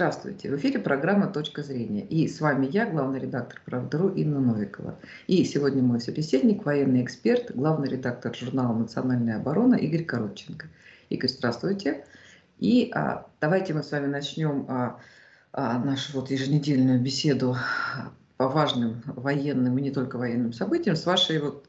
Здравствуйте, 0.00 0.48
в 0.48 0.56
эфире 0.56 0.78
программа 0.78 1.26
«Точка 1.26 1.62
зрения». 1.62 2.06
И 2.06 2.26
с 2.26 2.40
вами 2.40 2.66
я, 2.72 2.86
главный 2.86 3.20
редактор 3.20 3.60
«Правда.ру» 3.66 4.08
Инна 4.08 4.40
Новикова. 4.40 4.98
И 5.26 5.44
сегодня 5.44 5.82
мой 5.82 6.00
собеседник, 6.00 6.64
военный 6.64 7.04
эксперт, 7.04 7.54
главный 7.54 7.90
редактор 7.90 8.34
журнала 8.34 8.74
«Национальная 8.74 9.36
оборона» 9.36 9.74
Игорь 9.74 10.06
Коротченко. 10.06 10.68
Игорь, 11.10 11.28
здравствуйте. 11.28 12.06
И 12.58 12.90
а, 12.94 13.26
давайте 13.42 13.74
мы 13.74 13.82
с 13.82 13.90
вами 13.90 14.06
начнем 14.06 14.64
а, 14.70 14.98
а, 15.52 15.78
нашу 15.78 16.18
вот 16.18 16.30
еженедельную 16.30 16.98
беседу 16.98 17.54
по 18.38 18.48
важным 18.48 19.02
военным 19.04 19.76
и 19.76 19.82
не 19.82 19.90
только 19.90 20.16
военным 20.16 20.54
событиям 20.54 20.96
с 20.96 21.04
вашей 21.04 21.40
вот 21.40 21.66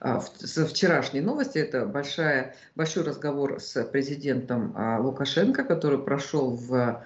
а, 0.00 0.22
с 0.22 0.64
вчерашней 0.64 1.20
новости. 1.20 1.58
Это 1.58 1.84
большая, 1.84 2.56
большой 2.74 3.04
разговор 3.04 3.60
с 3.60 3.84
президентом 3.84 4.72
а, 4.74 4.98
Лукашенко, 4.98 5.62
который 5.64 5.98
прошел 5.98 6.56
в 6.56 7.04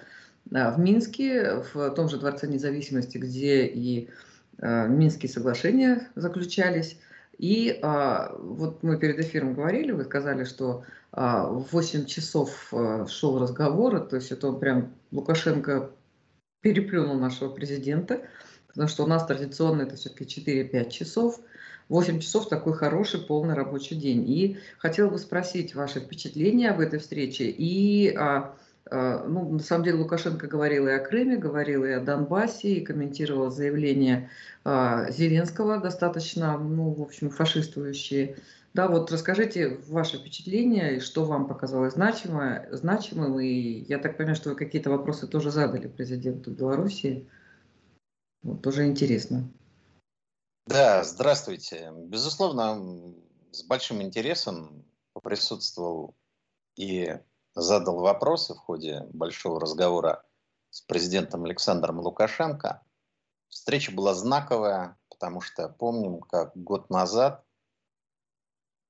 в 0.51 0.79
Минске, 0.79 1.63
в 1.73 1.91
том 1.91 2.09
же 2.09 2.17
Дворце 2.17 2.47
независимости, 2.47 3.17
где 3.17 3.65
и 3.65 4.09
э, 4.59 4.87
Минские 4.87 5.29
соглашения 5.29 6.09
заключались. 6.15 6.99
И 7.37 7.79
а, 7.81 8.33
вот 8.39 8.81
мы 8.81 8.97
перед 8.97 9.19
эфиром 9.19 9.55
говорили, 9.55 9.91
вы 9.91 10.05
сказали, 10.05 10.45
что 10.45 10.85
а, 11.11 11.47
в 11.47 11.67
8 11.73 12.05
часов 12.05 12.69
а, 12.71 13.05
шел 13.07 13.39
разговор, 13.39 13.99
то 13.99 14.15
есть 14.15 14.31
это 14.31 14.47
он 14.47 14.59
прям 14.59 14.93
Лукашенко 15.11 15.91
переплюнул 16.61 17.15
нашего 17.15 17.49
президента, 17.49 18.21
потому 18.67 18.87
что 18.87 19.03
у 19.03 19.07
нас 19.07 19.25
традиционно 19.25 19.81
это 19.81 19.97
все-таки 19.97 20.23
4-5 20.23 20.89
часов. 20.89 21.41
8 21.89 22.19
часов 22.19 22.47
такой 22.47 22.73
хороший 22.73 23.19
полный 23.19 23.53
рабочий 23.53 23.95
день. 23.95 24.27
И 24.29 24.57
хотела 24.77 25.09
бы 25.09 25.19
спросить 25.19 25.75
ваши 25.75 25.99
впечатления 25.99 26.71
об 26.71 26.79
этой 26.79 26.99
встрече 26.99 27.45
и 27.45 28.15
а, 28.15 28.55
Э, 28.55 28.64
ну, 28.91 29.49
на 29.49 29.59
самом 29.59 29.83
деле 29.83 29.97
Лукашенко 29.97 30.47
говорил 30.47 30.87
и 30.87 30.91
о 30.91 30.99
Крыме, 30.99 31.37
говорил 31.37 31.83
и 31.85 31.91
о 31.91 31.99
Донбассе, 31.99 32.75
и 32.75 32.85
комментировал 32.85 33.49
заявления 33.49 34.29
э, 34.63 35.11
Зеленского, 35.11 35.79
достаточно, 35.79 36.57
ну, 36.57 36.91
в 36.91 37.01
общем, 37.01 37.29
фашистующие. 37.29 38.37
Да, 38.75 38.87
вот 38.87 39.11
расскажите 39.11 39.79
ваши 39.87 40.17
впечатления, 40.17 40.99
что 40.99 41.23
вам 41.25 41.47
показалось 41.47 41.93
значимым, 41.93 42.63
значимым, 42.71 43.39
и 43.39 43.85
я 43.87 43.97
так 43.97 44.17
понимаю, 44.17 44.35
что 44.35 44.49
вы 44.49 44.55
какие-то 44.55 44.89
вопросы 44.89 45.27
тоже 45.27 45.49
задали 45.49 45.87
президенту 45.87 46.51
Беларуси. 46.51 47.27
Вот, 48.43 48.61
тоже 48.61 48.85
интересно. 48.85 49.49
Да, 50.67 51.03
здравствуйте. 51.03 51.91
Безусловно, 51.95 53.15
с 53.51 53.63
большим 53.63 54.01
интересом 54.01 54.83
присутствовал 55.23 56.13
и 56.75 57.17
задал 57.55 57.99
вопросы 57.99 58.53
в 58.53 58.57
ходе 58.57 59.07
большого 59.13 59.59
разговора 59.59 60.23
с 60.69 60.81
президентом 60.81 61.45
Александром 61.45 61.99
Лукашенко. 61.99 62.83
Встреча 63.47 63.91
была 63.91 64.13
знаковая, 64.13 64.97
потому 65.09 65.39
что 65.39 65.69
помним, 65.69 66.19
как 66.19 66.51
год 66.55 66.89
назад 66.89 67.43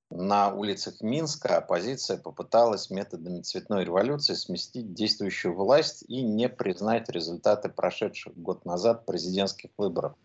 на 0.09 0.51
улицах 0.51 1.01
Минска 1.01 1.57
оппозиция 1.57 2.17
попыталась 2.17 2.89
методами 2.89 3.41
цветной 3.41 3.85
революции 3.85 4.33
сместить 4.33 4.93
действующую 4.93 5.55
власть 5.55 6.03
и 6.07 6.21
не 6.21 6.49
признать 6.49 7.09
результаты 7.09 7.69
прошедших 7.69 8.35
год 8.35 8.65
назад 8.65 9.05
президентских 9.05 9.71
выборов, 9.77 10.15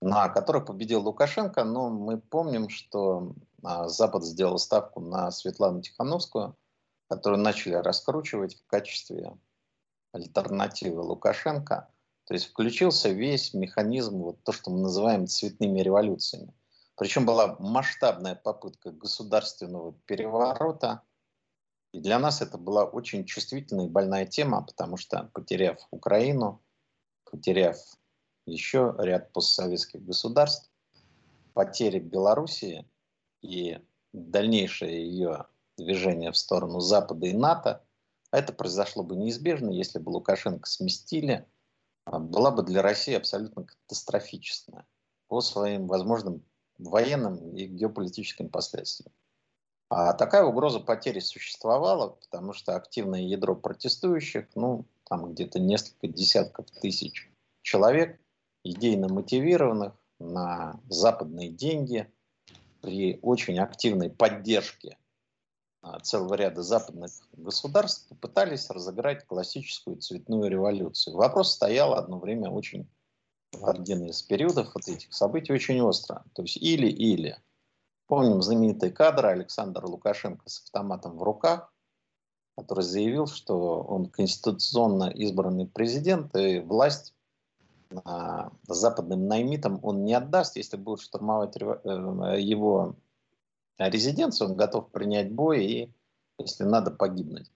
на 0.00 0.28
которых 0.28 0.66
победил 0.66 1.02
Лукашенко. 1.02 1.62
Но 1.64 1.90
мы 1.90 2.18
помним, 2.18 2.68
что 2.68 3.34
а, 3.62 3.88
Запад 3.88 4.24
сделал 4.24 4.58
ставку 4.58 5.00
на 5.00 5.30
Светлану 5.30 5.80
Тихановскую– 5.80 6.56
которую 7.14 7.42
начали 7.42 7.74
раскручивать 7.74 8.56
в 8.56 8.66
качестве 8.66 9.38
альтернативы 10.10 11.00
Лукашенко. 11.00 11.88
То 12.24 12.34
есть 12.34 12.46
включился 12.46 13.10
весь 13.10 13.54
механизм, 13.54 14.18
вот 14.18 14.42
то, 14.42 14.50
что 14.50 14.72
мы 14.72 14.80
называем 14.80 15.28
цветными 15.28 15.78
революциями. 15.78 16.52
Причем 16.96 17.24
была 17.24 17.56
масштабная 17.60 18.34
попытка 18.34 18.90
государственного 18.90 19.92
переворота. 20.06 21.02
И 21.92 22.00
для 22.00 22.18
нас 22.18 22.42
это 22.42 22.58
была 22.58 22.84
очень 22.84 23.24
чувствительная 23.26 23.86
и 23.86 23.90
больная 23.90 24.26
тема, 24.26 24.62
потому 24.62 24.96
что 24.96 25.30
потеряв 25.34 25.78
Украину, 25.92 26.64
потеряв 27.30 27.76
еще 28.44 28.96
ряд 28.98 29.32
постсоветских 29.32 30.04
государств, 30.04 30.68
потеря 31.52 32.00
Белоруссии 32.00 32.88
и 33.40 33.78
дальнейшее 34.12 35.08
ее 35.08 35.46
движение 35.76 36.32
в 36.32 36.36
сторону 36.36 36.80
Запада 36.80 37.26
и 37.26 37.32
НАТО, 37.32 37.84
а 38.30 38.38
это 38.38 38.52
произошло 38.52 39.02
бы 39.02 39.16
неизбежно, 39.16 39.70
если 39.70 39.98
бы 39.98 40.10
Лукашенко 40.10 40.68
сместили, 40.68 41.46
а, 42.04 42.18
была 42.18 42.50
бы 42.50 42.62
для 42.62 42.82
России 42.82 43.14
абсолютно 43.14 43.64
катастрофическая 43.64 44.86
по 45.28 45.40
своим 45.40 45.86
возможным 45.86 46.42
военным 46.78 47.54
и 47.54 47.66
геополитическим 47.66 48.48
последствиям. 48.48 49.12
А 49.88 50.12
такая 50.14 50.44
угроза 50.44 50.80
потери 50.80 51.20
существовала, 51.20 52.08
потому 52.08 52.52
что 52.52 52.74
активное 52.74 53.20
ядро 53.20 53.54
протестующих, 53.54 54.48
ну, 54.54 54.86
там 55.04 55.32
где-то 55.32 55.60
несколько 55.60 56.08
десятков 56.08 56.70
тысяч 56.70 57.30
человек, 57.62 58.18
идейно 58.64 59.08
мотивированных 59.08 59.92
на 60.18 60.80
западные 60.88 61.50
деньги, 61.50 62.10
при 62.80 63.18
очень 63.22 63.58
активной 63.58 64.10
поддержке 64.10 64.98
целого 66.02 66.34
ряда 66.34 66.62
западных 66.62 67.12
государств 67.32 68.08
попытались 68.08 68.70
разыграть 68.70 69.26
классическую 69.26 69.96
цветную 69.96 70.50
революцию. 70.50 71.16
Вопрос 71.16 71.52
стоял 71.52 71.94
одно 71.94 72.18
время 72.18 72.50
очень 72.50 72.88
в 73.52 73.66
один 73.68 74.04
из 74.04 74.22
периодов 74.22 74.74
вот 74.74 74.88
этих 74.88 75.12
событий 75.12 75.52
очень 75.52 75.80
остро. 75.80 76.24
То 76.34 76.42
есть 76.42 76.56
или-или. 76.56 77.38
Помним 78.06 78.42
знаменитый 78.42 78.90
кадр 78.90 79.26
Александра 79.26 79.86
Лукашенко 79.86 80.48
с 80.48 80.64
автоматом 80.64 81.16
в 81.16 81.22
руках, 81.22 81.72
который 82.56 82.84
заявил, 82.84 83.26
что 83.26 83.82
он 83.82 84.06
конституционно 84.06 85.10
избранный 85.10 85.66
президент, 85.66 86.36
и 86.36 86.60
власть 86.60 87.14
а, 88.04 88.50
западным 88.66 89.26
наймитам 89.26 89.78
он 89.82 90.04
не 90.04 90.14
отдаст, 90.14 90.56
если 90.56 90.76
будут 90.76 91.00
штурмовать 91.00 91.56
э, 91.56 92.40
его 92.40 92.96
резиденцию, 93.78 94.50
он 94.50 94.56
готов 94.56 94.90
принять 94.90 95.32
бой 95.32 95.64
и, 95.64 95.94
если 96.38 96.64
надо, 96.64 96.90
погибнуть. 96.90 97.50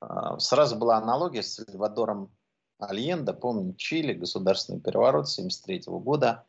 А, 0.00 0.38
сразу 0.38 0.76
была 0.76 0.96
аналогия 0.96 1.42
с 1.42 1.54
Сальвадором 1.54 2.30
Альенда, 2.78 3.32
помню, 3.34 3.74
Чили, 3.74 4.14
государственный 4.14 4.80
переворот 4.80 5.26
1973 5.26 5.98
года, 5.98 6.46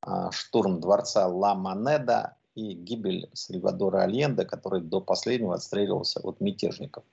а, 0.00 0.30
штурм 0.32 0.80
дворца 0.80 1.26
Ла 1.26 1.54
Манеда 1.54 2.36
и 2.54 2.74
гибель 2.74 3.30
Сальвадора 3.32 4.02
Альенда, 4.02 4.44
который 4.44 4.80
до 4.80 5.00
последнего 5.00 5.54
отстреливался 5.54 6.20
от 6.20 6.40
мятежников. 6.40 7.04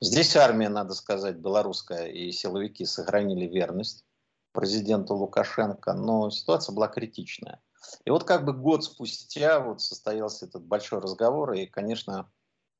Здесь 0.00 0.36
армия, 0.36 0.68
надо 0.68 0.94
сказать, 0.94 1.36
белорусская 1.36 2.06
и 2.06 2.32
силовики 2.32 2.86
сохранили 2.86 3.46
верность 3.46 4.04
президенту 4.52 5.14
Лукашенко, 5.14 5.92
но 5.92 6.30
ситуация 6.30 6.74
была 6.74 6.88
критичная. 6.88 7.60
И 8.04 8.10
вот 8.10 8.24
как 8.24 8.44
бы 8.44 8.52
год 8.52 8.84
спустя 8.84 9.60
вот 9.60 9.80
состоялся 9.80 10.46
этот 10.46 10.62
большой 10.64 11.00
разговор, 11.00 11.52
и, 11.52 11.66
конечно, 11.66 12.30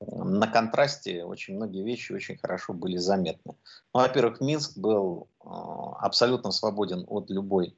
на 0.01 0.47
контрасте 0.47 1.25
очень 1.25 1.57
многие 1.57 1.83
вещи 1.83 2.13
очень 2.13 2.37
хорошо 2.37 2.73
были 2.73 2.97
заметны. 2.97 3.55
Ну, 3.95 4.01
во-первых, 4.01 4.41
Минск 4.41 4.79
был 4.79 5.29
э, 5.43 5.47
абсолютно 5.47 6.53
свободен 6.53 7.05
от 7.09 7.31
любой 7.31 7.77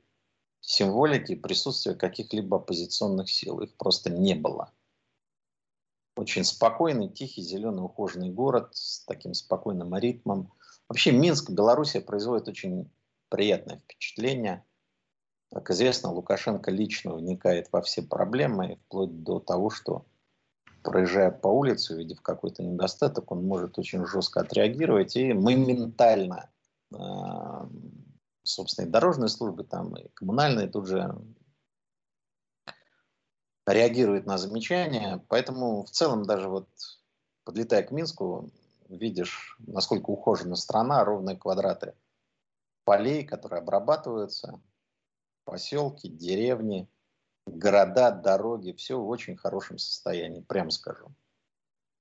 символики 0.61 1.35
присутствия 1.35 1.95
каких-либо 1.95 2.59
оппозиционных 2.59 3.29
сил. 3.29 3.61
Их 3.61 3.75
просто 3.77 4.11
не 4.11 4.35
было. 4.35 4.71
Очень 6.17 6.45
спокойный, 6.45 7.09
тихий, 7.09 7.43
зеленый, 7.43 7.85
ухоженный 7.85 8.31
город 8.31 8.69
с 8.73 9.05
таким 9.05 9.35
спокойным 9.35 9.97
ритмом. 9.97 10.53
Вообще 10.89 11.11
Минск, 11.11 11.51
Белоруссия 11.51 12.01
производит 12.01 12.49
очень 12.49 12.91
приятное 13.29 13.79
впечатление– 13.79 14.65
как 15.53 15.71
известно, 15.71 16.11
Лукашенко 16.11 16.71
лично 16.71 17.15
вникает 17.15 17.69
во 17.73 17.83
все 17.83 18.03
проблемы, 18.03 18.79
вплоть 18.87 19.23
до 19.23 19.39
того, 19.39 19.69
что 19.69 20.07
проезжая 20.83 21.31
по 21.31 21.49
улице, 21.49 21.95
увидев 21.95 22.23
какой-то 22.23 22.63
недостаток, 22.63 23.31
он 23.31 23.45
может 23.47 23.79
очень 23.79 24.07
жестко 24.07 24.41
отреагировать 24.41 25.15
и 25.15 25.35
моментально, 25.35 26.51
э, 26.95 26.99
собственно, 28.43 28.91
дорожные 28.91 29.29
службы, 29.29 29.65
там, 29.65 29.95
и 29.97 30.09
коммунальные 30.15 30.69
тут 30.69 30.87
же 30.87 31.15
реагируют 33.67 34.27
на 34.27 34.39
замечания. 34.39 35.23
Поэтому 35.29 35.85
в 35.85 35.91
целом 35.91 36.25
даже 36.25 36.49
вот 36.49 36.69
подлетая 37.45 37.83
к 37.83 37.91
Минску, 37.91 38.51
видишь, 38.89 39.57
насколько 39.59 40.11
ухожена 40.11 40.57
страна, 40.57 41.05
ровные 41.05 41.37
квадраты 41.37 41.95
полей, 42.85 43.25
которые 43.25 43.61
обрабатываются, 43.61 44.61
поселки, 45.45 46.09
деревни, 46.09 46.89
города, 47.47 48.11
дороги, 48.11 48.73
все 48.73 48.99
в 48.99 49.09
очень 49.09 49.37
хорошем 49.37 49.79
состоянии, 49.79 50.43
прямо 50.43 50.71
скажу. 50.71 51.09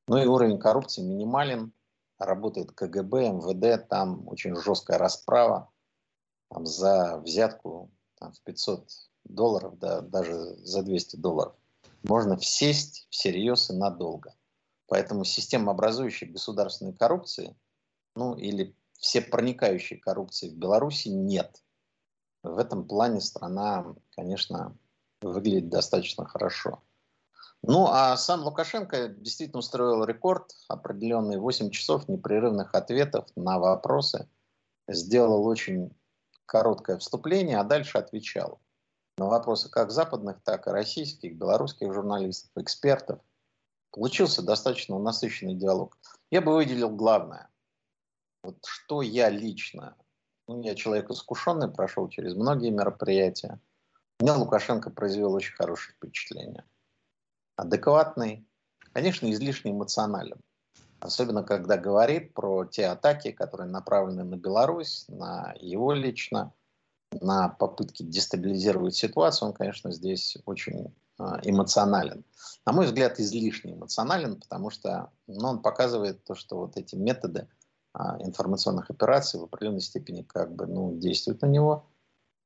Ну 0.08 0.18
и 0.18 0.26
уровень 0.26 0.60
коррупции 0.60 1.02
минимален, 1.02 1.74
работает 2.18 2.72
КГБ, 2.72 3.30
МВД, 3.30 3.88
там 3.88 4.28
очень 4.28 4.56
жесткая 4.56 4.98
расправа 4.98 5.72
там, 6.50 6.66
за 6.66 7.18
взятку 7.20 7.92
там, 8.16 8.34
в 8.34 8.42
500 8.42 8.90
долларов, 9.24 9.78
да, 9.80 10.02
даже 10.02 10.56
за 10.58 10.84
200 10.84 11.16
долларов. 11.18 11.56
Можно 12.04 12.38
всесть 12.38 13.08
всерьез 13.10 13.70
и 13.70 13.74
надолго. 13.74 14.34
Поэтому 14.88 15.24
система 15.24 15.72
образующей 15.72 16.28
государственной 16.28 16.94
коррупции, 16.94 17.56
ну 18.16 18.36
или 18.36 18.76
все 18.98 19.22
проникающей 19.22 19.98
коррупции 19.98 20.50
в 20.50 20.58
Беларуси 20.58 21.08
нет. 21.08 21.64
В 22.44 22.58
этом 22.58 22.88
плане 22.88 23.22
страна, 23.22 23.96
конечно, 24.16 24.76
выглядит 25.22 25.70
достаточно 25.70 26.26
хорошо. 26.26 26.82
Ну, 27.64 27.86
а 27.88 28.18
сам 28.18 28.42
Лукашенко 28.42 29.10
действительно 29.10 29.60
устроил 29.60 30.04
рекорд, 30.04 30.52
определенные 30.68 31.40
8 31.40 31.70
часов 31.70 32.08
непрерывных 32.08 32.74
ответов 32.74 33.28
на 33.36 33.60
вопросы. 33.60 34.28
Сделал 34.88 35.46
очень 35.46 35.96
короткое 36.48 36.98
вступление, 36.98 37.60
а 37.60 37.64
дальше 37.64 38.00
отвечал 38.00 38.60
на 39.18 39.28
вопросы 39.28 39.70
как 39.70 39.92
западных, 39.92 40.42
так 40.44 40.66
и 40.68 40.72
российских, 40.72 41.36
белорусских 41.36 41.94
журналистов, 41.94 42.52
экспертов. 42.56 43.20
Получился 43.92 44.42
достаточно 44.42 44.98
насыщенный 44.98 45.54
диалог. 45.54 45.98
Я 46.32 46.42
бы 46.42 46.54
выделил 46.54 46.90
главное. 46.90 47.50
Вот 48.44 48.58
что 48.66 49.04
я 49.04 49.30
лично, 49.30 49.96
ну, 50.58 50.64
я 50.64 50.76
человек 50.76 51.10
искушенный, 51.10 51.70
прошел 51.70 52.08
через 52.10 52.36
многие 52.36 52.70
мероприятия. 52.70 53.60
Меня 54.20 54.36
Лукашенко 54.36 54.90
произвел 54.90 55.34
очень 55.34 55.54
хорошее 55.56 55.96
впечатление 55.96 56.64
адекватный, 57.62 58.46
конечно, 58.94 59.32
излишне 59.32 59.72
эмоционален. 59.72 60.40
Особенно, 61.00 61.44
когда 61.44 61.78
говорит 61.78 62.34
про 62.34 62.66
те 62.66 62.88
атаки, 62.88 63.32
которые 63.32 63.70
направлены 63.70 64.24
на 64.24 64.36
Беларусь, 64.36 65.06
на 65.08 65.54
его 65.60 65.94
лично, 65.94 66.54
на 67.12 67.50
попытки 67.50 68.04
дестабилизировать 68.04 68.96
ситуацию, 68.96 69.50
он, 69.50 69.54
конечно, 69.54 69.92
здесь 69.92 70.38
очень 70.46 70.94
а, 71.18 71.40
эмоционален. 71.44 72.24
На 72.66 72.72
мой 72.72 72.86
взгляд, 72.86 73.20
излишне 73.20 73.74
эмоционален, 73.74 74.40
потому 74.40 74.70
что 74.70 75.12
ну, 75.28 75.50
он 75.50 75.62
показывает 75.62 76.24
то, 76.24 76.36
что 76.36 76.58
вот 76.58 76.78
эти 76.78 76.96
методы 76.96 77.48
информационных 77.94 78.90
операций 78.90 79.40
в 79.40 79.44
определенной 79.44 79.82
степени 79.82 80.22
как 80.22 80.54
бы 80.56 80.66
ну, 80.66 80.98
действуют 80.98 81.42
на 81.42 81.48
него. 81.48 81.86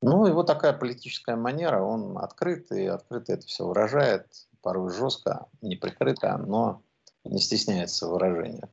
Ну, 0.02 0.26
его 0.26 0.44
такая 0.44 0.74
политическая 0.74 1.36
манера, 1.36 1.82
он 1.82 2.18
открыт 2.18 2.72
и 2.72 2.86
открыто 2.86 3.34
это 3.34 3.48
все 3.48 3.66
выражает 3.66 4.28
порой 4.62 4.92
жестко, 4.92 5.48
неприкрыто, 5.62 6.38
но 6.38 6.82
не 7.24 7.40
стесняется 7.40 8.08
выражения. 8.08 8.70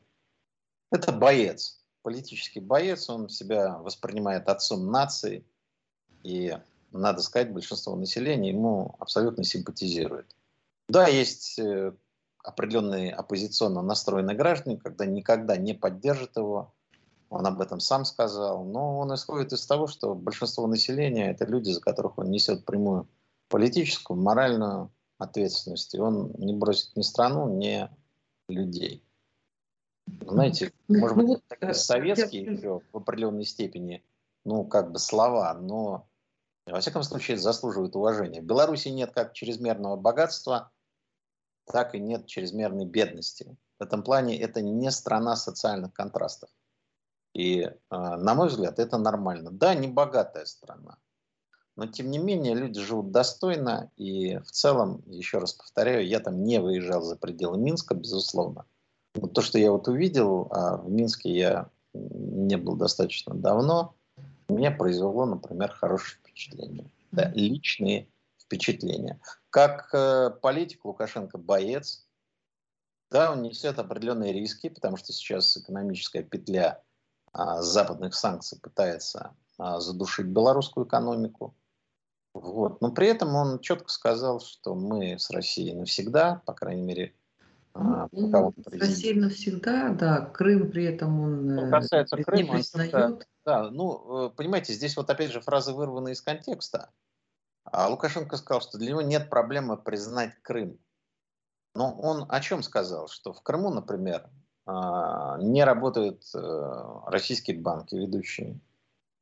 Это 0.90 1.12
боец, 1.12 1.82
политический 2.02 2.60
боец, 2.60 3.08
он 3.08 3.28
себя 3.28 3.78
воспринимает 3.78 4.48
отцом 4.48 4.90
нации, 4.90 5.44
и, 6.22 6.56
надо 6.92 7.22
сказать, 7.22 7.52
большинство 7.52 7.96
населения 7.96 8.50
ему 8.50 8.94
абсолютно 8.98 9.44
симпатизирует. 9.44 10.36
Да, 10.88 11.08
есть 11.08 11.58
э, 11.58 11.92
определенные 12.42 13.12
оппозиционно 13.12 13.82
настроенные 13.82 14.36
граждане, 14.36 14.78
когда 14.78 15.06
никогда 15.06 15.56
не 15.56 15.74
поддержат 15.74 16.36
его, 16.36 16.74
он 17.30 17.46
об 17.46 17.60
этом 17.60 17.80
сам 17.80 18.04
сказал, 18.04 18.64
но 18.64 18.98
он 18.98 19.14
исходит 19.14 19.52
из 19.52 19.64
того, 19.64 19.86
что 19.86 20.14
большинство 20.14 20.66
населения 20.66 21.30
это 21.30 21.46
люди, 21.46 21.70
за 21.70 21.80
которых 21.80 22.18
он 22.18 22.30
несет 22.30 22.64
прямую 22.66 23.08
политическую, 23.48 24.20
моральную 24.20 24.90
ответственности. 25.18 25.96
Он 25.96 26.32
не 26.36 26.54
бросит 26.54 26.96
ни 26.96 27.02
страну, 27.02 27.48
ни 27.56 27.88
людей. 28.48 29.04
Знаете, 30.26 30.72
ну, 30.88 30.98
может 30.98 31.16
быть, 31.16 31.26
ну, 31.26 31.40
это 31.48 31.74
советские 31.74 32.42
еще 32.42 32.80
в 32.92 32.96
определенной 32.96 33.44
степени, 33.44 34.04
ну, 34.44 34.64
как 34.64 34.90
бы 34.90 34.98
слова, 34.98 35.54
но, 35.54 36.08
во 36.66 36.80
всяком 36.80 37.02
случае, 37.02 37.38
заслуживают 37.38 37.94
уважения. 37.94 38.40
В 38.40 38.44
Беларуси 38.44 38.88
нет 38.88 39.12
как 39.12 39.32
чрезмерного 39.32 39.96
богатства, 39.96 40.71
так 41.66 41.94
и 41.94 42.00
нет 42.00 42.26
чрезмерной 42.26 42.86
бедности. 42.86 43.56
В 43.78 43.82
этом 43.82 44.02
плане 44.02 44.38
это 44.38 44.62
не 44.62 44.90
страна 44.90 45.36
социальных 45.36 45.92
контрастов. 45.92 46.50
И, 47.34 47.70
а, 47.88 48.16
на 48.16 48.34
мой 48.34 48.48
взгляд, 48.48 48.78
это 48.78 48.98
нормально. 48.98 49.50
Да, 49.50 49.74
не 49.74 49.88
богатая 49.88 50.44
страна, 50.44 50.98
но, 51.76 51.86
тем 51.86 52.10
не 52.10 52.18
менее, 52.18 52.54
люди 52.54 52.80
живут 52.80 53.10
достойно. 53.10 53.90
И 53.96 54.38
в 54.38 54.50
целом, 54.50 55.02
еще 55.06 55.38
раз 55.38 55.54
повторяю, 55.54 56.06
я 56.06 56.20
там 56.20 56.44
не 56.44 56.60
выезжал 56.60 57.02
за 57.02 57.16
пределы 57.16 57.58
Минска, 57.58 57.94
безусловно. 57.94 58.66
Но 59.14 59.26
то, 59.26 59.40
что 59.40 59.58
я 59.58 59.72
вот 59.72 59.88
увидел, 59.88 60.48
а 60.50 60.76
в 60.76 60.90
Минске 60.90 61.34
я 61.34 61.70
не 61.94 62.56
был 62.56 62.76
достаточно 62.76 63.34
давно, 63.34 63.94
меня 64.48 64.70
произвело, 64.70 65.24
например, 65.24 65.70
хорошее 65.70 66.18
впечатление. 66.20 66.90
Да, 67.10 67.30
личные 67.34 68.08
впечатления. 68.52 69.18
Как 69.48 69.88
э, 69.94 70.30
политик 70.42 70.84
Лукашенко 70.84 71.38
боец, 71.38 72.06
да, 73.10 73.32
он 73.32 73.42
несет 73.42 73.78
определенные 73.78 74.32
риски, 74.32 74.68
потому 74.68 74.96
что 74.96 75.12
сейчас 75.12 75.56
экономическая 75.56 76.22
петля 76.22 76.82
а, 77.32 77.60
западных 77.60 78.14
санкций 78.14 78.58
пытается 78.58 79.34
а, 79.58 79.80
задушить 79.80 80.26
белорусскую 80.26 80.86
экономику. 80.86 81.54
Вот. 82.32 82.80
Но 82.80 82.90
при 82.90 83.08
этом 83.08 83.34
он 83.34 83.60
четко 83.60 83.90
сказал, 83.90 84.40
что 84.40 84.74
мы 84.74 85.18
с 85.18 85.28
Россией 85.30 85.74
навсегда, 85.74 86.42
по 86.46 86.54
крайней 86.54 86.82
мере, 86.82 87.14
а, 87.74 88.08
ну, 88.12 88.26
пока 88.26 88.46
он 88.46 88.54
С 88.56 88.80
Россией 88.80 89.18
навсегда, 89.18 89.90
да. 89.90 90.26
Крым 90.26 90.70
при 90.70 90.84
этом 90.84 91.20
он 91.20 91.54
ну, 91.54 91.70
касается 91.70 92.16
не 92.16 92.24
Крыма, 92.24 92.54
признает. 92.54 92.92
Да, 92.92 93.18
да, 93.44 93.70
ну, 93.70 94.26
э, 94.26 94.30
понимаете, 94.30 94.74
здесь 94.74 94.96
вот 94.96 95.08
опять 95.08 95.32
же 95.32 95.40
фразы 95.40 95.72
вырваны 95.72 96.12
из 96.12 96.20
контекста. 96.20 96.90
А 97.72 97.88
Лукашенко 97.88 98.36
сказал, 98.36 98.60
что 98.60 98.76
для 98.76 98.90
него 98.90 99.00
нет 99.00 99.30
проблемы 99.30 99.78
признать 99.78 100.34
Крым. 100.42 100.78
Но 101.74 101.98
он 101.98 102.26
о 102.28 102.40
чем 102.40 102.62
сказал? 102.62 103.08
Что 103.08 103.32
в 103.32 103.42
Крыму, 103.42 103.70
например, 103.70 104.28
а, 104.66 105.38
не 105.38 105.64
работают 105.64 106.22
э, 106.34 107.00
российские 107.06 107.58
банки 107.58 107.94
ведущие, 107.94 108.60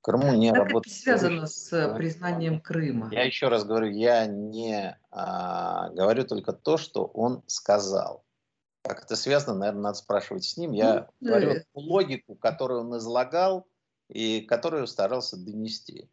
в 0.00 0.02
Крыму 0.02 0.34
не 0.34 0.50
как 0.50 0.64
работает. 0.64 0.92
Это 0.92 1.02
связано 1.02 1.46
с 1.46 1.72
э, 1.72 1.94
признанием 1.94 2.60
Крыма? 2.60 3.08
Я 3.12 3.22
еще 3.22 3.46
раз 3.46 3.64
говорю, 3.64 3.88
я 3.92 4.26
не 4.26 4.98
а, 5.12 5.90
говорю 5.90 6.24
только 6.24 6.52
то, 6.52 6.76
что 6.76 7.04
он 7.04 7.44
сказал. 7.46 8.24
Как 8.82 9.04
это 9.04 9.14
связано, 9.14 9.58
наверное, 9.58 9.82
надо 9.82 9.98
спрашивать 9.98 10.42
с 10.42 10.56
ним. 10.56 10.72
Я 10.72 11.08
ну, 11.20 11.28
говорю 11.28 11.54
да. 11.54 11.60
логику, 11.74 12.34
которую 12.34 12.80
он 12.80 12.98
излагал 12.98 13.68
и 14.08 14.40
которую 14.40 14.88
старался 14.88 15.36
донести. 15.36 16.10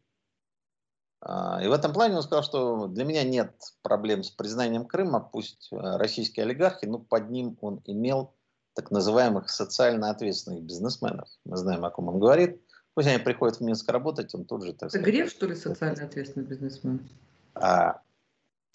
А, 1.22 1.62
и 1.64 1.68
в 1.68 1.72
этом 1.72 1.94
плане 1.94 2.16
он 2.16 2.24
сказал, 2.24 2.44
что 2.44 2.88
для 2.88 3.04
меня 3.04 3.24
нет 3.24 3.54
проблем 3.82 4.24
с 4.24 4.30
признанием 4.30 4.86
Крыма, 4.86 5.20
пусть 5.20 5.70
э, 5.72 5.76
российские 5.76 6.46
олигархи, 6.46 6.86
но 6.86 7.00
под 7.00 7.30
ним 7.30 7.58
он 7.62 7.82
имел 7.86 8.34
так 8.74 8.92
называемых 8.92 9.50
социально 9.50 10.12
ответственных 10.12 10.64
бизнесменов. 10.64 11.28
Мы 11.46 11.58
знаем, 11.58 11.84
о 11.84 11.90
ком 11.90 12.10
он 12.10 12.20
говорит. 12.20 12.62
Пусть 12.94 13.08
они 13.08 13.18
приходят 13.18 13.58
в 13.58 13.62
Минск 13.62 13.90
работать, 13.90 14.34
он 14.36 14.46
тут 14.46 14.64
же... 14.64 14.74
Так 14.74 14.90
Это 14.90 15.00
Греф, 15.00 15.32
что 15.32 15.48
ли, 15.48 15.56
социально 15.56 16.04
ответственный 16.04 16.46
бизнесмен? 16.46 17.10
А, 17.56 18.02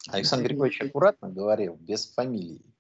Александр 0.08 0.48
Григорьевич 0.48 0.80
аккуратно 0.80 1.28
говорил, 1.28 1.76
без 1.76 2.06
фамилии. 2.06 2.74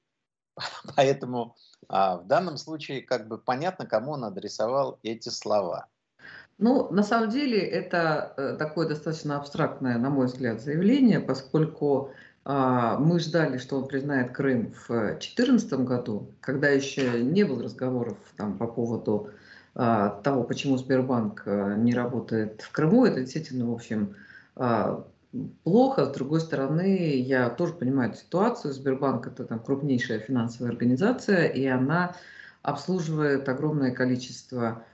Поэтому 0.96 1.56
а, 1.88 2.16
в 2.16 2.26
данном 2.26 2.56
случае 2.56 3.02
как 3.02 3.28
бы 3.28 3.38
понятно, 3.38 3.86
кому 3.86 4.12
он 4.12 4.24
адресовал 4.24 4.98
эти 5.02 5.28
слова. 5.28 5.88
Ну, 6.58 6.90
на 6.90 7.02
самом 7.02 7.30
деле 7.30 7.58
это 7.58 8.34
э, 8.36 8.56
такое 8.58 8.88
достаточно 8.88 9.36
абстрактное, 9.36 9.98
на 9.98 10.10
мой 10.10 10.26
взгляд, 10.26 10.60
заявление, 10.60 11.18
поскольку 11.18 12.12
а, 12.44 12.98
мы 12.98 13.20
ждали, 13.20 13.58
что 13.58 13.78
он 13.78 13.86
признает 13.86 14.32
Крым 14.32 14.72
в 14.72 14.88
2014 14.88 15.72
году, 15.80 16.28
когда 16.40 16.68
еще 16.68 17.22
не 17.22 17.44
было 17.44 17.62
разговоров 17.62 18.16
там, 18.36 18.58
по 18.58 18.66
поводу 18.66 19.30
а, 19.74 20.20
того, 20.22 20.42
почему 20.42 20.76
Сбербанк 20.76 21.44
а, 21.46 21.76
не 21.76 21.94
работает 21.94 22.62
в 22.62 22.72
Крыму, 22.72 23.06
это 23.06 23.20
действительно, 23.20 23.70
в 23.70 23.72
общем, 23.72 24.16
а, 24.56 25.04
плохо. 25.62 26.06
С 26.06 26.10
другой 26.10 26.40
стороны, 26.40 27.16
я 27.20 27.48
тоже 27.48 27.74
понимаю 27.74 28.12
ситуацию. 28.14 28.74
Сбербанк– 28.74 29.26
это 29.28 29.44
там 29.44 29.60
крупнейшая 29.60 30.18
финансовая 30.18 30.72
организация, 30.72 31.46
и 31.46 31.64
она 31.66 32.16
обслуживает 32.62 33.48
огромное 33.48 33.92
количество 33.92 34.84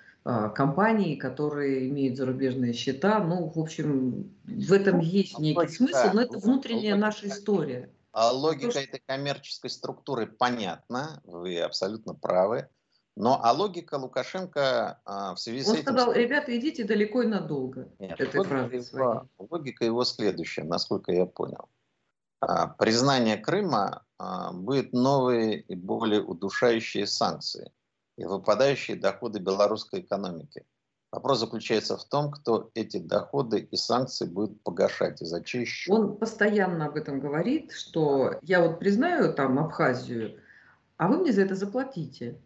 компаний, 0.55 1.17
которые 1.17 1.89
имеют 1.89 2.17
зарубежные 2.17 2.73
счета. 2.73 3.19
Ну, 3.21 3.49
в 3.49 3.59
общем, 3.59 4.31
в 4.45 4.73
этом 4.73 4.97
ну, 4.97 5.03
есть 5.03 5.39
некий 5.39 5.69
смысл, 5.69 6.09
но 6.13 6.23
это 6.23 6.39
внутренняя 6.39 6.97
наша 6.97 7.29
история. 7.29 7.91
А 8.13 8.33
логика 8.33 8.79
этой 8.79 9.01
коммерческой 9.07 9.71
структуры 9.71 10.27
понятна, 10.27 11.23
вы 11.25 11.61
абсолютно 11.61 12.15
правы. 12.15 12.69
Но 13.15 13.41
а 13.43 13.53
логика 13.53 13.97
Лукашенко 13.97 15.01
а, 15.05 15.35
в 15.35 15.41
связи 15.41 15.69
Он 15.69 15.75
с 15.75 15.79
этим... 15.79 15.89
Он 15.89 15.95
сказал, 15.95 16.13
ребята, 16.15 16.57
идите 16.57 16.85
далеко 16.85 17.23
и 17.23 17.27
надолго. 17.27 17.89
Нет, 17.99 18.21
этой 18.21 18.39
логика, 18.39 18.77
его, 18.77 19.29
логика 19.39 19.85
его 19.85 20.05
следующая, 20.05 20.63
насколько 20.63 21.11
я 21.11 21.27
понял. 21.27 21.69
А, 22.41 22.69
признание 22.69 23.37
Крыма 23.37 24.05
а, 24.19 24.53
будет 24.53 24.93
новые 24.93 25.61
и 25.61 25.75
более 25.75 26.23
удушающие 26.23 27.07
санкции. 27.09 27.73
И 28.19 28.25
выпадающие 28.25 28.97
доходы 28.97 29.39
белорусской 29.39 30.01
экономики. 30.01 30.67
Вопрос 31.11 31.39
заключается 31.39 31.97
в 31.97 32.05
том, 32.05 32.31
кто 32.31 32.71
эти 32.75 32.99
доходы 32.99 33.61
и 33.61 33.77
санкции 33.77 34.27
будет 34.27 34.63
погашать 34.63 35.23
и 35.23 35.25
за 35.25 35.43
чей 35.43 35.65
счет. 35.65 35.95
Он 35.95 36.17
постоянно 36.19 36.87
об 36.87 36.97
этом 36.97 37.19
говорит, 37.21 37.73
что 37.73 38.39
я 38.43 38.61
вот 38.61 38.79
признаю 38.79 39.33
там 39.33 39.59
Абхазию, 39.59 40.39
а 40.99 41.09
вы 41.09 41.19
мне 41.19 41.33
за 41.33 41.43
это 41.43 41.55
заплатите. 41.55 42.39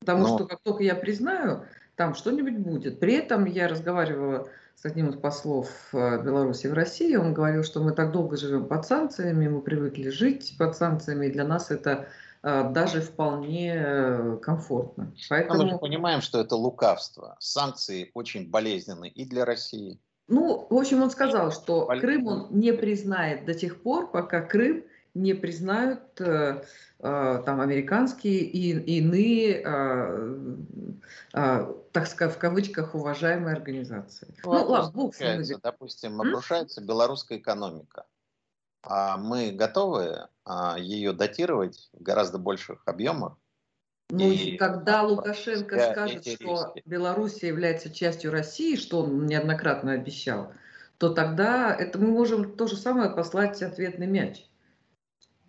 Потому 0.00 0.22
Но... 0.22 0.36
что 0.36 0.46
как 0.46 0.60
только 0.62 0.84
я 0.84 0.94
признаю, 0.94 1.64
там 1.96 2.14
что-нибудь 2.14 2.58
будет. 2.58 3.00
При 3.00 3.14
этом 3.14 3.46
я 3.46 3.66
разговаривала 3.66 4.48
с 4.76 4.84
одним 4.84 5.08
из 5.08 5.16
послов 5.16 5.68
э, 5.94 6.22
Беларуси 6.22 6.66
в 6.66 6.74
России, 6.74 7.16
он 7.16 7.32
говорил, 7.32 7.64
что 7.64 7.82
мы 7.82 7.92
так 7.92 8.12
долго 8.12 8.36
живем 8.36 8.68
под 8.68 8.84
санкциями, 8.84 9.48
мы 9.48 9.62
привыкли 9.62 10.10
жить 10.10 10.54
под 10.58 10.76
санкциями, 10.76 11.26
и 11.26 11.32
для 11.32 11.44
нас 11.44 11.70
это 11.70 12.08
даже 12.46 13.00
вполне 13.00 14.38
комфортно. 14.40 15.12
Поэтому... 15.28 15.64
мы 15.64 15.70
же 15.70 15.78
понимаем, 15.78 16.20
что 16.20 16.40
это 16.40 16.54
лукавство. 16.54 17.36
Санкции 17.40 18.10
очень 18.14 18.48
болезненны 18.48 19.08
и 19.08 19.24
для 19.24 19.44
России. 19.44 19.98
Ну, 20.28 20.66
в 20.70 20.74
общем, 20.74 21.02
он 21.02 21.10
сказал, 21.10 21.52
что 21.52 21.86
Крым 21.86 22.26
он 22.26 22.48
не 22.50 22.72
признает 22.72 23.44
до 23.44 23.54
тех 23.54 23.82
пор, 23.82 24.10
пока 24.10 24.40
Крым 24.42 24.84
не 25.14 25.34
признают 25.34 26.20
э, 26.20 26.62
э, 26.98 27.42
там 27.46 27.60
американские 27.60 28.40
и 28.40 28.98
иные, 28.98 29.62
э, 29.64 30.56
э, 31.32 31.74
так 31.92 32.06
сказать, 32.06 32.34
в 32.34 32.38
кавычках, 32.38 32.94
уважаемые 32.94 33.56
организации. 33.56 34.28
Ну, 34.44 34.52
ну 34.52 34.64
ладно, 34.66 34.92
бог 34.92 35.14
Допустим, 35.62 36.20
обрушается 36.20 36.80
М? 36.80 36.86
белорусская 36.86 37.38
экономика. 37.38 38.04
А 38.88 39.16
мы 39.16 39.50
готовы 39.50 40.28
а, 40.44 40.78
ее 40.78 41.12
датировать 41.12 41.90
в 41.92 42.02
гораздо 42.02 42.38
больших 42.38 42.82
объемах? 42.86 43.36
Ну, 44.10 44.30
и 44.30 44.56
когда 44.56 45.02
Лукашенко 45.02 45.92
скажет, 45.92 46.26
что 46.26 46.74
Белоруссия 46.84 47.48
является 47.48 47.92
частью 47.92 48.30
России, 48.30 48.76
что 48.76 49.00
он 49.02 49.26
неоднократно 49.26 49.92
обещал, 49.92 50.52
то 50.98 51.12
тогда 51.12 51.74
это 51.74 51.98
мы 51.98 52.08
можем 52.08 52.56
то 52.56 52.68
же 52.68 52.76
самое 52.76 53.10
послать 53.10 53.60
ответный 53.62 54.06
мяч 54.06 54.46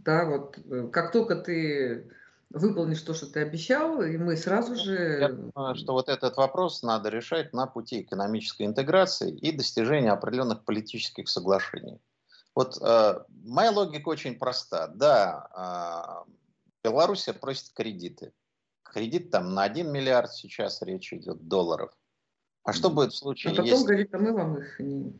да, 0.07 0.23
вот 0.23 0.57
э, 0.57 0.87
как 0.91 1.11
только 1.11 1.35
ты 1.35 2.09
выполнишь 2.49 3.01
то, 3.01 3.13
что 3.13 3.27
ты 3.27 3.41
обещал, 3.41 4.01
и 4.01 4.15
мы 4.17 4.37
сразу 4.37 4.73
же... 4.75 5.17
Я 5.19 5.29
думаю, 5.29 5.75
что 5.75 5.91
вот 5.91 6.07
этот 6.07 6.37
вопрос 6.37 6.81
надо 6.81 7.09
решать 7.09 7.51
на 7.51 7.67
пути 7.67 8.01
экономической 8.01 8.65
интеграции 8.65 9.29
и 9.29 9.51
достижения 9.51 10.11
определенных 10.11 10.63
политических 10.63 11.27
соглашений. 11.27 11.99
Вот 12.57 12.75
э, 12.81 13.19
моя 13.43 13.69
логика 13.69 14.09
очень 14.09 14.35
проста. 14.39 14.87
Да, 14.87 16.25
э, 16.25 16.31
Белоруссия 16.83 17.33
просит 17.33 17.71
кредиты. 17.71 18.33
Кредит 18.81 19.29
там 19.29 19.53
на 19.53 19.61
1 19.61 19.91
миллиард 19.91 20.33
сейчас 20.33 20.81
речь 20.81 21.13
идет 21.13 21.47
долларов. 21.47 21.95
А 22.63 22.73
что 22.73 22.89
будет 22.89 23.13
в 23.13 23.15
случае, 23.15 23.53
а 23.53 23.57
потом 23.57 23.65
если... 23.65 23.85
говорит, 23.85 24.15
а 24.15 24.17
мы 24.17 24.33
вам 24.33 24.57
их 24.57 24.79
не, 24.79 25.13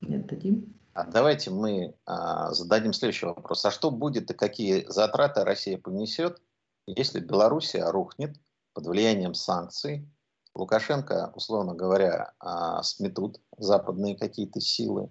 не 0.00 0.16
отдадим? 0.16 0.74
А 0.92 1.04
давайте 1.04 1.50
мы 1.50 1.94
а, 2.04 2.52
зададим 2.52 2.92
следующий 2.94 3.26
вопрос. 3.26 3.64
А 3.64 3.70
что 3.70 3.92
будет 3.92 4.32
и 4.32 4.34
какие 4.34 4.84
затраты 4.88 5.44
Россия 5.44 5.78
понесет, 5.78 6.42
если 6.86 7.20
Белоруссия 7.20 7.88
рухнет 7.92 8.36
под 8.72 8.88
влиянием 8.88 9.34
санкций? 9.34 10.10
Лукашенко, 10.56 11.30
условно 11.36 11.74
говоря, 11.74 12.32
а, 12.40 12.82
сметут 12.82 13.40
западные 13.56 14.18
какие-то 14.18 14.60
силы. 14.60 15.10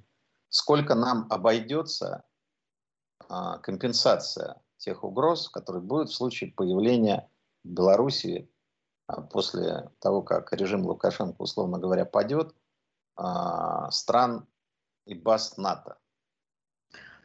Сколько 0.52 0.96
нам 0.96 1.28
обойдется 1.30 2.26
а, 3.30 3.58
компенсация 3.60 4.62
тех 4.76 5.06
угроз, 5.06 5.48
которые 5.48 5.82
будут 5.82 6.10
в 6.10 6.14
случае 6.14 6.52
появления 6.52 7.32
в 7.64 7.70
Белоруссии 7.70 8.52
а, 9.08 9.22
после 9.22 9.90
того, 10.00 10.22
как 10.22 10.52
режим 10.52 10.86
Лукашенко, 10.86 11.42
условно 11.42 11.80
говоря, 11.80 12.04
падет, 12.04 12.54
а, 13.16 13.90
стран 13.92 14.46
и 15.06 15.14
БАС 15.14 15.56
НАТО. 15.56 15.98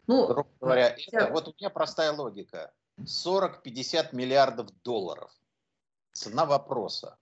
Ну, 0.06 0.28
Грубо 0.28 0.48
говоря, 0.60 0.94
я... 0.96 1.22
это, 1.22 1.32
вот 1.32 1.48
у 1.48 1.54
меня 1.58 1.70
простая 1.70 2.12
логика. 2.12 2.72
40-50 3.00 4.14
миллиардов 4.14 4.68
долларов. 4.84 5.32
Цена 6.12 6.46
вопроса. 6.46 7.18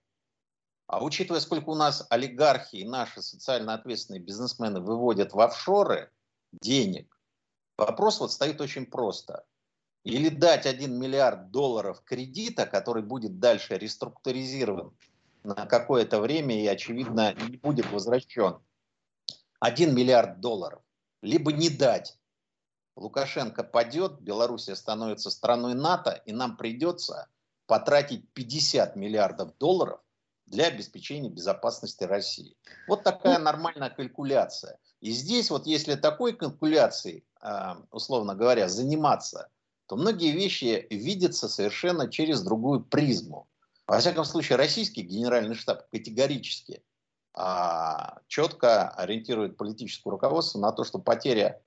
А 0.87 1.03
учитывая, 1.03 1.39
сколько 1.39 1.69
у 1.69 1.75
нас 1.75 2.05
олигархи 2.09 2.77
и 2.77 2.87
наши 2.87 3.21
социально 3.21 3.73
ответственные 3.73 4.21
бизнесмены 4.21 4.81
выводят 4.81 5.33
в 5.33 5.39
офшоры 5.39 6.11
денег, 6.61 7.19
вопрос 7.77 8.19
вот 8.19 8.31
стоит 8.31 8.61
очень 8.61 8.85
просто. 8.85 9.45
Или 10.03 10.29
дать 10.29 10.67
1 10.67 10.93
миллиард 10.93 11.49
долларов 11.49 12.03
кредита, 12.03 12.67
который 12.67 13.01
будет 13.01 13.39
дальше 13.39 13.75
реструктуризирован 13.75 14.95
на 15.43 15.65
какое-то 15.65 16.21
время 16.21 16.61
и, 16.61 16.67
очевидно, 16.67 17.33
не 17.33 17.57
будет 17.57 17.91
возвращен 17.91 18.59
1 19.59 19.95
миллиард 19.95 20.39
долларов, 20.39 20.83
либо 21.23 21.51
не 21.51 21.69
дать. 21.69 22.19
Лукашенко 22.95 23.63
падет, 23.63 24.21
Белоруссия 24.21 24.75
становится 24.75 25.31
страной 25.31 25.73
НАТО, 25.73 26.21
и 26.25 26.31
нам 26.31 26.55
придется 26.55 27.27
потратить 27.65 28.29
50 28.33 28.95
миллиардов 28.95 29.57
долларов 29.57 29.99
для 30.45 30.67
обеспечения 30.67 31.29
безопасности 31.29 32.03
России. 32.03 32.55
Вот 32.87 33.03
такая 33.03 33.39
нормальная 33.39 33.89
калькуляция. 33.89 34.77
И 35.01 35.11
здесь 35.11 35.49
вот 35.49 35.65
если 35.65 35.95
такой 35.95 36.33
калькуляцией, 36.33 37.25
а, 37.41 37.81
условно 37.91 38.35
говоря, 38.35 38.67
заниматься, 38.69 39.49
то 39.87 39.95
многие 39.95 40.31
вещи 40.31 40.87
видятся 40.89 41.47
совершенно 41.47 42.09
через 42.09 42.41
другую 42.41 42.83
призму. 42.83 43.47
Во 43.87 43.99
всяком 43.99 44.25
случае, 44.25 44.57
российский 44.57 45.03
генеральный 45.03 45.55
штаб 45.55 45.89
категорически 45.91 46.83
а, 47.33 48.19
четко 48.27 48.89
ориентирует 48.89 49.57
политическое 49.57 50.09
руководство 50.09 50.59
на 50.59 50.71
то, 50.71 50.83
что 50.83 50.99
потеря 50.99 51.61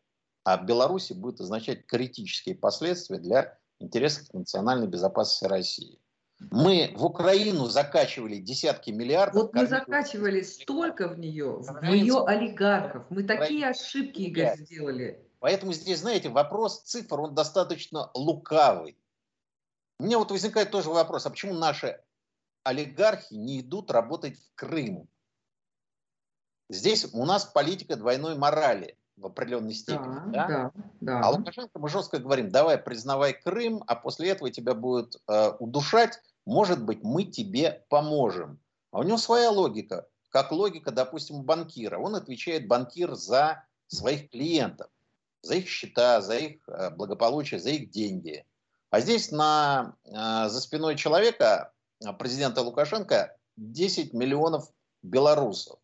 а, 0.44 0.56
Беларуси 0.56 1.12
будет 1.12 1.40
означать 1.40 1.86
критические 1.86 2.54
последствия 2.54 3.18
для 3.18 3.58
интересов 3.78 4.32
национальной 4.32 4.88
безопасности 4.88 5.44
России. 5.44 6.00
Мы 6.38 6.92
в 6.96 7.04
Украину 7.04 7.66
закачивали 7.66 8.36
десятки 8.36 8.90
миллиардов. 8.90 9.42
Вот 9.42 9.54
мы 9.54 9.66
закачивали 9.66 10.42
столько 10.42 11.08
в 11.08 11.18
нее, 11.18 11.58
в 11.58 11.82
ее 11.82 12.24
олигархов. 12.24 13.04
Мы 13.10 13.24
такие 13.24 13.68
ошибки, 13.68 14.22
Игорь, 14.22 14.56
сделали. 14.56 15.24
Поэтому 15.40 15.72
здесь, 15.72 16.00
знаете, 16.00 16.28
вопрос 16.28 16.82
цифр, 16.82 17.20
он 17.20 17.34
достаточно 17.34 18.10
лукавый. 18.14 18.96
У 19.98 20.04
меня 20.04 20.18
вот 20.18 20.30
возникает 20.30 20.70
тоже 20.70 20.90
вопрос, 20.90 21.26
а 21.26 21.30
почему 21.30 21.54
наши 21.54 22.00
олигархи 22.62 23.34
не 23.34 23.60
идут 23.60 23.90
работать 23.90 24.38
в 24.38 24.54
Крым? 24.54 25.08
Здесь 26.68 27.08
у 27.12 27.24
нас 27.24 27.46
политика 27.46 27.96
двойной 27.96 28.36
морали 28.36 28.97
в 29.18 29.26
определенной 29.26 29.74
степени. 29.74 30.32
Да, 30.32 30.46
да? 30.46 30.46
Да, 30.46 30.72
да. 31.00 31.20
А 31.22 31.30
Лукашенко 31.30 31.78
мы 31.78 31.88
жестко 31.88 32.18
говорим, 32.18 32.50
давай 32.50 32.78
признавай 32.78 33.32
Крым, 33.34 33.82
а 33.86 33.94
после 33.94 34.30
этого 34.30 34.50
тебя 34.50 34.74
будут 34.74 35.16
э, 35.28 35.52
удушать, 35.58 36.20
может 36.46 36.82
быть, 36.82 37.02
мы 37.02 37.24
тебе 37.24 37.84
поможем. 37.88 38.58
А 38.90 39.00
у 39.00 39.02
него 39.02 39.18
своя 39.18 39.50
логика, 39.50 40.06
как 40.30 40.52
логика, 40.52 40.90
допустим, 40.90 41.42
банкира. 41.42 41.98
Он 41.98 42.14
отвечает 42.14 42.68
банкир 42.68 43.14
за 43.14 43.64
своих 43.86 44.30
клиентов, 44.30 44.88
за 45.42 45.56
их 45.56 45.68
счета, 45.68 46.20
за 46.20 46.36
их 46.36 46.68
э, 46.68 46.90
благополучие, 46.90 47.60
за 47.60 47.70
их 47.70 47.90
деньги. 47.90 48.44
А 48.90 49.00
здесь 49.00 49.30
на, 49.30 49.96
э, 50.04 50.48
за 50.48 50.60
спиной 50.60 50.96
человека, 50.96 51.72
э, 52.04 52.12
президента 52.12 52.62
Лукашенко, 52.62 53.36
10 53.56 54.14
миллионов 54.14 54.70
белорусов 55.02 55.78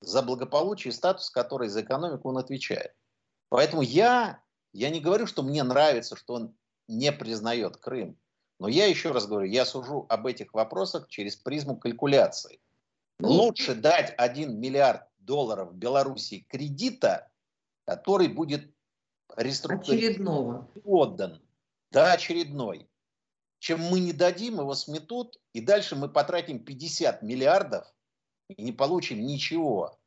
за 0.00 0.22
благополучие 0.22 0.92
и 0.92 0.94
статус, 0.94 1.30
который 1.30 1.68
за 1.68 1.82
экономику 1.82 2.28
он 2.28 2.38
отвечает. 2.38 2.94
Поэтому 3.48 3.82
я, 3.82 4.42
я 4.72 4.90
не 4.90 5.00
говорю, 5.00 5.26
что 5.26 5.42
мне 5.42 5.62
нравится, 5.62 6.16
что 6.16 6.34
он 6.34 6.56
не 6.88 7.12
признает 7.12 7.76
Крым. 7.76 8.18
Но 8.58 8.68
я 8.68 8.86
еще 8.86 9.10
раз 9.10 9.26
говорю, 9.26 9.48
я 9.48 9.64
сужу 9.64 10.06
об 10.08 10.26
этих 10.26 10.54
вопросах 10.54 11.08
через 11.08 11.36
призму 11.36 11.76
калькуляции. 11.76 12.60
Ну, 13.18 13.28
Лучше 13.28 13.74
дать 13.74 14.14
1 14.16 14.58
миллиард 14.58 15.02
долларов 15.18 15.74
Белоруссии 15.74 16.46
кредита, 16.48 17.30
который 17.84 18.28
будет 18.28 18.72
реструктурирован, 19.36 20.68
отдан, 20.84 21.42
да, 21.90 22.12
очередной, 22.12 22.88
чем 23.58 23.80
мы 23.80 24.00
не 24.00 24.12
дадим, 24.12 24.60
его 24.60 24.74
сметут, 24.74 25.40
и 25.52 25.60
дальше 25.60 25.96
мы 25.96 26.08
потратим 26.08 26.64
50 26.64 27.22
миллиардов 27.22 27.92
и 28.48 28.62
не 28.62 28.72
получим 28.72 29.24
ничего. 29.26 29.98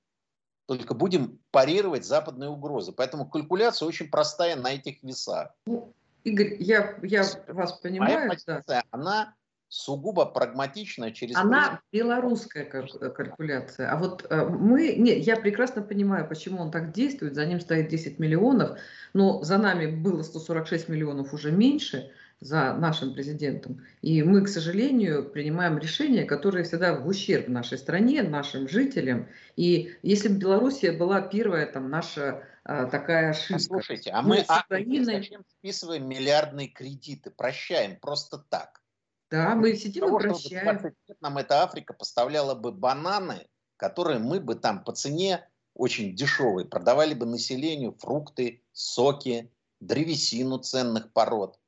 Только 0.65 0.93
будем 0.93 1.39
парировать 1.51 2.05
западные 2.05 2.49
угрозы. 2.49 2.91
Поэтому 2.91 3.27
калькуляция 3.27 3.87
очень 3.87 4.09
простая 4.09 4.55
на 4.55 4.73
этих 4.73 5.01
весах. 5.03 5.55
Ну, 5.65 5.93
Игорь, 6.23 6.57
я, 6.59 6.97
я 7.01 7.23
вас 7.47 7.73
понимаю. 7.73 8.17
Моя 8.17 8.29
позиция, 8.29 8.63
да. 8.67 8.83
она 8.91 9.35
сугубо 9.69 10.25
прагматичная 10.25 11.11
через... 11.11 11.35
Она 11.35 11.81
белорусская 11.91 12.65
калькуляция. 12.65 13.91
А 13.91 13.97
вот 13.97 14.25
э, 14.29 14.45
мы... 14.45 14.95
Нет, 14.95 15.19
я 15.19 15.37
прекрасно 15.37 15.81
понимаю, 15.81 16.27
почему 16.27 16.61
он 16.61 16.71
так 16.71 16.91
действует. 16.91 17.35
За 17.35 17.45
ним 17.45 17.59
стоит 17.59 17.87
10 17.87 18.19
миллионов, 18.19 18.79
но 19.13 19.43
за 19.43 19.57
нами 19.57 19.87
было 19.87 20.23
146 20.23 20.89
миллионов 20.89 21.33
уже 21.33 21.51
меньше. 21.51 22.11
За 22.41 22.73
нашим 22.73 23.13
президентом. 23.13 23.85
И 24.01 24.23
мы, 24.23 24.43
к 24.43 24.47
сожалению, 24.47 25.29
принимаем 25.29 25.77
решения, 25.77 26.23
которые 26.23 26.63
всегда 26.63 26.95
в 26.95 27.07
ущерб 27.07 27.49
нашей 27.49 27.77
стране, 27.77 28.23
нашим 28.23 28.69
жителям. 28.69 29.27
И 29.55 29.95
если 30.03 30.29
бы 30.29 30.35
Белоруссия 30.35 30.91
была 30.93 31.21
первая 31.21 31.65
там 31.65 31.89
наша 31.89 32.43
а, 32.63 32.85
такая 32.85 33.31
ошибка. 33.31 33.53
Послушайте, 33.53 34.11
а 34.11 34.21
мы, 34.21 34.37
мы 34.37 34.45
а, 34.47 34.63
Украиной... 34.65 35.03
зачем 35.03 35.43
списываем 35.49 36.07
миллиардные 36.07 36.69
кредиты, 36.69 37.29
прощаем 37.29 37.99
просто 37.99 38.37
так? 38.37 38.81
Да, 39.29 39.53
мы 39.55 39.75
сидим 39.75 40.05
и 40.05 40.19
прощаем. 40.19 40.79
20 40.79 40.93
лет 41.07 41.21
нам 41.21 41.37
эта 41.37 41.61
Африка 41.63 41.93
поставляла 41.93 42.55
бы 42.55 42.71
бананы, 42.71 43.47
которые 43.75 44.19
мы 44.19 44.39
бы 44.39 44.55
там 44.55 44.83
по 44.83 44.93
цене 44.93 45.45
очень 45.73 46.15
дешевой 46.15 46.65
продавали 46.65 47.13
бы 47.13 47.25
населению 47.25 47.95
фрукты, 47.99 48.63
соки, 48.71 49.51
древесину 49.79 50.57
ценных 50.57 51.11
пород 51.13 51.58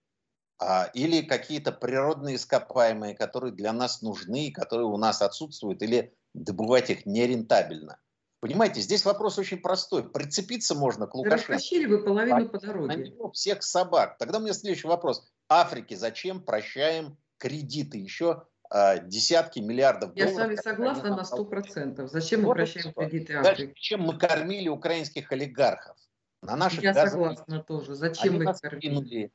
или 0.93 1.21
какие-то 1.21 1.71
природные 1.71 2.35
ископаемые, 2.35 3.15
которые 3.15 3.53
для 3.53 3.73
нас 3.73 4.01
нужны, 4.01 4.51
которые 4.51 4.87
у 4.87 4.97
нас 4.97 5.21
отсутствуют, 5.21 5.81
или 5.81 6.13
добывать 6.33 6.89
их 6.89 7.05
нерентабельно. 7.05 7.97
Понимаете, 8.41 8.81
здесь 8.81 9.05
вопрос 9.05 9.37
очень 9.37 9.57
простой. 9.57 10.09
Прицепиться 10.09 10.73
можно 10.73 11.05
к 11.05 11.13
Лукашенко. 11.13 11.53
Растащили 11.53 11.85
вы 11.85 12.03
половину 12.03 12.49
по 12.49 12.59
дороге. 12.59 12.87
На 12.87 12.95
него 12.95 13.31
всех 13.31 13.61
собак. 13.61 14.17
Тогда 14.17 14.39
у 14.39 14.41
меня 14.41 14.53
следующий 14.53 14.87
вопрос. 14.87 15.31
Африке 15.47 15.95
зачем 15.95 16.43
прощаем 16.43 17.17
кредиты? 17.37 17.99
Еще 17.99 18.43
э, 18.73 19.07
десятки 19.07 19.59
миллиардов 19.59 20.15
долларов. 20.15 20.31
Я 20.31 20.35
с 20.35 20.43
вами 20.43 20.55
согласна 20.55 21.15
на 21.15 21.23
сто 21.23 21.45
процентов. 21.45 22.09
Зачем 22.09 22.41
мы 22.41 22.53
прощаем 22.53 22.91
кредиты 22.93 23.33
Африке? 23.35 23.73
Зачем 23.75 24.01
мы 24.01 24.17
кормили 24.17 24.69
украинских 24.69 25.31
олигархов? 25.31 25.95
На 26.41 26.55
наших 26.55 26.81
Я 26.81 26.95
согласна 26.95 27.61
тоже. 27.61 27.93
Зачем 27.93 28.37
мы 28.37 28.45
их 28.45 28.59
кормили? 28.59 29.31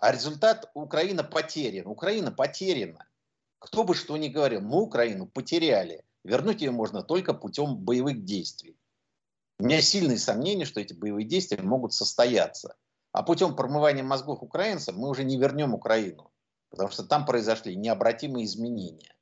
А 0.00 0.12
результат 0.12 0.70
Украина 0.72 1.22
потерян. 1.22 1.86
Украина 1.86 2.32
потеряна. 2.32 3.06
Кто 3.58 3.84
бы 3.84 3.94
что 3.94 4.16
ни 4.16 4.28
говорил, 4.28 4.62
мы 4.62 4.80
Украину 4.80 5.26
потеряли. 5.26 6.04
Вернуть 6.24 6.62
ее 6.62 6.70
можно 6.70 7.02
только 7.02 7.34
путем 7.34 7.76
боевых 7.76 8.24
действий. 8.24 8.78
У 9.58 9.64
меня 9.64 9.82
сильные 9.82 10.16
сомнения, 10.16 10.64
что 10.64 10.80
эти 10.80 10.94
боевые 10.94 11.26
действия 11.26 11.60
могут 11.60 11.92
состояться. 11.92 12.76
А 13.12 13.22
путем 13.22 13.54
промывания 13.54 14.02
мозгов 14.02 14.42
украинцам 14.42 14.96
мы 14.96 15.10
уже 15.10 15.22
не 15.22 15.38
вернем 15.38 15.74
Украину, 15.74 16.32
потому 16.70 16.90
что 16.90 17.04
там 17.04 17.26
произошли 17.26 17.76
необратимые 17.76 18.46
изменения. 18.46 19.14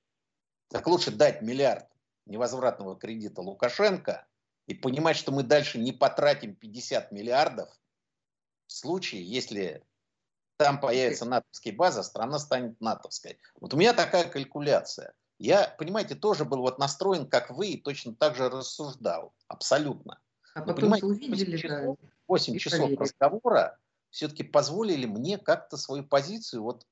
Так 0.68 0.86
лучше 0.86 1.10
дать 1.10 1.42
миллиард 1.42 1.86
невозвратного 2.26 2.96
кредита 2.96 3.40
Лукашенко 3.40 4.28
и 4.66 4.74
понимать, 4.74 5.16
что 5.16 5.32
мы 5.32 5.42
дальше 5.42 5.78
не 5.78 5.90
потратим 5.90 6.54
50 6.54 7.10
миллиардов 7.10 7.68
в 8.66 8.72
случае, 8.72 9.24
если 9.24 9.82
там 10.58 10.80
появится 10.80 11.24
натовская 11.24 11.72
база, 11.72 12.02
страна 12.02 12.38
станет 12.38 12.80
натовской. 12.80 13.38
Вот 13.60 13.72
у 13.72 13.76
меня 13.76 13.94
такая 13.94 14.24
калькуляция. 14.24 15.12
Я, 15.38 15.74
понимаете, 15.78 16.16
тоже 16.16 16.44
был 16.44 16.58
вот 16.58 16.78
настроен, 16.78 17.28
как 17.28 17.50
вы, 17.50 17.68
и 17.68 17.80
точно 17.80 18.14
так 18.14 18.34
же 18.34 18.50
рассуждал. 18.50 19.32
Абсолютно. 19.46 20.18
А 20.54 20.62
потом 20.62 20.90
Но, 20.90 20.96
увидели, 21.02 21.54
8 21.54 21.58
часов, 21.58 21.98
8 22.26 22.58
часов 22.58 22.90
разговора 22.98 23.78
все-таки 24.10 24.42
позволили 24.42 25.06
мне 25.06 25.38
как-то 25.38 25.76
свою 25.76 26.02
позицию 26.02 26.64
вот 26.64 26.84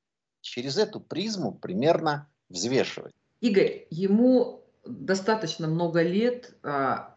через 0.42 0.78
эту 0.78 1.00
призму 1.00 1.52
примерно 1.52 2.30
взвешивать. 2.48 3.14
Игорь, 3.40 3.86
ему 3.90 4.64
достаточно 4.84 5.66
много 5.66 6.02
лет, 6.02 6.54
а, 6.62 7.16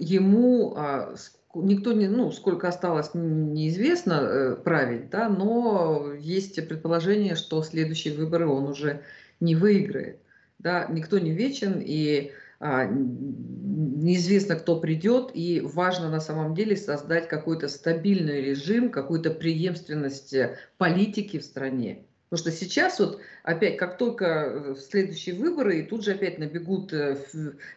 ему 0.00 0.74
а, 0.76 1.14
никто 1.62 1.92
не, 1.92 2.08
ну, 2.08 2.32
сколько 2.32 2.68
осталось, 2.68 3.10
неизвестно 3.14 4.12
э, 4.12 4.56
править, 4.56 5.10
да, 5.10 5.28
но 5.28 6.12
есть 6.18 6.56
предположение, 6.68 7.34
что 7.34 7.62
следующие 7.62 8.14
выборы 8.14 8.46
он 8.46 8.64
уже 8.68 9.02
не 9.40 9.54
выиграет 9.54 10.18
да, 10.58 10.86
никто 10.90 11.18
не 11.18 11.32
вечен, 11.32 11.80
и 11.84 12.32
а, 12.58 12.86
неизвестно, 12.86 14.56
кто 14.56 14.80
придет, 14.80 15.30
и 15.34 15.60
важно 15.60 16.10
на 16.10 16.20
самом 16.20 16.54
деле 16.54 16.76
создать 16.76 17.28
какой-то 17.28 17.68
стабильный 17.68 18.40
режим, 18.40 18.90
какую-то 18.90 19.30
преемственность 19.30 20.32
э, 20.32 20.56
политики 20.78 21.38
в 21.38 21.44
стране. 21.44 22.04
Потому 22.28 22.50
что 22.50 22.58
сейчас 22.58 22.98
вот 22.98 23.20
опять, 23.42 23.76
как 23.76 23.98
только 23.98 24.24
э, 24.24 24.74
следующие 24.76 25.34
выборы, 25.34 25.80
и 25.80 25.82
тут 25.82 26.04
же 26.04 26.12
опять 26.12 26.38
набегут 26.38 26.92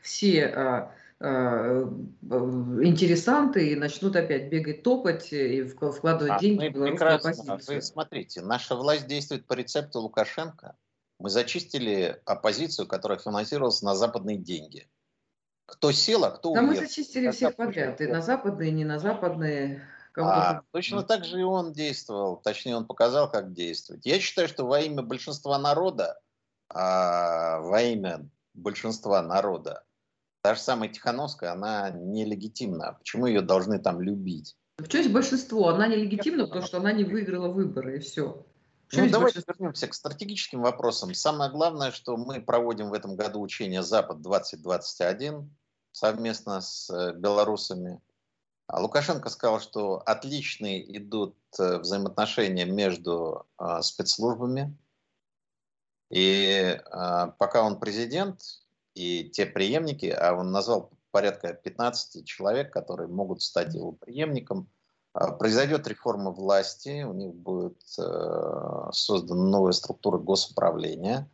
все 0.02 0.46
а, 0.46 0.96
интересанты 2.82 3.72
и 3.72 3.76
начнут 3.76 4.16
опять 4.16 4.50
бегать, 4.50 4.84
топать 4.84 5.34
и 5.34 5.64
вкладывать 5.64 6.34
а, 6.34 6.40
деньги 6.40 6.70
в 6.70 6.74
белорусскую 6.74 7.16
оппозицию. 7.16 7.76
Вы 7.76 7.82
смотрите, 7.82 8.42
наша 8.42 8.76
власть 8.76 9.08
действует 9.08 9.46
по 9.46 9.54
рецепту 9.54 10.00
Лукашенко. 10.00 10.78
Мы 11.20 11.30
зачистили 11.30 12.22
оппозицию, 12.24 12.88
которая 12.88 13.20
финансировалась 13.20 13.82
на 13.82 13.96
западные 13.96 14.38
деньги. 14.38 14.88
Кто 15.66 15.92
сел, 15.92 16.24
а 16.24 16.32
кто 16.32 16.54
Да 16.54 16.62
мы 16.62 16.76
зачистили 16.76 17.30
всех 17.32 17.58
подряд, 17.58 18.00
и 18.00 18.08
на 18.08 18.22
западные, 18.22 18.70
и 18.70 18.74
не 18.74 18.86
на 18.86 18.98
западные. 19.00 19.86
А, 20.16 20.62
точно 20.72 21.04
так 21.04 21.26
же 21.26 21.42
и 21.42 21.44
он 21.44 21.74
действовал, 21.74 22.38
точнее 22.38 22.78
он 22.78 22.86
показал, 22.86 23.30
как 23.30 23.52
действовать. 23.54 24.06
Я 24.06 24.20
считаю, 24.20 24.48
что 24.48 24.66
во 24.66 24.80
имя 24.80 25.04
большинства 25.04 25.60
народа, 25.60 26.20
а, 26.70 27.60
во 27.60 27.82
имя 27.82 28.28
большинства 28.54 29.22
народа, 29.22 29.84
та 30.42 30.56
же 30.56 30.62
самая 30.62 30.90
Тихановская, 30.90 31.52
она 31.52 31.90
нелегитимна. 31.90 32.94
Почему 33.00 33.26
ее 33.26 33.42
должны 33.42 33.80
там 33.80 34.02
любить? 34.02 34.56
В 34.78 34.88
чем 34.88 35.02
есть 35.02 35.14
большинство? 35.14 35.70
Она 35.70 35.88
нелегитимна, 35.88 36.46
потому 36.46 36.66
что 36.66 36.78
она 36.78 36.94
не 36.94 37.04
выиграла 37.04 37.50
выборы, 37.50 37.98
и 37.98 38.00
все. 38.00 38.46
Ну, 38.92 39.10
давайте 39.10 39.44
вернемся 39.46 39.88
к 39.88 39.94
стратегическим 39.94 40.62
вопросам. 40.62 41.14
Самое 41.14 41.52
главное, 41.52 41.92
что 41.92 42.18
мы 42.18 42.42
проводим 42.42 42.90
в 42.90 42.94
этом 42.94 43.16
году 43.16 43.40
учение 43.40 43.84
«Запад-2021» 43.84 45.48
совместно 45.92 46.62
с 46.62 46.90
э, 46.90 47.14
белорусами. 47.14 48.00
А 48.68 48.82
Лукашенко 48.82 49.30
сказал, 49.30 49.60
что 49.60 50.02
отличные 50.06 50.98
идут 50.98 51.36
э, 51.60 51.78
взаимоотношения 51.78 52.66
между 52.66 53.46
э, 53.60 53.82
спецслужбами. 53.82 54.76
И 56.12 56.82
пока 57.38 57.62
он 57.62 57.80
президент, 57.80 58.42
и 59.00 59.30
те 59.30 59.46
преемники, 59.46 60.08
а 60.08 60.34
он 60.34 60.52
назвал 60.52 60.92
порядка 61.12 61.54
15 61.54 62.26
человек, 62.26 62.72
которые 62.72 63.08
могут 63.08 63.42
стать 63.42 63.74
его 63.74 63.94
преемником– 63.94 64.70
а, 65.14 65.32
произойдет 65.32 65.88
реформа 65.88 66.32
власти, 66.32 67.04
у 67.04 67.14
них 67.14 67.34
будет 67.34 67.82
э, 67.98 68.90
создана 68.92 69.44
новая 69.44 69.72
структура 69.72 70.20
госуправления, 70.20 71.30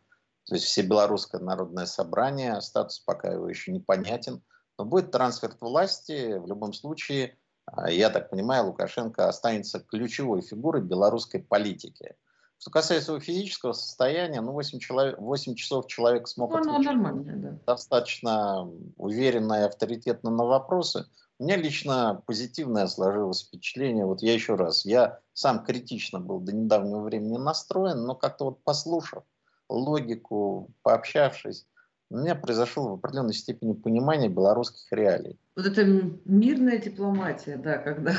то 0.46 0.54
есть 0.54 0.66
все 0.66 0.82
белорусское 0.82 1.40
народное 1.40 1.86
собрание, 1.86 2.60
статус 2.62 3.00
пока 3.00 3.32
его 3.32 3.48
еще 3.48 3.72
непонятен, 3.72 4.42
но 4.78 4.86
будет 4.86 5.10
трансфер 5.10 5.54
власти, 5.60 6.38
в 6.38 6.46
любом 6.46 6.72
случае, 6.72 7.36
э, 7.76 7.92
я 7.92 8.08
так 8.08 8.30
понимаю, 8.30 8.66
Лукашенко 8.66 9.28
останется 9.28 9.78
ключевой 9.78 10.40
фигурой 10.40 10.80
белорусской 10.80 11.40
политики. 11.40 12.16
Что 12.58 12.70
касается 12.70 13.12
его 13.12 13.20
физического 13.20 13.72
состояния, 13.72 14.40
ну 14.40 14.52
8, 14.52 14.78
человек, 14.78 15.18
8 15.18 15.54
часов 15.54 15.86
человек 15.86 16.26
смог 16.26 16.50
ну, 16.52 16.58
отвечать 16.58 17.40
да. 17.40 17.58
достаточно 17.66 18.70
уверенно 18.96 19.60
и 19.60 19.64
авторитетно 19.64 20.30
на 20.30 20.44
вопросы. 20.44 21.06
У 21.38 21.44
меня 21.44 21.56
лично 21.56 22.22
позитивное 22.26 22.86
сложилось 22.86 23.44
впечатление. 23.46 24.06
Вот 24.06 24.22
я 24.22 24.32
еще 24.32 24.54
раз, 24.54 24.86
я 24.86 25.20
сам 25.34 25.64
критично 25.64 26.18
был 26.18 26.40
до 26.40 26.52
недавнего 26.52 27.00
времени 27.00 27.36
настроен, 27.36 28.04
но 28.04 28.14
как-то 28.14 28.46
вот 28.46 28.64
послушав 28.64 29.24
логику, 29.68 30.70
пообщавшись, 30.82 31.66
у 32.08 32.18
меня 32.18 32.34
произошло 32.36 32.90
в 32.90 32.94
определенной 32.94 33.34
степени 33.34 33.72
понимание 33.72 34.28
белорусских 34.28 34.90
реалий. 34.92 35.38
Вот 35.56 35.66
это 35.66 35.84
мирная 36.24 36.78
дипломатия, 36.78 37.56
да, 37.56 37.78
когда 37.78 38.14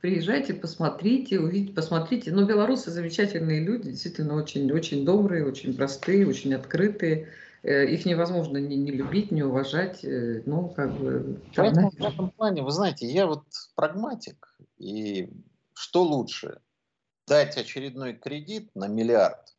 приезжайте, 0.00 0.54
посмотрите, 0.54 1.40
увидите, 1.40 1.72
посмотрите. 1.72 2.30
Но 2.32 2.44
белорусы 2.44 2.90
замечательные 2.90 3.60
люди, 3.60 3.90
действительно 3.90 4.34
очень, 4.34 4.70
очень 4.72 5.04
добрые, 5.04 5.46
очень 5.46 5.74
простые, 5.74 6.26
очень 6.26 6.54
открытые. 6.54 7.28
Э, 7.62 7.86
их 7.86 8.04
невозможно 8.04 8.58
не, 8.58 8.76
не 8.76 8.90
любить, 8.90 9.30
не 9.30 9.42
уважать. 9.42 10.04
Э, 10.04 10.42
ну, 10.44 10.68
как 10.68 10.92
бы... 10.98 11.40
Поэтому 11.56 11.90
в 11.90 12.00
этом 12.00 12.30
плане, 12.30 12.62
вы 12.62 12.70
знаете, 12.70 13.06
я 13.06 13.26
вот 13.26 13.44
прагматик. 13.74 14.56
И 14.78 15.30
что 15.72 16.02
лучше? 16.02 16.60
Дать 17.26 17.56
очередной 17.56 18.12
кредит 18.12 18.70
на 18.74 18.86
миллиард, 18.86 19.56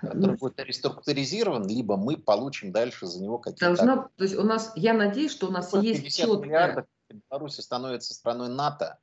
который 0.00 0.32
ну, 0.32 0.36
будет 0.38 0.58
реструктуризирован, 0.60 1.68
либо 1.68 1.98
мы 1.98 2.16
получим 2.16 2.72
дальше 2.72 3.06
за 3.06 3.22
него 3.22 3.36
какие-то... 3.36 3.66
Должна, 3.66 4.08
то 4.16 4.24
есть 4.24 4.36
у 4.36 4.42
нас, 4.42 4.72
я 4.74 4.94
надеюсь, 4.94 5.32
что 5.32 5.48
у 5.48 5.50
нас 5.50 5.74
есть 5.74 6.18
миллиардов 6.18 6.86
Беларусь 7.30 7.56
становится 7.56 8.14
страной 8.14 8.48
НАТО, 8.48 8.86
а 8.86 8.98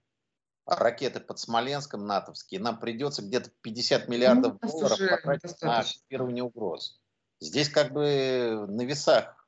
ракеты 0.65 1.19
под 1.19 1.39
Смоленском 1.39 2.06
натовские, 2.06 2.60
нам 2.60 2.80
придется 2.80 3.21
где-то 3.21 3.51
50 3.62 4.08
миллиардов 4.08 4.58
ну, 4.62 4.69
долларов 4.69 4.97
потратить 4.99 5.62
на 5.62 5.84
фиксирование 5.84 6.43
угроз. 6.43 6.99
Здесь 7.39 7.69
как 7.69 7.93
бы 7.93 8.65
на 8.67 8.82
весах 8.82 9.47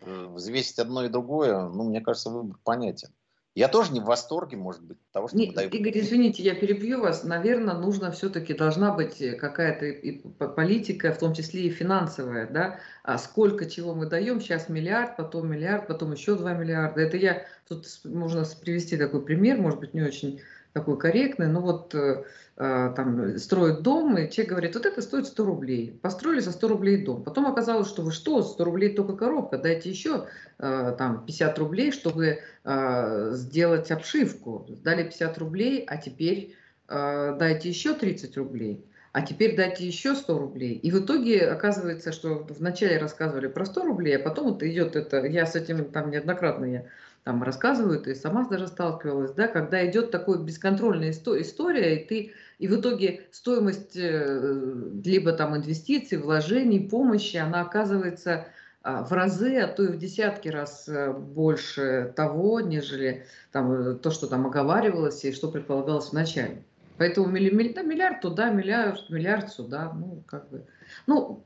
э, 0.00 0.26
взвесить 0.26 0.78
одно 0.78 1.04
и 1.04 1.08
другое, 1.08 1.68
ну, 1.68 1.84
мне 1.84 2.00
кажется, 2.00 2.30
выбор 2.30 2.58
понятен. 2.64 3.14
Я 3.56 3.68
тоже 3.68 3.90
не 3.92 4.00
в 4.00 4.04
восторге, 4.04 4.58
может 4.58 4.82
быть, 4.82 4.98
того, 5.12 5.28
что 5.28 5.36
не, 5.38 5.50
дают... 5.50 5.74
Игорь, 5.74 5.98
извините, 5.98 6.42
я 6.42 6.54
перебью 6.54 7.00
вас. 7.00 7.24
Наверное, 7.24 7.74
нужно 7.74 8.10
все-таки, 8.10 8.52
должна 8.52 8.92
быть 8.92 9.22
э, 9.22 9.32
какая-то 9.32 10.46
политика, 10.48 11.10
в 11.10 11.18
том 11.18 11.32
числе 11.32 11.62
и 11.62 11.70
финансовая, 11.70 12.46
да, 12.46 12.80
а 13.02 13.16
сколько 13.16 13.64
чего 13.64 13.94
мы 13.94 14.04
даем, 14.04 14.42
сейчас 14.42 14.68
миллиард, 14.68 15.16
потом 15.16 15.50
миллиард, 15.50 15.86
потом 15.86 16.12
еще 16.12 16.36
два 16.36 16.52
миллиарда. 16.52 17.00
Это 17.00 17.16
я, 17.16 17.46
тут 17.66 17.86
можно 18.04 18.44
привести 18.60 18.98
такой 18.98 19.24
пример, 19.24 19.58
может 19.58 19.80
быть, 19.80 19.94
не 19.94 20.02
очень 20.02 20.42
такой 20.76 20.98
корректный, 20.98 21.46
но 21.46 21.62
вот 21.62 21.94
э, 21.94 22.24
э, 22.58 22.92
там 22.94 23.38
строят 23.38 23.80
дом, 23.80 24.18
и 24.18 24.30
человек 24.30 24.50
говорит, 24.50 24.74
вот 24.74 24.84
это 24.84 25.00
стоит 25.00 25.26
100 25.26 25.44
рублей. 25.46 25.98
Построили 26.02 26.40
за 26.40 26.52
100 26.52 26.68
рублей 26.68 27.02
дом. 27.02 27.22
Потом 27.22 27.46
оказалось, 27.46 27.88
что 27.88 28.02
вы 28.02 28.12
что, 28.12 28.42
100 28.42 28.62
рублей 28.62 28.94
только 28.94 29.16
коробка, 29.16 29.56
дайте 29.56 29.88
еще 29.88 30.26
э, 30.58 30.94
там 30.98 31.24
50 31.24 31.58
рублей, 31.58 31.92
чтобы 31.92 32.40
э, 32.64 33.30
сделать 33.32 33.90
обшивку. 33.90 34.66
Дали 34.84 35.04
50 35.04 35.38
рублей, 35.38 35.84
а 35.88 35.96
теперь 35.96 36.54
дайте 36.88 37.68
еще 37.68 37.94
30 37.94 38.36
рублей. 38.36 38.84
А 39.12 39.22
теперь 39.22 39.56
дайте 39.56 39.86
еще 39.86 40.14
100 40.14 40.38
рублей. 40.38 40.74
И 40.74 40.90
в 40.90 41.00
итоге 41.00 41.48
оказывается, 41.48 42.12
что 42.12 42.46
вначале 42.50 42.98
рассказывали 42.98 43.46
про 43.46 43.64
100 43.64 43.82
рублей, 43.82 44.16
а 44.18 44.22
потом 44.22 44.52
вот 44.52 44.62
идет 44.62 44.94
это, 44.94 45.24
я 45.24 45.46
с 45.46 45.56
этим 45.56 45.86
там 45.86 46.10
неоднократно 46.10 46.66
я 46.66 46.84
там 47.26 47.42
рассказывают, 47.42 48.06
и 48.06 48.14
сама 48.14 48.46
даже 48.46 48.68
сталкивалась, 48.68 49.32
да, 49.32 49.48
когда 49.48 49.84
идет 49.84 50.12
такой 50.12 50.38
бесконтрольная 50.38 51.10
история, 51.10 51.96
и 51.96 52.06
ты, 52.06 52.32
и 52.60 52.68
в 52.68 52.80
итоге 52.80 53.22
стоимость 53.32 53.96
э, 53.96 54.62
либо 55.04 55.32
там 55.32 55.56
инвестиций, 55.56 56.18
вложений, 56.18 56.88
помощи, 56.88 57.36
она 57.36 57.62
оказывается 57.62 58.46
а, 58.82 59.02
в 59.02 59.10
разы, 59.10 59.58
а 59.58 59.66
то 59.66 59.82
и 59.82 59.88
в 59.88 59.98
десятки 59.98 60.46
раз 60.46 60.88
э, 60.88 61.12
больше 61.14 62.12
того, 62.14 62.60
нежели 62.60 63.26
там, 63.50 63.72
э, 63.72 63.94
то, 63.94 64.12
что 64.12 64.28
там 64.28 64.46
оговаривалось 64.46 65.24
и 65.24 65.32
что 65.32 65.50
предполагалось 65.50 66.12
вначале. 66.12 66.62
Поэтому 66.96 67.26
миллиард 67.26 68.20
туда, 68.20 68.50
миллиард, 68.50 69.10
миллиард 69.10 69.52
сюда, 69.52 69.92
ну, 69.92 70.22
как 70.28 70.48
бы, 70.48 70.64
ну... 71.08 71.42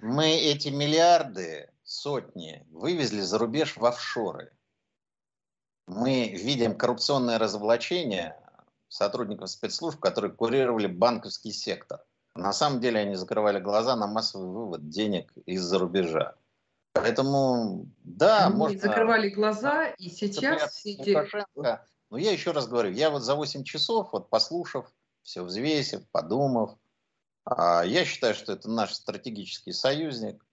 Мы 0.00 0.36
эти 0.36 0.68
миллиарды, 0.68 1.70
сотни, 1.82 2.64
вывезли 2.70 3.22
за 3.22 3.38
рубеж 3.38 3.76
в 3.76 3.84
офшоры 3.84 4.52
мы 5.88 6.28
видим 6.28 6.76
коррупционное 6.76 7.38
разоблачение 7.38 8.36
сотрудников 8.88 9.50
спецслужб, 9.50 9.98
которые 9.98 10.32
курировали 10.32 10.86
банковский 10.86 11.52
сектор. 11.52 12.00
На 12.34 12.52
самом 12.52 12.80
деле 12.80 13.00
они 13.00 13.16
закрывали 13.16 13.58
глаза 13.58 13.96
на 13.96 14.06
массовый 14.06 14.48
вывод 14.48 14.88
денег 14.88 15.32
из-за 15.46 15.78
рубежа. 15.78 16.36
Поэтому, 16.92 17.86
да, 18.04 18.46
они 18.46 18.56
можно... 18.56 18.78
закрывали 18.78 19.28
глаза, 19.30 19.88
и 19.98 20.08
сейчас 20.08 20.72
все 20.72 20.92
эти... 20.92 21.10
Лукашенко. 21.10 21.86
Но 22.10 22.18
я 22.18 22.32
еще 22.32 22.52
раз 22.52 22.68
говорю, 22.68 22.90
я 22.90 23.10
вот 23.10 23.22
за 23.22 23.34
8 23.34 23.64
часов, 23.64 24.12
вот 24.12 24.30
послушав, 24.30 24.90
все 25.22 25.42
взвесив, 25.42 26.08
подумав, 26.10 26.76
а, 27.44 27.82
я 27.84 28.04
считаю, 28.04 28.34
что 28.34 28.52
это 28.52 28.70
наш 28.70 28.94
стратегический 28.94 29.72
союзник. 29.72 30.44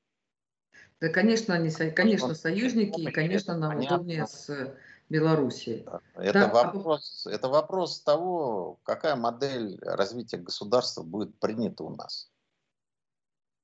Да, 1.01 1.09
конечно, 1.09 1.53
они, 1.53 1.69
конечно, 1.91 2.33
союзники, 2.35 3.01
и, 3.01 3.11
конечно, 3.11 3.57
нам 3.57 3.77
удобнее 3.77 4.27
с 4.27 4.75
Беларуси. 5.09 5.85
Это, 6.15 6.33
да. 6.33 6.45
А 6.49 6.53
вопрос, 6.53 7.27
это 7.27 7.47
вопрос 7.47 8.01
того, 8.01 8.79
какая 8.83 9.15
модель 9.15 9.79
развития 9.81 10.37
государства 10.37 11.03
будет 11.03 11.39
принята 11.39 11.83
у 11.83 11.95
нас. 11.95 12.31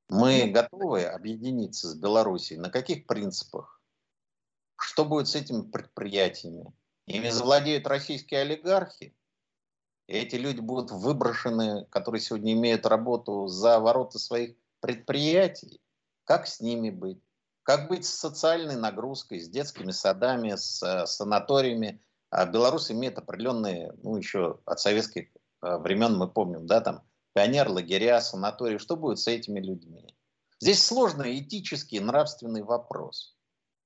Мы 0.10 0.44
ну, 0.46 0.52
готовы 0.52 1.06
объединиться 1.06 1.90
с 1.90 1.96
Белоруссией. 1.96 2.60
На 2.60 2.70
каких 2.70 3.08
принципах? 3.08 3.82
Что 4.76 5.06
будет 5.06 5.28
с 5.30 5.36
этими 5.36 5.62
предприятиями? 5.62 6.74
Ими 7.06 7.30
завладеют 7.30 7.88
российские 7.88 8.42
олигархи. 8.42 9.16
И 10.08 10.14
эти 10.14 10.36
люди 10.36 10.60
будут 10.60 10.92
выброшены, 10.92 11.86
которые 11.86 12.22
сегодня 12.22 12.54
имеют 12.54 12.86
работу 12.86 13.48
за 13.48 13.80
ворота 13.80 14.20
своих 14.20 14.56
предприятий. 14.82 15.80
Как 16.26 16.46
с 16.46 16.60
ними 16.60 16.90
быть? 16.90 17.22
Как 17.64 17.88
быть 17.90 18.06
с 18.06 18.14
социальной 18.14 18.76
нагрузкой, 18.76 19.40
с 19.40 19.50
детскими 19.50 19.92
садами, 19.92 20.56
с 20.56 20.82
э, 20.82 21.06
санаториями? 21.06 22.02
А 22.30 22.46
Беларусь 22.46 22.92
имеет 22.92 23.18
определенные, 23.18 23.94
ну, 24.02 24.16
еще 24.18 24.60
от 24.66 24.80
советских 24.80 25.28
э, 25.62 25.78
времен 25.78 26.18
мы 26.18 26.28
помним, 26.30 26.66
да, 26.66 26.82
там, 26.82 27.04
пионер-лагеря, 27.34 28.22
санатории. 28.22 28.78
Что 28.78 28.96
будет 28.96 29.20
с 29.20 29.28
этими 29.28 29.60
людьми? 29.60 30.16
Здесь 30.60 30.84
сложный 30.84 31.40
этический, 31.40 32.00
нравственный 32.00 32.64
вопрос. 32.64 33.36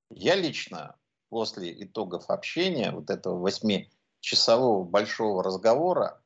Я 0.09 0.35
лично 0.35 0.95
после 1.29 1.83
итогов 1.83 2.29
общения, 2.29 2.91
вот 2.91 3.09
этого 3.09 3.39
восьмичасового 3.39 4.83
большого 4.83 5.43
разговора, 5.43 6.21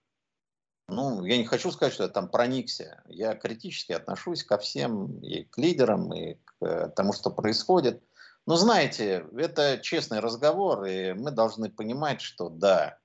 ну, 0.90 1.26
я 1.26 1.38
не 1.38 1.46
хочу 1.46 1.72
сказать, 1.72 1.94
что 1.94 2.04
я 2.04 2.10
там 2.10 2.30
проникся. 2.30 3.04
Я 3.08 3.36
критически 3.36 3.92
отношусь 3.94 4.44
ко 4.44 4.58
всем, 4.58 5.20
и 5.20 5.44
к 5.44 5.58
лидерам, 5.58 6.14
и 6.14 6.38
к 6.46 6.90
тому, 6.96 7.14
что 7.14 7.30
происходит. 7.30 8.04
Но 8.46 8.56
знаете, 8.56 9.26
это 9.38 9.80
честный 9.82 10.20
разговор, 10.20 10.86
и 10.86 11.14
мы 11.14 11.32
должны 11.32 11.70
понимать, 11.70 12.22
что 12.22 12.50
да, 12.50 12.98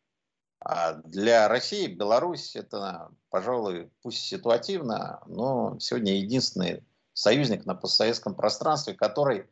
а 0.65 0.95
для 0.95 1.47
России 1.47 1.87
Беларусь 1.87 2.57
это, 2.57 3.11
пожалуй, 3.29 3.91
пусть 4.03 4.25
ситуативно, 4.25 5.21
но 5.27 5.79
сегодня 5.79 6.17
единственный 6.17 6.83
союзник 7.13 7.67
на 7.67 7.75
постсоветском 7.75 8.35
пространстве, 8.35 8.95
который 8.95 9.47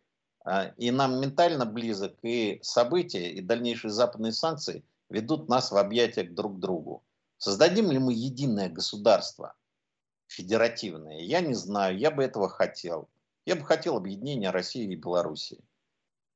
а, 0.45 0.73
и 0.79 0.91
нам 0.91 1.21
ментально 1.21 1.67
близок, 1.67 2.15
и 2.23 2.59
события, 2.63 3.31
и 3.31 3.43
дальнейшие 3.43 3.91
западные 3.91 4.33
санкции 4.33 4.85
ведут 5.11 5.51
нас 5.51 5.71
в 5.71 5.77
объятия 5.77 6.23
друг 6.23 6.57
к 6.57 6.61
другу. 6.61 7.05
Создадим 7.43 7.91
ли 7.91 7.99
мы 7.99 8.13
единое 8.13 8.69
государство, 8.69 9.57
федеративное? 10.29 11.19
Я 11.19 11.41
не 11.41 11.55
знаю, 11.55 11.99
я 11.99 12.13
бы 12.13 12.23
этого 12.23 12.49
хотел. 12.49 13.09
Я 13.47 13.57
бы 13.57 13.65
хотел 13.65 13.97
объединения 13.97 14.51
России 14.51 14.85
и 14.85 14.95
Белоруссии. 14.95 15.59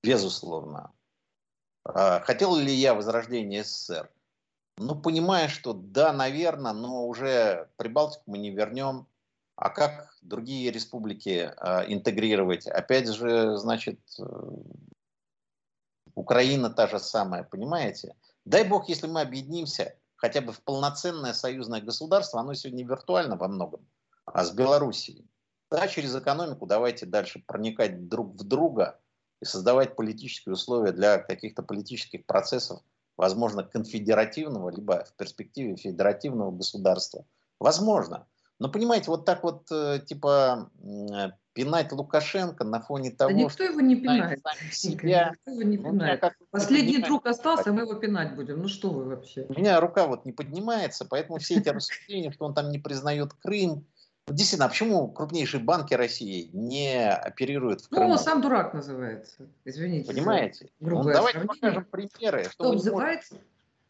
Безусловно. 0.02 0.92
А, 1.84 2.18
хотел 2.18 2.56
ли 2.56 2.74
я 2.74 2.92
возрождения 2.92 3.62
СССР? 3.62 4.10
Ну, 4.78 5.00
понимая, 5.00 5.46
что 5.46 5.74
да, 5.74 6.12
наверное, 6.12 6.72
но 6.72 7.06
уже 7.06 7.70
Прибалтику 7.76 8.24
мы 8.26 8.38
не 8.38 8.50
вернем. 8.50 9.06
А 9.54 9.70
как 9.70 10.12
другие 10.22 10.72
республики 10.72 11.52
э, 11.56 11.84
интегрировать? 11.86 12.66
Опять 12.66 13.14
же, 13.14 13.56
значит, 13.58 14.00
э, 14.18 14.24
Украина 16.16 16.68
та 16.68 16.88
же 16.88 16.98
самая, 16.98 17.44
понимаете? 17.44 18.16
Дай 18.44 18.64
бог, 18.64 18.88
если 18.88 19.06
мы 19.06 19.20
объединимся, 19.20 19.96
хотя 20.16 20.40
бы 20.40 20.52
в 20.52 20.62
полноценное 20.62 21.32
союзное 21.32 21.80
государство, 21.80 22.40
оно 22.40 22.54
сегодня 22.54 22.86
виртуально 22.86 23.36
во 23.36 23.48
многом, 23.48 23.86
а 24.24 24.44
с 24.44 24.50
Белоруссией. 24.50 25.28
Да, 25.70 25.88
через 25.88 26.14
экономику 26.14 26.66
давайте 26.66 27.06
дальше 27.06 27.42
проникать 27.46 28.08
друг 28.08 28.34
в 28.34 28.44
друга 28.44 29.00
и 29.40 29.44
создавать 29.44 29.96
политические 29.96 30.54
условия 30.54 30.92
для 30.92 31.18
каких-то 31.18 31.62
политических 31.62 32.24
процессов, 32.24 32.80
возможно, 33.16 33.64
конфедеративного, 33.64 34.70
либо 34.70 35.04
в 35.04 35.12
перспективе 35.14 35.76
федеративного 35.76 36.52
государства. 36.52 37.26
Возможно. 37.58 38.26
Но 38.58 38.70
понимаете, 38.70 39.10
вот 39.10 39.24
так 39.24 39.42
вот, 39.42 39.70
э, 39.70 40.00
типа, 40.06 40.70
э, 40.80 41.30
пинать 41.56 41.90
Лукашенко 41.90 42.64
на 42.64 42.80
фоне 42.80 43.10
того, 43.10 43.30
да 43.30 43.36
никто 43.36 43.50
что... 43.50 43.64
его 43.64 43.80
не 43.80 43.96
пинает. 43.96 44.40
Себя, 44.70 45.30
никто 45.30 45.50
его 45.50 45.62
не 45.62 45.78
пинает. 45.78 46.22
Ну, 46.22 46.30
Последний 46.50 46.98
друг 46.98 47.26
остался, 47.26 47.72
мы 47.72 47.82
его 47.82 47.94
пинать 47.94 48.36
будем. 48.36 48.60
Ну 48.60 48.68
что 48.68 48.90
вы 48.90 49.04
вообще? 49.04 49.46
У 49.48 49.54
меня 49.54 49.80
рука 49.80 50.06
вот 50.06 50.26
не 50.26 50.32
поднимается, 50.32 51.06
поэтому 51.06 51.38
все 51.38 51.56
эти 51.56 51.70
рассуждения, 51.70 52.30
что 52.30 52.44
он 52.44 52.54
там 52.54 52.70
не 52.70 52.78
признает 52.78 53.32
Крым, 53.42 53.86
Действительно, 54.28 54.66
а 54.66 54.68
почему 54.70 55.06
крупнейшие 55.06 55.62
банки 55.62 55.94
России 55.94 56.50
не 56.52 57.08
оперируют 57.08 57.82
в 57.82 57.88
Крыму? 57.88 58.06
Ну, 58.06 58.12
он 58.14 58.18
сам 58.18 58.42
дурак 58.42 58.74
называется, 58.74 59.46
извините. 59.64 60.12
Понимаете? 60.12 60.68
Ну, 60.80 61.04
давайте 61.04 61.38
сравнение. 61.38 61.46
покажем 61.46 61.84
примеры. 61.84 62.42
Что, 62.42 62.50
что 62.50 62.72
называется? 62.72 63.36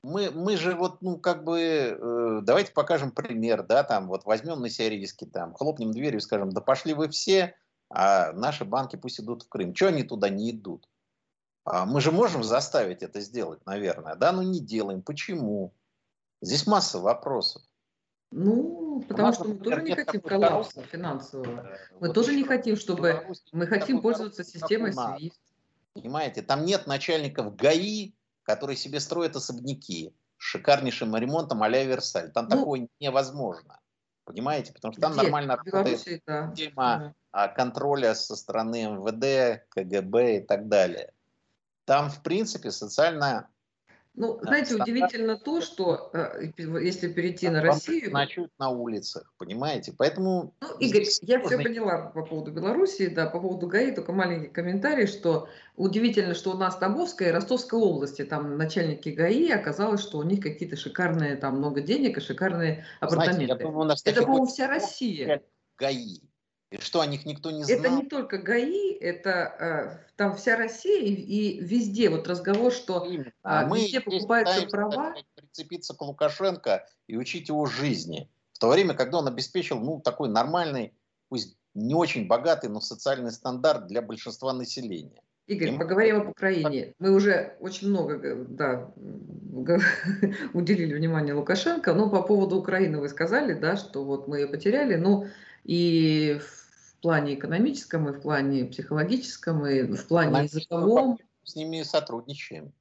Мы, 0.07 0.31
мы 0.31 0.57
же 0.57 0.77
вот, 0.77 1.03
ну, 1.03 1.19
как 1.19 1.43
бы, 1.43 1.61
э, 1.61 2.41
давайте 2.43 2.73
покажем 2.73 3.11
пример, 3.11 3.65
да, 3.65 3.83
там, 3.83 4.07
вот 4.07 4.25
возьмем 4.25 4.61
на 4.61 4.71
себя 4.71 4.91
риски, 4.91 5.25
там, 5.25 5.55
хлопнем 5.55 5.91
дверью 5.91 6.19
и 6.19 6.23
скажем, 6.23 6.51
да 6.51 6.61
пошли 6.61 6.95
вы 6.95 7.09
все, 7.09 7.57
а 7.91 8.33
наши 8.33 8.65
банки 8.65 8.95
пусть 8.95 9.21
идут 9.21 9.43
в 9.43 9.49
Крым. 9.49 9.75
Чего 9.75 9.89
они 9.89 10.05
туда 10.05 10.29
не 10.29 10.53
идут? 10.53 10.89
А 11.65 11.85
мы 11.87 12.01
же 12.01 12.13
можем 12.13 12.45
заставить 12.45 13.03
это 13.03 13.21
сделать, 13.21 13.67
наверное, 13.67 14.15
да, 14.15 14.31
но 14.31 14.45
не 14.45 14.61
делаем. 14.61 15.03
Почему? 15.03 15.75
Здесь 16.41 16.67
масса 16.69 17.01
вопросов. 17.01 17.63
Ну, 18.31 19.05
потому 19.09 19.33
что 19.33 19.45
мы 19.45 19.57
тоже 19.57 19.83
не 19.83 19.95
хотим 19.95 20.21
коллапса 20.21 20.83
финансового. 20.83 21.69
Мы 21.99 22.13
тоже 22.13 22.37
не 22.37 22.45
хотим, 22.45 22.77
чтобы... 22.77 23.27
Мы 23.51 23.67
хотим 23.67 24.01
пользоваться 24.01 24.45
системой 24.45 24.93
SWIFT. 24.93 25.33
Понимаете, 25.95 26.43
там 26.43 26.65
нет 26.65 26.87
начальников 26.87 27.57
ГАИ, 27.57 28.13
которые 28.47 28.77
себе 28.77 29.01
строят 29.01 29.37
особняки 29.37 30.15
с 30.39 30.43
шикарнейшим 30.43 31.15
ремонтом 31.17 31.63
а-ля 31.63 31.85
Версаль. 31.85 32.31
Там 32.31 32.49
ну, 32.49 32.59
такое 32.59 32.89
невозможно. 33.01 33.81
Понимаете? 34.25 34.73
Потому 34.73 34.93
что 34.93 35.03
там 35.03 35.13
где? 35.13 35.23
нормально 35.23 35.57
работает 35.57 36.01
система 36.01 36.55
да. 36.57 37.15
А, 37.33 37.49
контроля 37.49 38.15
со 38.15 38.37
стороны 38.37 38.85
МВД, 38.85 39.67
КГБ 39.71 40.39
и 40.39 40.41
так 40.41 40.69
далее. 40.69 41.13
Там, 41.85 42.09
в 42.09 42.23
принципе, 42.23 42.71
социально 42.71 43.49
Ну, 44.17 44.39
знаете, 44.41 44.75
удивительно 44.75 45.37
то, 45.37 45.61
что 45.61 46.11
э, 46.15 46.51
если 46.57 47.09
перейти 47.13 47.51
на 47.51 47.61
Россию... 47.61 48.11
Ночуют 48.11 48.51
на 48.59 48.71
улицах, 48.71 49.35
понимаете? 49.37 49.93
Поэтому... 49.97 50.55
Ну, 50.63 50.69
Игорь, 50.79 51.05
я 51.21 51.41
все 51.41 51.59
поняла 51.59 52.07
по 52.15 52.25
поводу 52.25 52.51
Беларуси, 52.51 53.09
да, 53.09 53.27
по 53.27 53.39
поводу 53.39 53.67
ГАИ, 53.67 53.95
только 53.95 54.13
маленький 54.13 54.49
комментарий, 54.49 55.07
что 55.07 55.49
удивительно, 55.77 56.35
что 56.35 56.53
у 56.53 56.57
нас 56.57 56.77
Тамбовская 56.77 57.29
и 57.29 57.33
Ростовская 57.33 57.79
области, 57.79 58.25
там 58.25 58.57
начальники 58.57 59.11
ГАИ, 59.11 59.51
оказалось, 59.51 60.01
что 60.01 60.19
у 60.19 60.23
них 60.23 60.41
какие-то 60.41 60.77
шикарные, 60.77 61.37
там 61.37 61.59
много 61.59 61.83
денег 61.83 62.17
и 62.17 62.21
шикарные 62.21 62.87
апартаменты. 63.01 63.35
Знаете, 63.35 63.53
я 63.53 63.69
думаю, 63.69 63.81
у 63.81 63.89
нас 63.89 64.03
Это, 64.03 64.23
по-моему, 64.23 64.47
вся 64.47 64.67
Россия. 64.67 65.43
ГАИ. 65.79 66.21
И 66.71 66.79
что 66.79 67.01
о 67.01 67.07
них 67.07 67.25
никто 67.27 67.51
не 67.53 67.63
знал? 67.63 67.79
Это 67.79 67.89
не 67.91 68.07
только 68.07 68.39
ГАИ, 68.39 68.95
это 68.95 69.31
э, 70.01 70.15
там 70.17 70.37
вся 70.37 70.57
Россия 70.57 71.01
и, 71.01 71.13
и 71.13 71.61
везде 71.61 72.11
вот 72.11 72.27
разговор, 72.27 72.73
что 72.73 73.07
э, 73.07 73.67
Мы 73.67 73.83
везде 73.83 74.01
покупаются 74.01 74.67
права. 74.67 75.15
Прицепиться 75.37 75.95
к 75.95 76.03
Лукашенко 76.03 76.87
и 77.07 77.17
учить 77.17 77.49
его 77.49 77.67
жизни. 77.67 78.29
В 78.53 78.59
то 78.59 78.69
время, 78.69 78.95
когда 78.95 79.19
он 79.19 79.29
обеспечил 79.29 79.79
ну, 79.79 80.01
такой 80.01 80.29
нормальный, 80.29 80.93
пусть 81.29 81.57
не 81.75 81.95
очень 81.95 82.27
богатый, 82.27 82.69
но 82.69 82.81
социальный 82.81 83.31
стандарт 83.31 83.87
для 83.87 84.03
большинства 84.03 84.53
населения. 84.53 85.23
Игорь, 85.47 85.69
Ему... 85.69 85.79
поговорим 85.79 86.23
об 86.23 86.29
Украине. 86.31 86.95
Мы 86.99 87.13
уже 87.13 87.57
очень 87.61 87.91
много 87.91 88.45
да, 88.49 88.91
уделили 90.53 90.95
внимание 90.95 91.35
Лукашенко, 91.35 91.95
но 91.95 92.11
по 92.11 92.23
поводу 92.23 92.57
Украины 92.57 92.99
вы 92.99 93.09
сказали, 93.09 93.55
да, 93.55 93.77
что 93.77 94.05
вот 94.05 94.27
мы 94.27 94.41
ее 94.41 94.49
потеряли. 94.49 94.97
Ну, 94.97 95.27
и 95.67 96.41
в 96.41 97.01
плане 97.01 97.35
экономическом, 97.35 98.09
и 98.09 98.13
в 98.13 98.21
плане 98.21 98.65
психологическом, 98.67 99.67
и 99.67 99.83
в 99.83 100.07
плане 100.07 100.45
языковом. 100.45 101.19
С 101.43 101.57
ними 101.57 101.83
сотрудничаем. 101.83 102.73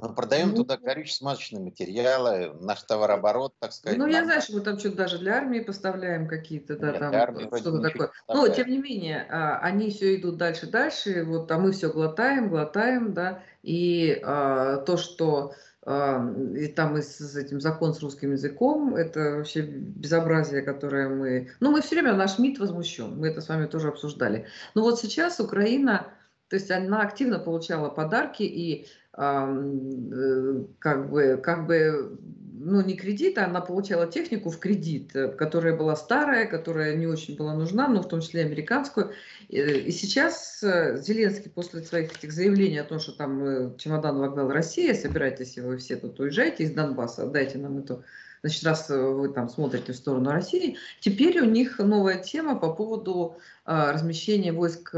Мы 0.00 0.14
продаем 0.14 0.50
ну, 0.50 0.56
туда 0.56 0.76
горюче-смазочные 0.76 1.60
материалы, 1.60 2.54
наш 2.60 2.82
товарооборот, 2.82 3.54
так 3.58 3.72
сказать. 3.72 3.98
Ну, 3.98 4.06
я 4.06 4.24
знаю, 4.24 4.42
что 4.42 4.54
мы 4.54 4.60
там 4.60 4.78
что-то 4.78 4.96
даже 4.96 5.18
для 5.18 5.36
армии 5.38 5.60
поставляем 5.60 6.28
какие-то, 6.28 6.76
да, 6.76 6.92
Нет, 6.92 7.00
там 7.00 7.58
что-то 7.58 7.80
такое. 7.80 8.10
Но, 8.28 8.46
тем 8.48 8.68
не 8.68 8.78
менее, 8.78 9.26
а, 9.28 9.58
они 9.58 9.90
все 9.90 10.14
идут 10.14 10.36
дальше, 10.36 10.68
дальше, 10.68 11.24
вот, 11.24 11.50
а 11.50 11.58
мы 11.58 11.72
все 11.72 11.90
глотаем, 11.90 12.48
глотаем, 12.48 13.12
да, 13.12 13.42
и 13.62 14.20
а, 14.22 14.76
то, 14.78 14.96
что 14.96 15.54
и 15.88 16.66
там 16.68 16.98
и 16.98 17.02
с 17.02 17.34
этим 17.34 17.60
закон 17.60 17.94
с 17.94 18.02
русским 18.02 18.32
языком, 18.32 18.94
это 18.94 19.36
вообще 19.36 19.62
безобразие, 19.62 20.60
которое 20.60 21.08
мы... 21.08 21.48
Ну, 21.60 21.70
мы 21.70 21.80
все 21.80 21.94
время, 21.96 22.14
наш 22.14 22.38
МИД 22.38 22.58
возмущен, 22.58 23.16
мы 23.16 23.28
это 23.28 23.40
с 23.40 23.48
вами 23.48 23.66
тоже 23.66 23.88
обсуждали. 23.88 24.44
Но 24.74 24.82
вот 24.82 25.00
сейчас 25.00 25.40
Украина, 25.40 26.06
то 26.48 26.56
есть 26.56 26.70
она 26.70 27.00
активно 27.00 27.38
получала 27.38 27.88
подарки 27.88 28.42
и 28.42 28.86
э, 29.16 30.64
как 30.78 31.10
бы, 31.10 31.40
как 31.42 31.66
бы 31.66 32.18
ну, 32.60 32.80
не 32.82 32.96
кредит, 32.96 33.38
а 33.38 33.44
она 33.44 33.60
получала 33.60 34.06
технику 34.06 34.50
в 34.50 34.58
кредит, 34.58 35.14
э, 35.14 35.28
которая 35.28 35.76
была 35.76 35.96
старая, 35.96 36.46
которая 36.46 36.96
не 36.96 37.06
очень 37.06 37.36
была 37.36 37.54
нужна, 37.54 37.88
но 37.88 38.02
в 38.02 38.08
том 38.08 38.20
числе 38.20 38.44
американскую. 38.44 39.12
И 39.48 39.90
сейчас 39.90 40.62
э, 40.62 40.98
Зеленский 41.00 41.50
после 41.50 41.82
своих 41.82 42.16
этих 42.16 42.32
заявлений 42.32 42.78
о 42.78 42.84
том, 42.84 42.98
что 42.98 43.12
там 43.12 43.44
э, 43.44 43.76
чемодан 43.78 44.18
вогнал 44.18 44.50
Россия, 44.50 44.94
собирайтесь 44.94 45.58
вы 45.58 45.76
все 45.78 45.96
тут 45.96 46.18
уезжайте 46.20 46.64
из 46.64 46.72
Донбасса, 46.72 47.24
отдайте 47.24 47.58
нам 47.58 47.78
эту 47.78 48.04
значит, 48.42 48.62
раз 48.64 48.88
вы 48.88 49.30
там 49.30 49.48
смотрите 49.48 49.92
в 49.92 49.96
сторону 49.96 50.30
России, 50.30 50.76
теперь 51.00 51.40
у 51.40 51.44
них 51.44 51.78
новая 51.78 52.22
тема 52.22 52.54
по 52.56 52.72
поводу 52.72 53.36
а, 53.64 53.92
размещения 53.92 54.52
войск 54.52 54.94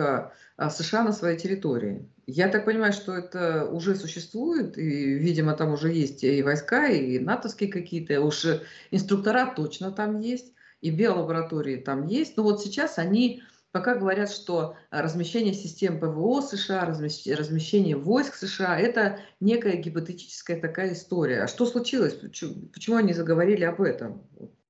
США 0.59 1.03
на 1.03 1.13
своей 1.13 1.39
территории. 1.39 2.07
Я 2.33 2.49
так 2.49 2.65
понимаю, 2.65 2.93
что 2.93 3.13
это 3.13 3.67
уже 3.67 3.97
существует, 3.97 4.79
и, 4.79 5.15
видимо, 5.15 5.55
там 5.55 5.73
уже 5.73 5.93
есть 5.93 6.23
и 6.23 6.43
войска, 6.45 6.87
и 6.87 7.19
натовские 7.19 7.73
какие-то, 7.73 8.21
уж 8.21 8.47
инструктора 8.93 9.53
точно 9.57 9.91
там 9.91 10.21
есть, 10.21 10.53
и 10.81 10.91
биолаборатории 10.91 11.77
там 11.77 12.07
есть. 12.07 12.37
Но 12.37 12.45
вот 12.45 12.63
сейчас 12.63 12.99
они 12.99 13.43
пока 13.73 13.97
говорят, 13.97 14.31
что 14.31 14.77
размещение 14.91 15.55
систем 15.55 15.99
ПВО 15.99 16.41
США, 16.41 16.87
размещение 16.87 17.97
войск 17.97 18.37
США– 18.37 18.79
это 18.81 19.19
некая 19.41 19.77
гипотетическая 19.77 20.61
такая 20.61 20.93
история. 20.93 21.43
А 21.43 21.49
что 21.49 21.67
случилось? 21.67 22.15
Почему 22.15 22.97
они 22.97 23.13
заговорили 23.13 23.65
об 23.65 23.83
этом? 23.83 24.23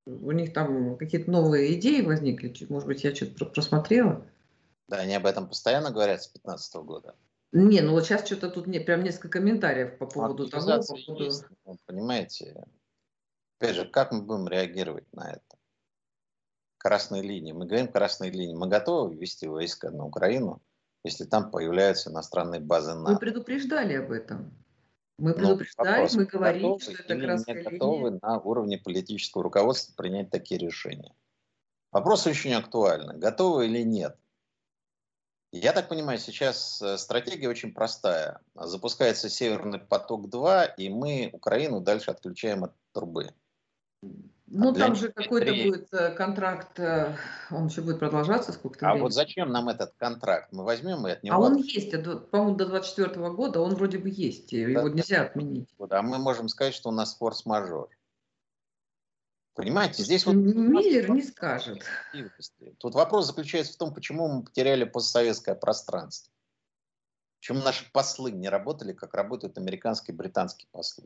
У 0.05 0.31
них 0.31 0.51
там 0.51 0.97
какие-то 0.97 1.29
новые 1.29 1.75
идеи 1.79 2.01
возникли? 2.01 2.51
Может 2.69 2.87
быть, 2.87 3.03
я 3.03 3.13
что-то 3.13 3.45
просмотрела? 3.45 4.25
Да, 4.87 4.97
они 4.97 5.13
об 5.13 5.27
этом 5.27 5.47
постоянно 5.47 5.91
говорят 5.91 6.23
с 6.23 6.31
2015 6.31 6.75
года. 6.77 7.13
Не, 7.53 7.81
ну 7.81 7.91
вот 7.91 8.05
сейчас 8.05 8.25
что-то 8.25 8.49
тут 8.49 8.67
не, 8.67 8.79
прям 8.79 9.03
несколько 9.03 9.39
комментариев 9.39 9.97
по 9.97 10.05
поводу 10.05 10.47
того. 10.47 10.81
По 10.81 10.95
поводу... 11.05 11.23
Есть, 11.25 11.45
ну, 11.65 11.77
понимаете, 11.85 12.63
опять 13.59 13.75
же, 13.75 13.85
как 13.85 14.11
мы 14.11 14.21
будем 14.21 14.47
реагировать 14.47 15.11
на 15.11 15.31
это? 15.31 15.57
Красные 16.77 17.21
линии. 17.21 17.51
Мы 17.51 17.65
говорим 17.65 17.91
красные 17.91 18.31
линии. 18.31 18.55
Мы 18.55 18.67
готовы 18.67 19.15
ввести 19.15 19.47
войска 19.47 19.91
на 19.91 20.05
Украину, 20.05 20.61
если 21.03 21.25
там 21.25 21.51
появляются 21.51 22.09
иностранные 22.09 22.61
базы 22.61 22.93
НАТО. 22.93 23.11
Мы 23.11 23.19
предупреждали 23.19 23.95
об 23.95 24.11
этом. 24.11 24.53
Мы 25.17 25.31
ну, 25.31 25.35
предупреждали, 25.35 26.09
ну, 26.11 26.19
мы 26.19 26.25
говорили, 26.25 26.77
что 26.79 26.91
это 26.93 27.19
красная 27.19 27.55
линия. 27.55 27.69
готовы 27.69 28.19
на 28.21 28.39
уровне 28.39 28.77
политического 28.77 29.43
руководства 29.43 29.93
принять 29.95 30.31
такие 30.31 30.59
решения. 30.59 31.13
Вопрос 31.91 32.25
очень 32.25 32.53
актуальный. 32.53 33.17
Готовы 33.17 33.67
или 33.67 33.83
нет? 33.83 34.17
Я 35.51 35.73
так 35.73 35.89
понимаю, 35.89 36.17
сейчас 36.17 36.81
э, 36.81 36.97
стратегия 36.97 37.49
очень 37.49 37.73
простая. 37.73 38.39
Запускается 38.55 39.29
Северный 39.29 39.79
поток-2, 39.79 40.75
и 40.77 40.89
мы 40.89 41.29
Украину 41.33 41.81
дальше 41.81 42.11
отключаем 42.11 42.63
от 42.63 42.73
трубы. 42.93 43.33
Ну, 44.47 44.71
а 44.71 44.73
там 44.73 44.95
же 44.95 45.11
какой-то 45.11 45.53
будет 45.53 45.93
э, 45.93 46.11
контракт, 46.11 46.79
э, 46.79 47.15
он 47.51 47.67
еще 47.67 47.81
будет 47.81 47.99
продолжаться 47.99 48.53
сколько-то 48.53 48.85
А 48.85 48.89
времени. 48.91 49.03
вот 49.03 49.13
зачем 49.13 49.49
нам 49.49 49.67
этот 49.67 49.93
контракт? 49.97 50.49
Мы 50.51 50.63
возьмем 50.63 51.05
и 51.07 51.11
от 51.11 51.23
него... 51.23 51.35
А 51.35 51.39
он 51.39 51.57
есть, 51.57 51.91
по-моему, 52.31 52.55
до 52.55 52.65
24 52.67 53.29
года 53.31 53.59
он 53.61 53.75
вроде 53.75 53.97
бы 53.97 54.09
есть, 54.09 54.53
его 54.53 54.89
да, 54.89 54.95
нельзя 54.95 55.23
отменить. 55.23 55.69
А 55.89 56.01
мы 56.01 56.17
можем 56.17 56.47
сказать, 56.47 56.73
что 56.73 56.89
у 56.89 56.91
нас 56.93 57.15
форс-мажор. 57.17 57.89
Понимаете, 59.53 60.03
здесь 60.03 60.25
вот... 60.25 60.33
Миллер 60.33 61.11
не 61.11 61.21
скажет. 61.21 61.83
Тут 62.77 62.95
вопрос 62.95 63.27
заключается 63.27 63.73
в 63.73 63.77
том, 63.77 63.93
почему 63.93 64.27
мы 64.27 64.43
потеряли 64.43 64.85
постсоветское 64.85 65.55
пространство. 65.55 66.31
Почему 67.39 67.59
наши 67.59 67.91
послы 67.91 68.31
не 68.31 68.49
работали, 68.49 68.93
как 68.93 69.13
работают 69.13 69.57
американские 69.57 70.13
и 70.13 70.17
британские 70.17 70.67
послы. 70.71 71.05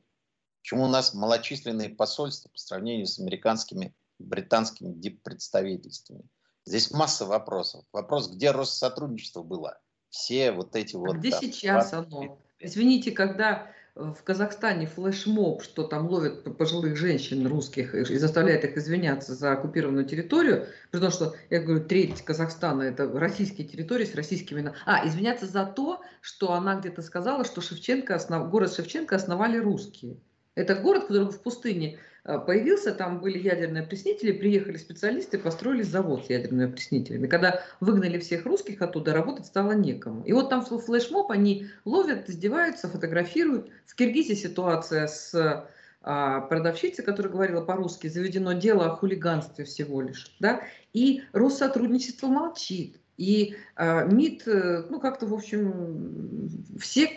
Почему 0.62 0.84
у 0.84 0.90
нас 0.90 1.14
малочисленные 1.14 1.90
посольства 1.90 2.50
по 2.50 2.58
сравнению 2.58 3.08
с 3.08 3.20
американскими 3.20 3.96
и 4.20 4.24
британскими 4.24 5.10
представительствами. 5.10 6.24
Здесь 6.66 6.92
масса 6.92 7.26
вопросов. 7.26 7.86
Вопрос, 7.92 8.30
где 8.30 8.52
Россотрудничество 8.52 9.44
было? 9.44 9.80
Все 10.10 10.52
вот 10.52 10.76
эти 10.76 10.96
а 10.96 11.00
вот... 11.00 11.18
Где 11.18 11.32
там, 11.32 11.40
сейчас 11.42 11.94
оно? 11.94 12.40
Извините, 12.60 13.12
когда 13.12 13.72
в 13.96 14.24
Казахстане 14.24 14.88
флешмоб, 14.88 15.64
что 15.64 15.84
там 15.84 16.10
ловят 16.10 16.58
пожилых 16.58 16.98
женщин 16.98 17.48
русских 17.48 17.96
и 17.96 18.18
заставляют 18.18 18.66
их 18.66 18.76
извиняться 18.76 19.34
за 19.34 19.54
оккупированную 19.54 20.06
территорию, 20.06 20.68
потому 20.92 21.12
что, 21.12 21.34
я 21.50 21.62
говорю, 21.62 21.86
треть 21.86 22.22
Казахстана– 22.22 22.82
это 22.84 23.10
российские 23.18 23.66
территории 23.66 24.04
с 24.04 24.14
российскими… 24.14 24.74
А, 24.86 25.08
извиняться 25.08 25.46
за 25.46 25.66
то, 25.66 26.02
что 26.20 26.52
она 26.52 26.76
где-то 26.76 27.02
сказала, 27.02 27.46
что 27.46 27.62
Шевченко 27.62 28.16
основ... 28.16 28.50
город 28.50 28.74
Шевченко 28.74 29.16
основали 29.16 29.58
русские. 29.58 30.18
Это 30.56 30.76
город, 30.76 31.08
который 31.08 31.32
в 31.32 31.40
пустыне 31.42 31.98
появился, 32.26 32.92
там 32.92 33.20
были 33.20 33.38
ядерные 33.38 33.84
опреснители, 33.84 34.32
приехали 34.32 34.78
специалисты, 34.78 35.38
построили 35.38 35.84
завод 35.84 36.26
с 36.26 36.30
ядерными 36.30 36.70
опреснителями. 36.70 37.28
Когда 37.28 37.62
выгнали 37.80 38.18
всех 38.18 38.46
русских 38.46 38.82
оттуда, 38.82 39.14
работать 39.14 39.46
стало 39.46 39.74
некому. 39.74 40.24
И 40.24 40.34
вот 40.34 40.50
там 40.50 40.66
флешмоб, 40.66 41.30
они 41.30 41.68
ловят, 41.86 42.28
издеваются, 42.28 42.90
фотографируют. 42.90 43.70
В 43.86 43.94
Киргизии 43.96 44.34
ситуация 44.34 45.06
с 45.06 45.68
а, 46.02 46.42
продавщицей, 46.42 47.06
которая 47.06 47.32
говорила 47.32 47.62
по-русски, 47.62 48.08
заведено 48.08 48.54
дело 48.54 48.86
о 48.86 48.96
хулиганстве 48.96 49.66
всего 49.66 50.02
лишь. 50.02 50.36
Да? 50.40 50.62
И 50.94 51.22
Россотрудничество 51.32 52.28
молчит. 52.28 53.00
И 53.18 53.56
э, 53.78 54.08
МИД, 54.10 54.90
ну 54.90 55.00
как-то, 55.00 55.26
в 55.26 55.34
общем, 55.34 56.50
все, 56.78 57.08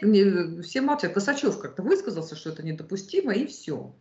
все 0.62 0.80
молчат. 0.80 1.12
Косачев 1.12 1.58
как-то 1.58 1.82
высказался, 1.82 2.36
что 2.36 2.50
это 2.50 2.62
недопустимо, 2.62 3.32
и 3.32 3.46
все. 3.46 3.92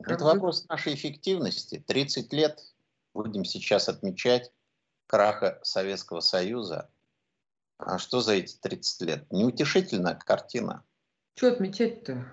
Это 0.00 0.24
вопрос 0.24 0.66
нашей 0.68 0.94
эффективности. 0.94 1.82
30 1.86 2.32
лет 2.32 2.60
будем 3.14 3.44
сейчас 3.44 3.88
отмечать 3.88 4.52
краха 5.06 5.58
Советского 5.62 6.20
Союза. 6.20 6.90
А 7.78 7.98
что 7.98 8.20
за 8.20 8.34
эти 8.34 8.56
30 8.56 9.00
лет? 9.02 9.32
Неутешительная 9.32 10.14
картина. 10.14 10.84
Что 11.34 11.48
отмечать-то? 11.48 12.24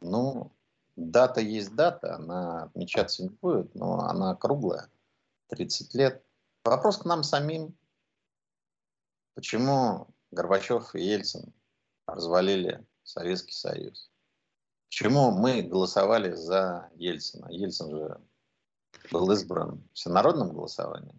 Ну, 0.00 0.52
дата 0.96 1.40
есть 1.40 1.74
дата, 1.74 2.16
она 2.16 2.64
отмечаться 2.64 3.22
не 3.22 3.30
будет, 3.30 3.74
но 3.74 4.00
она 4.00 4.34
круглая. 4.34 4.90
30 5.48 5.94
лет. 5.94 6.24
Вопрос 6.64 6.98
к 6.98 7.04
нам 7.04 7.22
самим. 7.22 7.76
Почему 9.34 10.08
Горбачев 10.30 10.94
и 10.94 11.02
Ельцин 11.02 11.52
развалили 12.06 12.84
Советский 13.02 13.52
Союз. 13.52 14.11
Почему 14.92 15.30
мы 15.30 15.62
голосовали 15.62 16.32
за 16.32 16.90
Ельцина? 16.96 17.46
Ельцин 17.48 17.96
же 17.96 18.20
был 19.10 19.30
избран 19.30 19.82
всенародным 19.94 20.52
голосованием. 20.52 21.18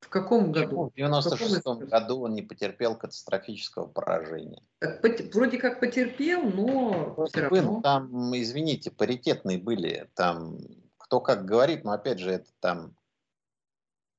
В 0.00 0.10
каком 0.10 0.52
году? 0.52 0.90
В 0.90 0.94
96 0.94 1.64
году 1.64 2.20
он 2.20 2.34
не 2.34 2.42
потерпел 2.42 2.94
катастрофического 2.94 3.86
поражения. 3.86 4.62
Так, 4.80 5.02
вроде 5.32 5.56
как 5.56 5.80
потерпел, 5.80 6.42
но 6.42 7.24
все 7.24 7.48
равно. 7.48 7.80
Там, 7.80 8.36
извините, 8.36 8.90
паритетные 8.90 9.56
были. 9.56 10.10
Там 10.12 10.58
кто 10.98 11.22
как 11.22 11.46
говорит, 11.46 11.84
но 11.84 11.92
опять 11.92 12.18
же 12.18 12.32
это 12.32 12.50
там 12.60 12.94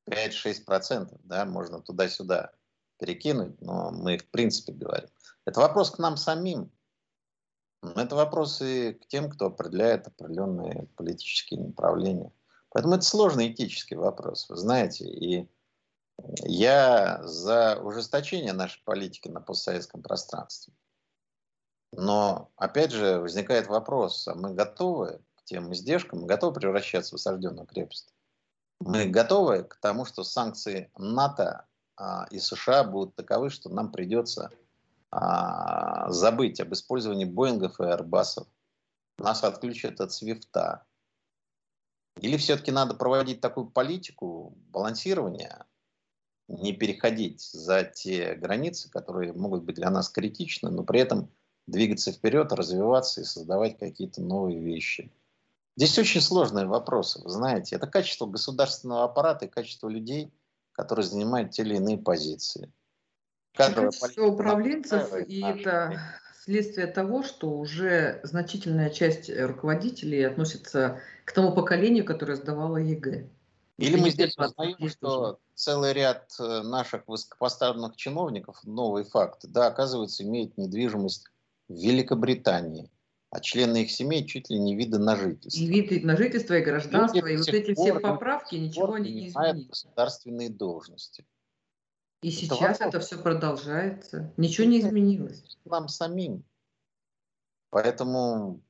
5-6%, 0.10 1.20
да, 1.24 1.46
можно 1.46 1.84
туда-сюда 1.84 2.52
перекинуть, 2.98 3.62
но 3.62 3.92
мы 3.92 4.18
в 4.18 4.28
принципе 4.32 4.74
говорим. 4.74 5.10
Это 5.46 5.60
вопрос 5.60 5.92
к 5.92 6.00
нам 6.00 6.18
самим. 6.18 6.72
Это 7.96 8.16
вопросы 8.16 8.94
к 8.94 9.08
тем, 9.08 9.30
кто 9.30 9.48
определяет 9.48 10.08
определенные 10.08 10.88
политические 10.96 11.62
направления. 11.62 12.32
Поэтому 12.70 12.96
это 12.96 13.04
сложный 13.04 13.52
этический 13.52 13.96
вопрос, 13.96 14.50
вы 14.50 14.58
знаете. 14.58 15.06
И 15.06 15.50
я 16.44 17.22
за 17.24 17.80
ужесточение 17.82 18.54
нашей 18.54 18.82
политики 18.84 19.28
на 19.28 19.42
постсоветском 19.42 20.02
пространстве. 20.02 20.74
Но, 21.92 22.52
опять 22.58 22.92
же, 22.92 23.20
возникает 23.20 23.68
вопрос, 23.68 24.28
а 24.28 24.36
мы 24.36 24.54
готовы 24.54 25.22
к 25.36 25.44
тем 25.46 25.74
издержкам, 25.74 26.22
мы 26.22 26.28
готовы 26.28 26.54
превращаться 26.54 27.12
в 27.12 27.16
осажденную 27.16 27.66
крепость? 27.66 28.14
Мы 28.80 29.06
готовы 29.06 29.64
к 29.64 29.76
тому, 29.78 30.04
что 30.04 30.24
санкции 30.24 30.92
НАТО 30.98 31.66
а, 31.96 32.26
и 32.30 32.40
США 32.40 32.84
будут 32.84 33.16
таковы, 33.16 33.50
что 33.50 33.70
нам 33.70 33.92
придется 33.92 34.52
а, 35.18 36.12
забыть 36.12 36.60
об 36.60 36.74
использовании 36.74 37.24
Боингов 37.24 37.80
и 37.80 37.84
Airbusов. 37.84 38.48
Нас 39.18 39.46
отключат 39.46 40.02
от 40.02 40.12
Свифта. 40.12 40.86
Или 42.20 42.36
все-таки 42.36 42.72
надо 42.72 42.96
проводить 42.96 43.40
такую 43.40 43.68
политику 43.68 44.58
балансирования, 44.72 45.66
не 46.50 46.74
переходить 46.74 47.42
за 47.42 47.86
те 47.86 48.36
границы, 48.36 48.90
которые 48.90 49.32
могут 49.32 49.64
быть 49.64 49.76
для 49.76 49.90
нас 49.90 50.10
критичны, 50.10 50.70
но 50.70 50.84
при 50.84 51.00
этом 51.00 51.32
двигаться 51.66 52.12
вперед, 52.12 52.52
развиваться 52.52 53.22
и 53.22 53.26
создавать 53.26 53.78
какие-то 53.78 54.22
новые 54.22 54.60
вещи. 54.60 55.14
Здесь 55.78 55.98
очень 55.98 56.22
сложные 56.22 56.66
вопросы, 56.66 57.22
вы 57.24 57.30
знаете. 57.30 57.78
Это 57.78 57.88
качество 57.88 58.26
государственного 58.26 59.06
аппарата 59.06 59.46
и 59.46 59.50
качество 59.50 59.88
людей, 59.88 60.34
которые 60.74 61.06
занимают 61.06 61.52
те 61.52 61.62
или 61.62 61.78
иные 61.78 61.98
позиции. 61.98 62.70
Качество 63.56 64.26
управленцев, 64.26 65.14
и 65.28 65.42
это 65.42 66.02
следствие 66.46 66.88
того, 66.88 67.24
что 67.24 67.50
уже 67.50 68.20
значительная 68.24 68.90
часть 68.90 69.30
руководителей 69.36 70.24
относится 70.24 71.00
к 71.26 71.32
тому 71.32 71.54
поколению, 71.54 72.06
которое 72.06 72.36
сдавало 72.36 72.78
ЕГЭ. 72.78 73.28
Или 73.78 73.98
мы 73.98 74.10
здесь 74.10 74.36
познаем, 74.36 74.90
что 74.90 75.40
целый 75.54 75.92
ряд 75.94 76.34
э, 76.40 76.62
наших 76.62 77.08
высокопоставленных 77.08 77.98
чиновников, 77.98 78.64
новый 78.64 79.04
факт, 79.04 79.42
да, 79.44 79.68
оказывается, 79.68 80.24
имеют 80.24 80.58
недвижимость 80.58 81.26
в 81.68 81.74
Великобритании, 81.74 82.90
а 83.32 83.42
члены 83.42 83.84
их 83.84 83.92
семей 83.92 84.26
чуть 84.26 84.50
ли 84.50 84.60
не 84.60 84.76
виды 84.76 84.98
на 84.98 85.18
жительство. 85.18 85.60
И 85.60 85.68
виды 85.68 86.06
на 86.06 86.16
жительство, 86.16 86.54
и 86.54 86.62
гражданство, 86.62 87.18
Люди 87.18 87.34
и 87.34 87.38
вот 87.38 87.48
эти 87.50 87.74
все 87.74 88.00
поправки, 88.00 88.56
ничего 88.56 88.98
не 88.98 89.28
изменили. 89.28 89.68
государственные 89.68 90.50
должности. 90.50 91.26
И 92.26 92.32
сейчас 92.32 92.82
это 92.82 93.00
все 93.02 93.20
продолжается. 93.20 94.34
Ничего 94.36 94.66
не 94.66 94.80
изменилось. 94.80 95.44
Нам 95.64 95.88
самим. 95.88 96.44
Поэтому 97.70 98.62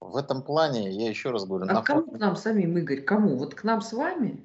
в 0.00 0.16
этом 0.16 0.42
плане, 0.42 0.90
я 0.90 1.08
еще 1.08 1.30
раз 1.30 1.44
говорю... 1.44 1.70
А 1.70 1.82
кому 1.82 2.02
фоне... 2.02 2.16
к 2.16 2.20
нам 2.20 2.34
самим, 2.34 2.76
Игорь? 2.78 3.02
Кому? 3.02 3.36
Вот 3.36 3.54
к 3.54 3.62
нам 3.62 3.80
с 3.80 3.92
вами? 3.92 4.44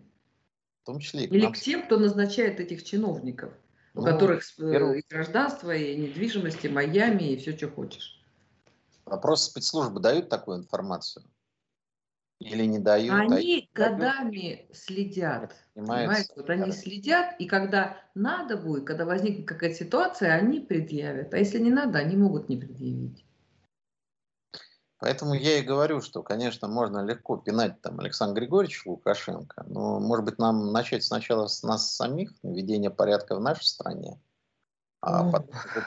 В 0.84 0.86
том 0.86 1.00
числе 1.00 1.26
Или 1.26 1.42
нам... 1.42 1.54
к 1.54 1.58
тем, 1.58 1.84
кто 1.84 1.98
назначает 1.98 2.60
этих 2.60 2.84
чиновников, 2.84 3.52
ну, 3.96 4.04
у 4.04 4.06
которых 4.06 4.44
первый... 4.56 5.00
и 5.00 5.06
гражданство, 5.10 5.76
и 5.76 5.96
недвижимость, 5.96 6.64
и 6.64 6.70
Майами, 6.70 7.32
и 7.32 7.38
все, 7.38 7.58
что 7.58 7.68
хочешь. 7.68 8.24
Вопрос 9.06 9.46
спецслужбы 9.46 10.00
дают 10.02 10.30
такую 10.30 10.60
информацию? 10.60 11.26
Или 12.42 12.66
не 12.66 12.80
дают? 12.80 13.14
Они 13.14 13.70
а 13.72 13.78
годами 13.78 14.68
следят. 14.74 15.56
Понимаете? 15.76 16.34
Вот 16.36 16.50
они 16.50 16.72
следят, 16.72 17.36
и 17.38 17.46
когда 17.46 17.98
надо 18.16 18.58
будет, 18.58 18.86
когда 18.86 19.06
возникнет 19.06 19.48
какая-то 19.48 19.76
ситуация, 19.76 20.34
они 20.34 20.60
предъявят. 20.60 21.34
А 21.36 21.38
если 21.38 21.60
не 21.60 21.70
надо, 21.70 22.00
они 22.00 22.18
могут 22.18 22.50
не 22.50 22.58
предъявить. 22.58 23.24
Поэтому 24.98 25.36
я 25.36 25.60
и 25.60 25.64
говорю, 25.64 26.02
что, 26.02 26.24
конечно, 26.24 26.68
можно 26.68 27.06
легко 27.06 27.38
пинать 27.38 27.80
там 27.82 28.00
Александра 28.00 28.40
Григорьевича 28.40 28.88
Лукашенко, 28.88 29.64
но, 29.68 30.00
может 30.00 30.26
быть, 30.26 30.40
нам 30.40 30.72
начать 30.72 31.04
сначала 31.04 31.48
с 31.48 31.62
нас 31.62 31.96
самих, 31.96 32.32
наведения 32.44 32.90
порядка 32.90 33.36
в 33.36 33.42
нашей 33.42 33.66
стране, 33.66 34.20
а 34.20 34.31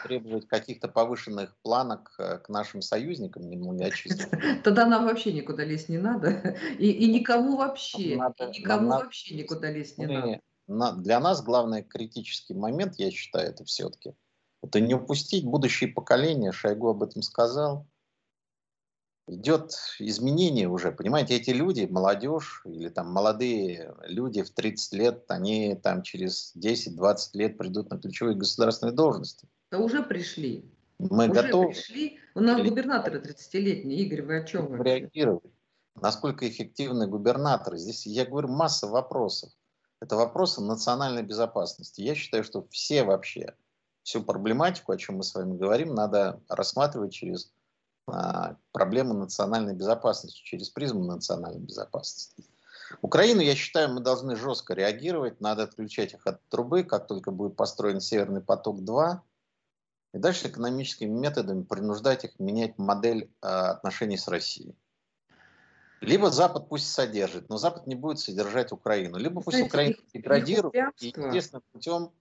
требовать 0.03 0.49
каких-то 0.49 0.89
повышенных 0.89 1.57
планок 1.63 2.13
э, 2.19 2.39
к 2.39 2.49
нашим 2.49 2.83
союзникам 2.83 3.49
немногочисленным. 3.49 4.61
Тогда 4.65 4.87
нам 4.87 5.05
вообще 5.05 5.33
никуда 5.33 5.65
лезть 5.65 5.89
не 5.89 5.99
надо. 5.99 6.57
И, 6.79 6.91
и 6.91 7.13
никому 7.13 7.57
вообще, 7.57 8.17
надо, 8.17 8.51
и 8.51 8.61
никому 8.61 8.89
надо, 8.89 9.05
вообще 9.05 9.37
никуда 9.37 9.71
лезть 9.71 9.99
не 9.99 10.41
надо. 10.67 11.03
Для 11.03 11.21
нас 11.21 11.43
главный 11.43 11.83
критический 11.83 12.55
момент, 12.55 12.95
я 12.97 13.11
считаю, 13.11 13.51
это 13.51 13.65
все-таки, 13.65 14.15
это 14.63 14.81
не 14.81 14.95
упустить 14.95 15.45
будущее 15.45 15.93
поколение, 15.93 16.53
Шойгу 16.53 16.89
об 16.89 17.03
этом 17.03 17.23
сказал, 17.23 17.87
идет 19.27 19.73
изменение 19.99 20.69
уже, 20.69 20.93
понимаете, 20.93 21.37
эти 21.37 21.51
люди, 21.51 21.89
молодежь 21.91 22.63
или 22.65 22.89
там 22.89 23.11
молодые 23.11 23.95
люди 24.03 24.43
в 24.43 24.51
30 24.51 24.93
лет, 24.95 25.25
они 25.29 25.75
там 25.75 26.03
через 26.03 26.55
10-20 26.57 27.17
лет 27.35 27.59
придут 27.59 27.91
на 27.91 27.99
ключевые 27.99 28.37
государственные 28.37 28.95
должности. 28.95 29.49
Да 29.71 29.79
уже 29.79 30.03
пришли. 30.03 30.71
Мы 30.99 31.29
уже 31.31 31.43
готовы. 31.43 31.69
пришли. 31.69 32.19
У 32.35 32.41
нас 32.41 32.63
губернаторы 32.63 33.21
30-летние. 33.21 34.01
Игорь, 34.01 34.23
вы 34.23 34.39
о 34.39 34.45
чем? 34.45 34.83
Реагировать. 34.83 35.53
Насколько 35.95 36.49
эффективны 36.49 37.07
губернаторы? 37.07 37.79
Здесь, 37.79 38.07
я 38.07 38.25
говорю, 38.25 38.49
масса 38.49 38.87
вопросов. 38.89 39.51
Это 40.01 40.17
вопросы 40.17 40.61
национальной 40.61 41.23
безопасности. 41.23 42.03
Я 42.03 42.15
считаю, 42.15 42.45
что 42.45 42.67
все 42.71 43.05
вообще, 43.05 43.55
всю 44.03 44.23
проблематику, 44.23 44.93
о 44.93 44.97
чем 44.97 45.17
мы 45.17 45.23
с 45.23 45.35
вами 45.35 45.57
говорим, 45.57 45.95
надо 45.95 46.43
рассматривать 46.49 47.13
через 47.13 47.54
а, 48.07 48.57
проблему 48.73 49.15
национальной 49.15 49.75
безопасности, 49.75 50.43
через 50.43 50.69
призму 50.69 51.05
национальной 51.05 51.61
безопасности. 51.61 52.45
Украину, 53.01 53.41
я 53.41 53.55
считаю, 53.55 53.93
мы 53.93 54.01
должны 54.01 54.37
жестко 54.37 54.75
реагировать, 54.75 55.41
надо 55.41 55.63
отключать 55.63 56.13
их 56.13 56.27
от 56.27 56.47
трубы, 56.49 56.85
как 56.85 57.07
только 57.07 57.31
будет 57.31 57.57
построен 57.57 58.01
Северный 58.01 58.43
поток-2, 58.43 59.21
и 60.13 60.19
дальше 60.19 60.49
экономическими 60.49 61.11
методами 61.11 61.63
принуждать 61.63 62.25
их 62.25 62.39
менять 62.39 62.79
модель 62.79 63.31
э, 63.43 63.47
отношений 63.47 64.19
с 64.19 64.29
Россией. 64.29 64.77
Либо 66.01 66.31
Запад 66.31 66.69
пусть 66.69 66.93
содержит, 66.93 67.49
но 67.49 67.57
Запад 67.57 67.87
не 67.87 67.95
будет 67.95 68.21
содержать 68.21 68.71
Украину. 68.71 69.17
Либо 69.17 69.41
пусть 69.41 69.57
Знаете, 69.57 69.69
Украина 69.69 69.97
деградирует 70.13 70.75
и 71.01 71.07
естественным 71.07 71.63
путем 71.73 72.13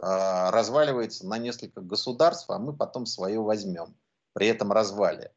э, 0.00 0.50
разваливается 0.50 1.26
на 1.26 1.36
несколько 1.36 1.82
государств, 1.82 2.48
а 2.48 2.58
мы 2.58 2.72
потом 2.72 3.04
свое 3.04 3.38
возьмем 3.38 3.94
при 4.36 4.48
этом 4.48 4.70
развале. 4.70 5.32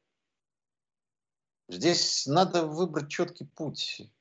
Здесь 1.70 2.28
надо 2.28 2.66
выбрать 2.66 3.08
четкий 3.08 3.46
путь. 3.46 4.12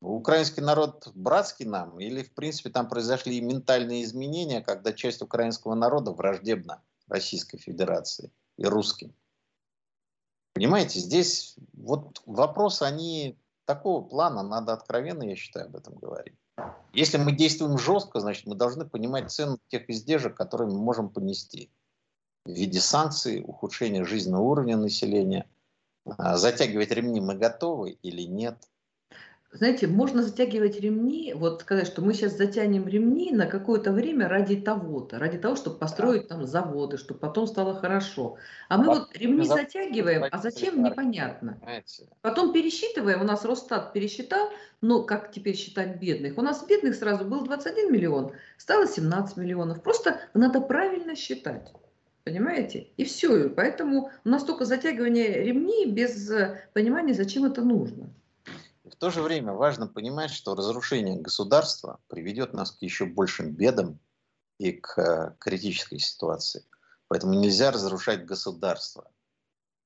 Украинский 0.00 0.62
народ 0.62 1.08
братский 1.16 1.66
нам, 1.66 1.98
или, 1.98 2.22
в 2.22 2.32
принципе, 2.32 2.70
там 2.70 2.88
произошли 2.88 3.40
ментальные 3.40 4.04
изменения, 4.04 4.60
когда 4.60 4.92
часть 4.92 5.20
украинского 5.20 5.74
народа 5.74 6.12
враждебна 6.12 6.80
Российской 7.08 7.58
Федерации 7.58 8.30
и 8.56 8.66
русским. 8.66 9.16
Понимаете, 10.54 11.00
здесь 11.00 11.56
вот 11.72 12.22
вопросы, 12.24 12.84
они 12.84 13.36
такого 13.64 14.06
плана, 14.06 14.44
надо 14.44 14.74
откровенно, 14.74 15.24
я 15.24 15.34
считаю, 15.34 15.66
об 15.66 15.74
этом 15.74 15.96
говорить. 15.96 16.38
Если 16.92 17.18
мы 17.18 17.32
действуем 17.32 17.78
жестко, 17.78 18.20
значит, 18.20 18.46
мы 18.46 18.54
должны 18.54 18.88
понимать 18.88 19.32
цену 19.32 19.58
тех 19.66 19.90
издержек, 19.90 20.36
которые 20.36 20.70
мы 20.70 20.78
можем 20.78 21.08
понести 21.08 21.72
в 22.44 22.50
виде 22.50 22.80
санкций, 22.80 23.42
ухудшения 23.46 24.04
жизненного 24.04 24.42
уровня 24.42 24.76
населения. 24.76 25.46
А, 26.04 26.36
затягивать 26.36 26.90
ремни 26.90 27.20
мы 27.20 27.36
готовы 27.36 27.90
или 28.02 28.22
нет? 28.22 28.56
Знаете, 29.54 29.86
можно 29.86 30.22
затягивать 30.22 30.80
ремни, 30.80 31.34
вот 31.34 31.60
сказать, 31.60 31.86
что 31.86 32.00
мы 32.00 32.14
сейчас 32.14 32.38
затянем 32.38 32.88
ремни 32.88 33.32
на 33.32 33.46
какое-то 33.46 33.92
время 33.92 34.26
ради 34.26 34.56
того-то, 34.56 35.18
ради 35.18 35.36
того, 35.36 35.56
чтобы 35.56 35.76
построить 35.76 36.26
там 36.28 36.46
заводы, 36.46 36.96
чтобы 36.96 37.20
потом 37.20 37.46
стало 37.46 37.74
хорошо. 37.74 38.38
А 38.70 38.78
мы 38.78 38.86
вот 38.86 39.14
ремни 39.14 39.46
затягиваем, 39.46 40.24
а 40.30 40.38
зачем, 40.38 40.82
непонятно. 40.82 41.60
Потом 42.22 42.54
пересчитываем, 42.54 43.20
у 43.20 43.24
нас 43.24 43.44
Росстат 43.44 43.92
пересчитал, 43.92 44.48
ну, 44.80 45.04
как 45.04 45.30
теперь 45.30 45.54
считать 45.54 46.00
бедных? 46.00 46.38
У 46.38 46.42
нас 46.42 46.64
бедных 46.64 46.94
сразу 46.94 47.26
был 47.26 47.44
21 47.44 47.92
миллион, 47.92 48.32
стало 48.56 48.88
17 48.88 49.36
миллионов. 49.36 49.82
Просто 49.82 50.18
надо 50.32 50.62
правильно 50.62 51.14
считать. 51.14 51.70
Понимаете? 52.24 52.88
И 52.96 53.04
все. 53.04 53.48
Поэтому 53.50 54.10
у 54.24 54.28
нас 54.28 54.44
только 54.44 54.64
затягивание 54.64 55.42
ремней 55.42 55.90
без 55.90 56.30
э, 56.30 56.68
понимания, 56.72 57.14
зачем 57.14 57.44
это 57.44 57.62
нужно. 57.62 58.12
В 58.84 58.94
то 58.96 59.10
же 59.10 59.22
время 59.22 59.52
важно 59.52 59.88
понимать, 59.88 60.30
что 60.30 60.54
разрушение 60.54 61.20
государства 61.20 61.98
приведет 62.08 62.52
нас 62.52 62.70
к 62.70 62.82
еще 62.82 63.06
большим 63.06 63.50
бедам 63.52 63.98
и 64.58 64.72
к 64.72 64.98
э, 64.98 65.34
критической 65.40 65.98
ситуации. 65.98 66.64
Поэтому 67.08 67.34
нельзя 67.34 67.72
разрушать 67.72 68.24
государство. 68.24 69.10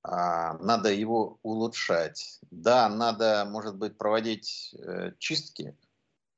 А, 0.03 0.59
надо 0.59 0.93
его 0.93 1.39
улучшать. 1.43 2.39
Да, 2.51 2.89
надо, 2.89 3.47
может 3.51 3.76
быть, 3.76 3.97
проводить 3.97 4.74
э, 4.78 5.12
чистки 5.18 5.76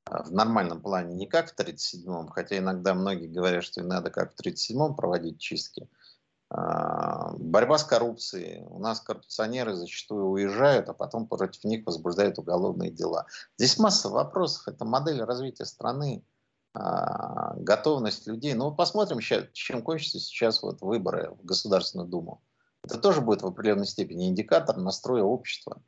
в 0.09 0.31
нормальном 0.31 0.81
плане, 0.81 1.13
не 1.15 1.27
как 1.27 1.51
в 1.51 1.59
1937-м, 1.59 2.29
хотя 2.29 2.57
иногда 2.57 2.93
многие 2.93 3.27
говорят, 3.27 3.63
что 3.63 3.81
и 3.81 3.83
надо 3.83 4.09
как 4.09 4.33
в 4.33 4.39
1937-м 4.39 4.95
проводить 4.95 5.39
чистки. 5.39 5.87
А, 6.51 7.33
борьба 7.37 7.77
с 7.77 7.83
коррупцией. 7.83 8.65
У 8.69 8.79
нас 8.79 9.01
коррупционеры 9.01 9.75
зачастую 9.75 10.25
уезжают, 10.25 10.89
а 10.89 10.93
потом 10.93 11.27
против 11.27 11.63
них 11.63 11.85
возбуждают 11.85 12.39
уголовные 12.39 12.89
дела. 12.89 13.27
Здесь 13.57 13.77
масса 13.77 14.09
вопросов. 14.09 14.67
Это 14.67 14.83
модель 14.83 15.21
развития 15.21 15.65
страны, 15.65 16.23
а, 16.73 17.55
готовность 17.57 18.25
людей. 18.25 18.55
Ну, 18.55 18.73
посмотрим, 18.73 19.19
чем 19.53 19.83
кончатся 19.83 20.19
сейчас 20.19 20.63
вот 20.63 20.81
выборы 20.81 21.35
в 21.39 21.45
Государственную 21.45 22.09
Думу. 22.09 22.41
Это 22.83 22.97
тоже 22.97 23.21
будет 23.21 23.43
в 23.43 23.47
определенной 23.47 23.85
степени 23.85 24.27
индикатор 24.27 24.77
настроя 24.77 25.23
общества. 25.23 25.81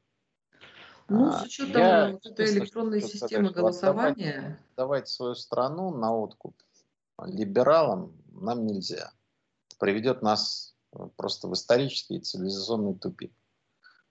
Ну, 1.11 1.31
с 1.31 1.43
учетом 1.43 1.81
Я, 1.81 2.11
вот 2.11 2.25
этой 2.25 2.45
электронной 2.53 3.01
системы 3.01 3.49
сказать, 3.49 3.55
голосования... 3.55 4.33
Давать, 4.41 4.75
давать 4.77 5.07
свою 5.09 5.35
страну 5.35 5.91
на 5.91 6.15
откуп. 6.15 6.55
Либералам 7.23 8.15
нам 8.31 8.65
нельзя. 8.65 9.11
Приведет 9.77 10.21
нас 10.21 10.75
э, 10.93 11.09
просто 11.17 11.47
в 11.47 11.53
исторический 11.53 12.15
и 12.15 12.21
цивилизационный 12.21 12.95
тупик. 12.95 13.33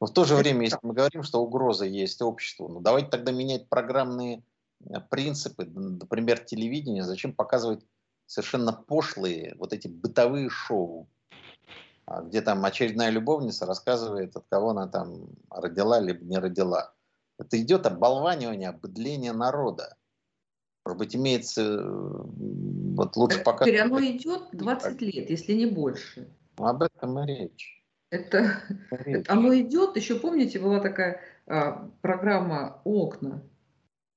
Но 0.00 0.06
в 0.06 0.12
то 0.12 0.24
же 0.24 0.34
время, 0.34 0.64
если 0.64 0.78
мы 0.82 0.92
говорим, 0.94 1.22
что 1.22 1.42
угроза 1.42 1.86
есть 1.86 2.20
обществу, 2.22 2.68
ну 2.68 2.80
давайте 2.80 3.08
тогда 3.08 3.32
менять 3.32 3.68
программные 3.68 4.42
э, 4.80 5.00
принципы, 5.10 5.64
например, 5.64 6.38
телевидение, 6.40 7.04
зачем 7.04 7.32
показывать 7.32 7.84
совершенно 8.26 8.72
пошлые 8.72 9.54
вот 9.58 9.72
эти 9.72 9.88
бытовые 9.88 10.50
шоу, 10.50 11.08
а, 11.08 11.19
где 12.24 12.42
там 12.42 12.64
очередная 12.64 13.10
любовница 13.10 13.66
рассказывает, 13.66 14.36
от 14.36 14.44
кого 14.48 14.70
она 14.70 14.88
там 14.88 15.28
родила 15.48 16.00
либо 16.00 16.24
не 16.24 16.38
родила. 16.38 16.92
Это 17.38 17.60
идет 17.60 17.86
оболванивание, 17.86 18.70
обыдление 18.70 19.32
народа. 19.32 19.96
Может 20.84 20.98
быть, 20.98 21.16
имеется, 21.16 21.62
э, 21.62 21.80
вот 21.82 23.16
лучше 23.16 23.42
пока... 23.42 23.64
Теперь 23.64 23.80
оно 23.80 24.00
идет 24.00 24.48
20 24.52 25.00
лет, 25.02 25.30
если 25.30 25.52
не 25.52 25.66
больше. 25.66 26.28
Ну, 26.58 26.66
об 26.66 26.82
этом 26.82 27.18
и 27.20 27.26
речь. 27.26 27.84
Это, 28.10 28.60
речь. 28.90 29.18
это 29.18 29.32
оно 29.32 29.54
идет, 29.54 29.96
еще 29.96 30.18
помните, 30.18 30.58
была 30.58 30.80
такая 30.80 31.20
а, 31.46 31.88
программа 32.02 32.80
«Окна». 32.84 33.42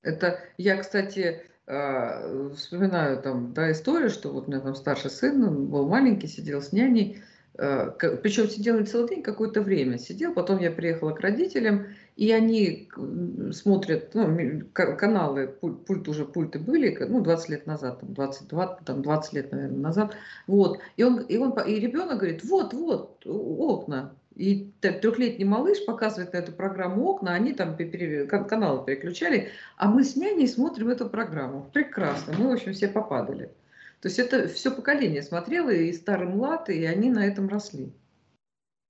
Это 0.02 0.40
я, 0.58 0.78
кстати, 0.78 1.44
а, 1.68 2.52
вспоминаю 2.56 3.22
там, 3.22 3.54
да, 3.54 3.72
историю, 3.72 4.10
что 4.10 4.32
вот 4.32 4.48
у 4.48 4.52
меня 4.52 4.62
там 4.62 4.74
старший 4.74 5.12
сын, 5.12 5.44
он 5.44 5.68
был 5.68 5.88
маленький, 5.88 6.28
сидел 6.28 6.62
с 6.62 6.72
няней, 6.72 7.22
а, 7.22 7.33
причем 7.56 8.50
сидел 8.50 8.80
не 8.80 8.86
целый 8.86 9.10
день, 9.10 9.22
какое-то 9.22 9.62
время 9.62 10.00
сидел, 10.00 10.34
потом 10.34 10.60
я 10.60 10.72
приехала 10.72 11.12
к 11.12 11.20
родителям, 11.20 11.86
и 12.16 12.32
они 12.32 12.90
смотрят 13.52 14.16
ну, 14.16 14.64
каналы, 14.74 15.48
пульт 15.48 16.08
уже 16.08 16.26
пульты 16.26 16.58
были, 16.58 16.98
ну, 17.08 17.22
20 17.22 17.50
лет 17.50 17.68
назад, 17.68 18.00
там, 18.00 18.14
22, 18.14 18.68
там, 18.86 19.02
20 19.04 19.34
лет, 19.34 19.52
наверное, 19.52 19.78
назад, 19.78 20.16
вот, 20.48 20.80
и, 20.98 21.04
он, 21.04 21.20
и, 21.20 21.38
он, 21.38 21.54
и 21.60 21.80
ребенок 21.80 22.18
говорит, 22.18 22.44
вот, 22.44 22.74
вот, 22.74 23.22
окна, 23.26 24.14
и 24.36 24.72
трехлетний 24.82 25.46
малыш 25.46 25.86
показывает 25.86 26.34
на 26.34 26.38
эту 26.38 26.54
программу 26.54 27.04
окна, 27.06 27.36
они 27.36 27.54
там 27.54 27.78
каналы 27.78 28.84
переключали, 28.84 29.50
а 29.78 29.88
мы 29.88 30.04
с 30.04 30.16
няней 30.16 30.48
смотрим 30.48 30.90
эту 30.90 31.08
программу. 31.08 31.70
Прекрасно, 31.72 32.34
мы, 32.38 32.50
в 32.50 32.54
общем, 32.54 32.74
все 32.74 32.88
попадали. 32.88 33.52
То 34.04 34.10
есть 34.10 34.20
это 34.20 34.50
все 34.50 34.70
поколение 34.70 35.24
смотрело, 35.24 35.70
и 35.70 35.94
старый 35.94 36.28
млад, 36.28 36.70
и 36.70 36.84
они 36.84 37.10
на 37.10 37.26
этом 37.26 37.48
росли 37.48 37.96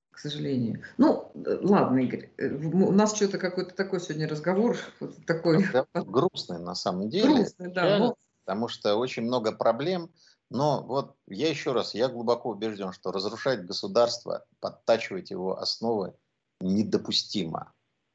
к 0.09 0.17
сожалению. 0.17 0.81
Ну, 0.97 1.31
ладно, 1.35 1.99
Игорь, 1.99 2.31
э, 2.37 2.47
у 2.47 2.91
нас 2.91 3.15
что-то 3.15 3.37
какой-то 3.39 3.75
такой 3.75 3.99
сегодня 3.99 4.27
разговор. 4.27 4.77
Такой... 5.27 5.65
Да, 5.73 5.85
грустный 5.93 6.59
на 6.59 6.75
самом 6.75 7.09
деле. 7.09 7.33
Грустный, 7.33 7.71
да. 7.71 7.97
Но... 7.97 8.15
Потому 8.45 8.67
что 8.67 8.95
очень 8.95 9.23
много 9.23 9.51
проблем. 9.51 10.11
Но 10.49 10.83
вот 10.83 11.15
я 11.27 11.49
еще 11.49 11.73
раз, 11.73 11.95
я 11.95 12.09
глубоко 12.09 12.49
убежден, 12.49 12.91
что 12.91 13.11
разрушать 13.11 13.65
государство, 13.65 14.45
подтачивать 14.59 15.31
его 15.31 15.59
основы 15.59 16.15
недопустимо. 16.59 17.71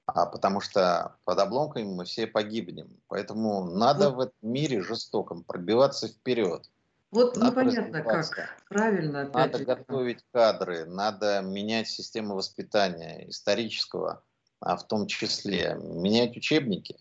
А 0.07 0.27
потому 0.27 0.61
что 0.61 1.17
под 1.25 1.39
обломками 1.39 1.85
мы 1.85 2.05
все 2.05 2.27
погибнем. 2.27 3.01
Поэтому 3.09 3.65
надо 3.65 4.11
вот. 4.11 4.17
в 4.17 4.21
этом 4.21 4.53
мире 4.53 4.83
жестоком 4.83 5.43
пробиваться 5.43 6.09
вперед. 6.09 6.71
Вот 7.11 7.37
надо 7.37 7.63
непонятно 7.63 8.03
как, 8.03 8.57
правильно. 8.69 9.23
Опять 9.23 9.53
надо 9.53 9.65
готовить 9.65 10.25
кадры, 10.33 10.85
надо 10.85 11.41
менять 11.41 11.89
систему 11.89 12.35
воспитания, 12.35 13.29
исторического, 13.29 14.23
а 14.61 14.77
в 14.77 14.87
том 14.87 15.07
числе 15.07 15.79
менять 15.81 16.37
учебники, 16.37 16.99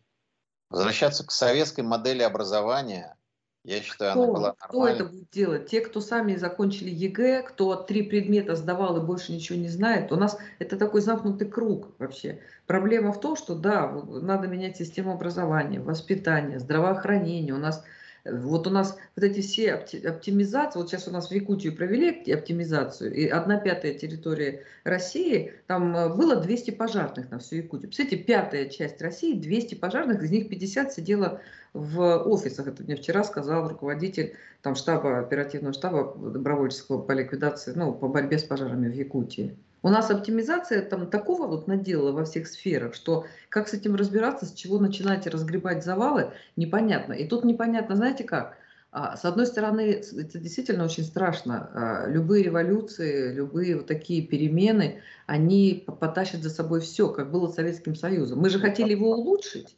возвращаться 0.70 1.26
к 1.26 1.32
советской 1.32 1.82
модели 1.82 2.22
образования. 2.24 3.18
Я 3.66 3.82
считаю, 3.82 4.14
кто, 4.14 4.24
она 4.24 4.34
была 4.34 4.56
Кто 4.58 4.88
это 4.88 5.04
будет 5.04 5.30
делать? 5.30 5.70
Те, 5.70 5.82
кто 5.82 6.00
сами 6.00 6.38
закончили 6.38 6.90
ЕГЭ, 6.90 7.44
кто 7.44 7.76
три 7.76 8.04
предмета 8.04 8.56
сдавал 8.56 8.96
и 8.96 9.06
больше 9.06 9.34
ничего 9.34 9.60
не 9.60 9.68
знает. 9.68 10.14
У 10.14 10.16
нас 10.16 10.38
это 10.60 10.78
такой 10.78 11.02
замкнутый 11.02 11.50
круг 11.50 11.94
вообще. 12.00 12.40
Проблема 12.66 13.12
в 13.12 13.20
том, 13.20 13.36
что 13.36 13.56
да, 13.56 13.92
надо 13.92 14.48
менять 14.48 14.78
систему 14.78 15.12
образования, 15.12 15.82
воспитания, 15.82 16.60
здравоохранения. 16.60 17.54
У 17.54 17.58
нас 17.58 17.84
вот 18.32 18.68
у 18.68 18.70
нас 18.70 18.98
вот 19.16 19.24
эти 19.24 19.42
все 19.42 19.74
оптимизации, 19.74 20.80
вот 20.80 20.90
сейчас 20.90 21.08
у 21.08 21.12
нас 21.12 21.30
в 21.30 21.32
Якутию 21.34 21.76
провели 21.76 22.32
оптимизацию, 22.32 23.14
и 23.14 23.28
одна 23.28 23.58
пятая 23.58 23.94
территории 23.94 24.62
России, 24.84 25.54
там 25.68 25.96
э, 25.96 26.14
было 26.14 26.36
200 26.36 26.72
пожарных 26.72 27.30
на 27.32 27.40
всю 27.40 27.58
Якутию. 27.58 27.90
Представляете, 27.90 28.24
пятая 28.24 28.70
часть 28.70 29.02
России, 29.02 29.34
200 29.34 29.76
пожарных, 29.76 30.24
из 30.24 30.32
них 30.32 30.50
50 30.50 30.94
сидело 30.94 31.42
в 31.74 32.24
офисах. 32.24 32.68
Это 32.68 32.84
мне 32.84 32.96
вчера 32.96 33.24
сказал 33.24 33.68
руководитель 33.68 34.36
там, 34.62 34.76
штаба, 34.76 35.20
оперативного 35.20 35.74
штаба 35.74 36.16
добровольческого 36.18 37.02
по 37.02 37.12
ликвидации, 37.12 37.74
ну, 37.76 37.94
по 37.94 38.08
борьбе 38.08 38.40
с 38.40 38.44
пожарами 38.44 38.90
в 38.90 38.94
Якутии. 38.94 39.58
У 39.84 39.90
нас 39.90 40.10
оптимизация 40.10 40.82
там 40.82 41.10
такого 41.10 41.48
вот 41.48 41.68
надела 41.68 42.12
во 42.12 42.26
всех 42.26 42.48
сферах, 42.48 42.96
что 42.96 43.26
как 43.50 43.68
с 43.68 43.74
этим 43.74 43.96
разбираться, 43.96 44.46
с 44.46 44.54
чего 44.54 44.80
начинать 44.80 45.28
разгребать 45.28 45.84
завалы, 45.84 46.32
непонятно. 46.56 47.14
И 47.14 47.28
тут 47.28 47.46
непонятно, 47.46 47.96
знаете 47.96 48.24
как? 48.24 48.58
А, 48.92 49.16
с 49.16 49.26
одной 49.26 49.46
стороны, 49.46 49.82
это 49.92 50.40
действительно 50.40 50.86
очень 50.86 51.04
страшно. 51.04 51.70
А, 51.74 52.08
любые 52.08 52.44
революции, 52.44 53.34
любые 53.34 53.78
вот 53.78 53.88
такие 53.88 54.26
перемены, 54.26 55.02
они 55.26 55.86
потащат 55.86 56.42
за 56.42 56.50
собой 56.50 56.80
все, 56.82 57.10
как 57.10 57.32
было 57.32 57.48
с 57.48 57.56
Советским 57.56 57.96
Союзом. 57.96 58.40
Мы 58.40 58.50
же 58.50 58.60
хотели 58.60 58.92
его 58.92 59.12
улучшить, 59.12 59.78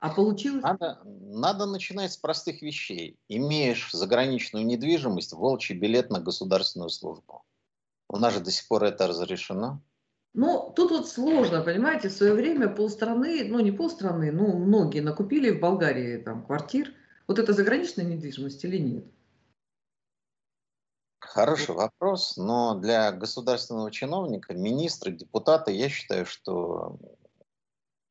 а 0.00 0.10
получилось... 0.10 0.62
Надо, 0.62 1.00
надо 1.04 1.66
начинать 1.66 2.12
с 2.12 2.16
простых 2.16 2.60
вещей. 2.60 3.16
Имеешь 3.28 3.90
заграничную 3.92 4.66
недвижимость, 4.66 5.32
волчий 5.32 5.78
билет 5.78 6.10
на 6.10 6.20
государственную 6.20 6.90
службу. 6.90 7.44
У 8.12 8.18
нас 8.18 8.34
же 8.34 8.40
до 8.40 8.50
сих 8.50 8.68
пор 8.68 8.84
это 8.84 9.06
разрешено. 9.06 9.80
Ну, 10.34 10.72
тут 10.76 10.90
вот 10.90 11.08
сложно, 11.08 11.62
понимаете, 11.62 12.08
в 12.08 12.12
свое 12.12 12.34
время 12.34 12.68
полстраны, 12.68 13.44
ну 13.44 13.58
не 13.60 13.72
полстраны, 13.72 14.30
но 14.30 14.48
многие 14.48 15.00
накупили 15.00 15.50
в 15.50 15.60
Болгарии 15.60 16.18
там 16.18 16.44
квартир. 16.44 16.92
Вот 17.26 17.38
это 17.38 17.52
заграничная 17.54 18.04
недвижимость 18.04 18.64
или 18.64 18.76
нет? 18.76 19.04
Хороший 21.20 21.74
вопрос, 21.74 22.36
но 22.36 22.74
для 22.74 23.12
государственного 23.12 23.90
чиновника, 23.90 24.52
министра, 24.52 25.10
депутата, 25.10 25.70
я 25.70 25.88
считаю, 25.88 26.26
что 26.26 26.98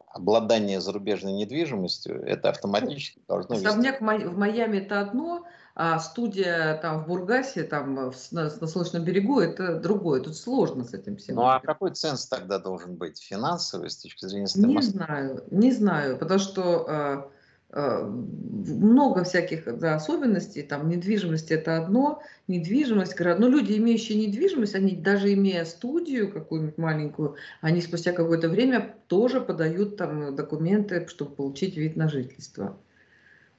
обладание 0.08 0.82
зарубежной 0.82 1.34
недвижимостью, 1.34 2.24
это 2.24 2.50
автоматически 2.50 3.22
должно 3.28 3.56
Особняк 3.56 4.02
вести. 4.02 4.26
в 4.26 4.38
Майами 4.38 4.78
это 4.78 5.00
одно, 5.00 5.46
а 5.76 6.00
студия 6.00 6.78
там 6.82 7.04
в 7.04 7.08
Бургасе, 7.08 7.64
там 7.64 8.12
в, 8.12 8.32
на, 8.32 8.44
на 8.44 8.68
Солнечном 8.68 9.04
берегу, 9.04 9.40
это 9.40 9.80
другое. 9.80 10.22
Тут 10.22 10.36
сложно 10.36 10.84
с 10.84 10.94
этим 10.94 11.18
всем. 11.18 11.36
Ну 11.36 11.44
а 11.44 11.60
какой 11.60 11.92
ценз 11.92 12.28
тогда 12.28 12.60
должен 12.60 12.96
быть? 12.96 13.22
Финансовый 13.22 13.90
с 13.90 13.98
точки 13.98 14.26
зрения? 14.26 14.48
Не 14.56 14.82
знаю, 14.82 15.44
не 15.50 15.72
знаю, 15.72 16.18
потому 16.18 16.40
что 16.40 16.86
э, 16.88 17.24
э, 17.70 18.04
много 18.04 19.24
всяких 19.24 19.80
да, 19.80 19.96
особенностей, 19.96 20.62
там 20.62 20.90
недвижимость 20.90 21.52
это 21.52 21.78
одно, 21.78 22.22
недвижимость, 22.48 23.18
но 23.20 23.36
ну, 23.38 23.48
люди, 23.48 23.78
имеющие 23.78 24.18
недвижимость, 24.26 24.76
они 24.76 24.96
даже 24.96 25.34
имея 25.34 25.64
студию 25.64 26.32
какую-нибудь 26.32 26.78
маленькую, 26.78 27.36
они 27.62 27.82
спустя 27.82 28.12
какое-то 28.12 28.50
время 28.50 28.96
тоже 29.08 29.40
подают 29.40 29.96
там 29.96 30.36
документы, 30.36 31.08
чтобы 31.08 31.36
получить 31.36 31.78
вид 31.78 31.96
на 31.96 32.10
жительство. 32.10 32.78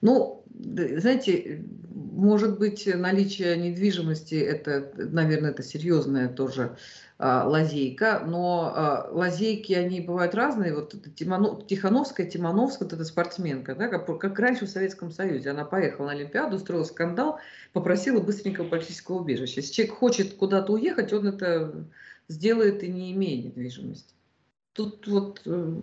Ну, 0.02 0.44
знаете, 0.48 1.64
может 2.12 2.58
быть, 2.58 2.88
наличие 2.94 3.56
недвижимости, 3.56 4.34
это, 4.34 4.92
наверное, 4.96 5.50
это 5.50 5.62
серьезная 5.62 6.28
тоже 6.28 6.76
а, 7.18 7.48
лазейка, 7.48 8.22
но 8.26 8.72
а, 8.74 9.08
лазейки, 9.10 9.72
они 9.72 10.00
бывают 10.00 10.34
разные. 10.34 10.74
Вот 10.74 10.94
Тиманов, 11.14 11.66
Тихановская, 11.66 12.26
Тимановская, 12.26 12.86
вот 12.86 12.92
эта 12.92 13.04
спортсменка, 13.04 13.74
да, 13.74 13.88
как, 13.88 14.18
как 14.18 14.38
раньше 14.38 14.66
в 14.66 14.70
Советском 14.70 15.10
Союзе, 15.10 15.50
она 15.50 15.64
поехала 15.64 16.06
на 16.06 16.12
Олимпиаду, 16.12 16.56
устроила 16.56 16.84
скандал, 16.84 17.38
попросила 17.72 18.20
быстренького 18.20 18.68
политического 18.68 19.20
убежища. 19.20 19.60
Если 19.60 19.72
человек 19.72 19.94
хочет 19.94 20.34
куда-то 20.34 20.72
уехать, 20.72 21.12
он 21.12 21.28
это 21.28 21.86
сделает 22.28 22.82
и 22.82 22.88
не 22.88 23.12
имея 23.12 23.42
недвижимости. 23.42 24.14
Тут 24.74 25.06
вот 25.06 25.42
э, 25.44 25.74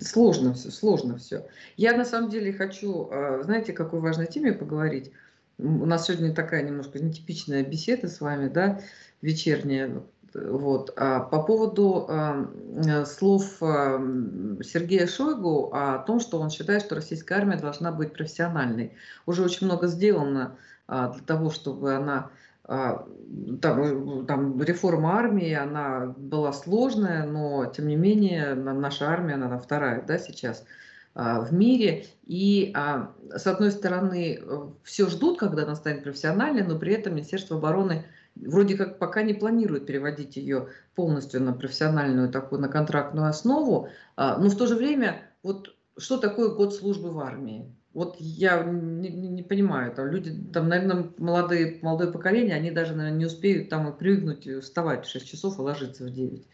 сложно 0.00 0.52
все, 0.54 0.70
сложно 0.70 1.18
все. 1.18 1.46
Я 1.76 1.96
на 1.96 2.04
самом 2.04 2.30
деле 2.30 2.52
хочу, 2.52 3.08
э, 3.10 3.42
знаете, 3.44 3.72
какой 3.72 4.00
важной 4.00 4.26
теме 4.26 4.52
поговорить. 4.52 5.12
У 5.58 5.86
нас 5.86 6.06
сегодня 6.06 6.34
такая 6.34 6.62
немножко 6.62 6.98
нетипичная 6.98 7.62
беседа 7.64 8.08
с 8.08 8.20
вами, 8.20 8.48
да, 8.48 8.80
вечерняя. 9.22 10.02
Вот. 10.34 10.92
А 10.96 11.20
по 11.20 11.42
поводу 11.42 12.08
э, 12.08 13.04
слов 13.06 13.44
Сергея 13.60 15.06
Шойгу 15.06 15.70
о 15.72 15.98
том, 15.98 16.18
что 16.18 16.40
он 16.40 16.50
считает, 16.50 16.82
что 16.82 16.96
российская 16.96 17.36
армия 17.36 17.56
должна 17.56 17.92
быть 17.92 18.12
профессиональной. 18.12 18.94
Уже 19.26 19.44
очень 19.44 19.66
много 19.66 19.86
сделано 19.86 20.56
для 20.88 21.22
того, 21.26 21.50
чтобы 21.50 21.94
она 21.94 22.18
а, 22.18 22.30
там, 22.68 24.26
там 24.26 24.62
реформа 24.62 25.14
армии, 25.14 25.52
она 25.54 26.14
была 26.16 26.52
сложная, 26.52 27.26
но 27.26 27.64
тем 27.66 27.88
не 27.88 27.96
менее 27.96 28.54
наша 28.54 29.08
армия, 29.08 29.34
она 29.34 29.58
вторая 29.58 30.04
да, 30.06 30.18
сейчас 30.18 30.66
а, 31.14 31.40
в 31.40 31.52
мире. 31.52 32.04
И 32.26 32.70
а, 32.74 33.14
с 33.34 33.46
одной 33.46 33.70
стороны, 33.72 34.42
все 34.82 35.08
ждут, 35.08 35.38
когда 35.38 35.62
она 35.62 35.76
станет 35.76 36.04
профессиональной, 36.04 36.62
но 36.62 36.78
при 36.78 36.92
этом 36.92 37.14
Министерство 37.14 37.56
обороны 37.56 38.04
вроде 38.36 38.76
как 38.76 38.98
пока 38.98 39.22
не 39.22 39.32
планирует 39.32 39.86
переводить 39.86 40.36
ее 40.36 40.68
полностью 40.94 41.42
на 41.42 41.54
профессиональную 41.54 42.28
такую, 42.28 42.60
на 42.60 42.68
контрактную 42.68 43.28
основу. 43.28 43.88
Но 44.16 44.48
в 44.48 44.56
то 44.56 44.66
же 44.66 44.76
время, 44.76 45.22
вот 45.42 45.74
что 45.96 46.18
такое 46.18 46.50
год 46.50 46.74
службы 46.74 47.10
в 47.10 47.18
армии? 47.18 47.74
Вот 47.94 48.16
я 48.18 48.62
не, 48.62 49.08
не, 49.08 49.42
понимаю, 49.42 49.92
там 49.92 50.06
люди, 50.08 50.32
там, 50.52 50.68
наверное, 50.68 51.10
молодые, 51.16 51.78
молодое 51.82 52.12
поколение, 52.12 52.54
они 52.54 52.70
даже, 52.70 52.94
наверное, 52.94 53.18
не 53.18 53.24
успеют 53.24 53.70
там 53.70 53.96
привыкнуть 53.96 54.62
вставать 54.62 55.06
в 55.06 55.10
6 55.10 55.26
часов 55.26 55.58
и 55.58 55.62
ложиться 55.62 56.04
в 56.04 56.10
9. 56.10 56.46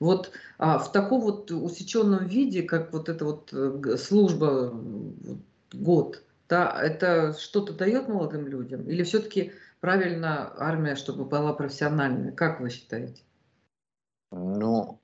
Вот 0.00 0.32
а, 0.58 0.78
в 0.78 0.90
таком 0.90 1.20
вот 1.20 1.50
усеченном 1.50 2.26
виде, 2.26 2.62
как 2.62 2.92
вот 2.92 3.10
эта 3.10 3.24
вот 3.26 3.52
э, 3.52 3.96
служба 3.98 4.72
год, 5.72 6.22
да, 6.48 6.82
это 6.82 7.34
что-то 7.38 7.74
дает 7.74 8.08
молодым 8.08 8.48
людям? 8.48 8.88
Или 8.88 9.02
все-таки 9.02 9.52
правильно 9.80 10.52
армия, 10.56 10.96
чтобы 10.96 11.26
была 11.26 11.52
профессиональная? 11.52 12.32
Как 12.32 12.60
вы 12.60 12.70
считаете? 12.70 13.22
Ну, 14.32 15.00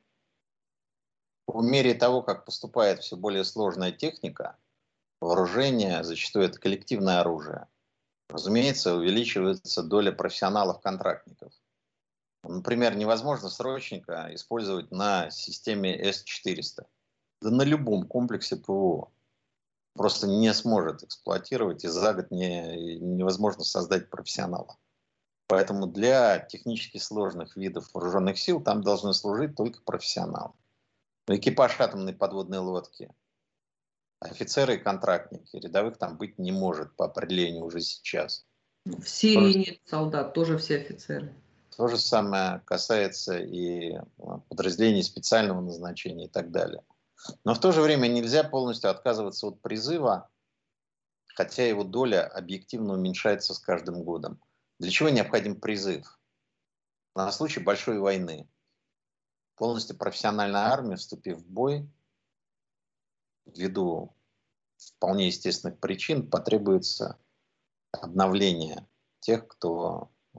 в 1.47 1.63
мере 1.63 1.95
того, 1.95 2.23
как 2.23 2.45
поступает 2.45 3.01
все 3.01 3.17
более 3.17 3.45
сложная 3.45 3.93
техника, 3.93 4.57
вооружение, 5.21 6.05
зачастую 6.05 6.47
это 6.47 6.59
коллективное 6.59 7.21
оружие. 7.21 7.67
Разумеется, 8.29 8.95
увеличивается 8.95 9.83
доля 9.83 10.13
профессионалов-контрактников. 10.13 11.53
Например, 12.43 12.97
невозможно 12.97 13.49
срочника 13.49 14.29
использовать 14.35 14.91
на 14.91 15.31
системе 15.31 15.97
С-400. 15.97 16.87
Да 17.43 17.51
на 17.51 17.63
любом 17.63 18.07
комплексе 18.07 18.57
ПВО. 18.57 19.11
Просто 19.95 20.27
не 20.27 20.53
сможет 20.53 21.03
эксплуатировать, 21.03 21.85
и 21.85 21.89
за 21.89 22.13
год 22.13 22.31
не, 22.31 22.99
невозможно 22.99 23.65
создать 23.65 24.11
профессионала. 24.11 24.77
Поэтому 25.49 25.87
для 25.87 26.41
технически 26.41 26.99
сложных 26.99 27.57
видов 27.57 27.89
вооруженных 27.95 28.39
сил 28.39 28.61
там 28.61 28.83
должны 28.83 29.15
служить 29.15 29.57
только 29.57 29.81
профессионалы. 29.83 30.53
Экипаж 31.29 31.81
атомной 31.81 32.13
подводной 32.13 32.59
лодки– 32.59 33.11
офицеры 34.21 34.77
и 34.77 34.79
контрактники. 34.79 35.57
Рядовых 35.57 35.99
там 35.99 36.17
быть 36.17 36.39
не 36.39 36.53
может 36.53 36.95
по 36.97 37.07
определению 37.07 37.65
уже 37.65 37.81
сейчас. 37.81 38.47
В 38.85 39.09
Сирии 39.09 39.53
Просто... 39.53 39.59
нет 39.59 39.81
солдат, 39.85 40.35
тоже 40.35 40.59
все 40.59 40.77
офицеры. 40.77 41.35
То 41.77 41.89
же 41.89 41.99
самое 41.99 42.63
касается 42.65 43.39
и 43.39 43.97
а, 44.19 44.39
подразделений 44.49 45.03
специального 45.03 45.61
назначения 45.61 46.27
и 46.27 46.31
так 46.31 46.51
далее. 46.51 46.83
Но 47.45 47.55
в 47.55 47.61
то 47.61 47.73
же 47.73 47.83
время 47.83 48.07
нельзя 48.07 48.45
полностью 48.45 48.91
отказываться 48.91 49.49
от 49.49 49.61
призыва, 49.61 50.29
хотя 51.35 51.67
его 51.67 51.85
доля 51.85 52.27
объективно 52.27 52.95
уменьшается 52.95 53.53
с 53.53 53.59
каждым 53.59 54.05
годом. 54.05 54.41
Для 54.79 54.91
чего 54.91 55.09
необходим 55.09 55.61
призыв? 55.61 56.19
На 57.15 57.31
случай 57.33 57.61
большой 57.61 57.99
войны. 57.99 58.49
Полностью 59.57 59.97
профессиональная 59.97 60.67
армия, 60.67 60.97
вступив 60.97 61.39
в 61.39 61.47
бой, 61.47 61.89
ввиду 63.47 64.13
вполне 64.77 65.29
естественных 65.29 65.79
причин 65.79 66.29
потребуется 66.29 67.19
обновление 67.93 68.87
тех, 69.21 69.47
кто 69.47 70.11
э, 70.35 70.39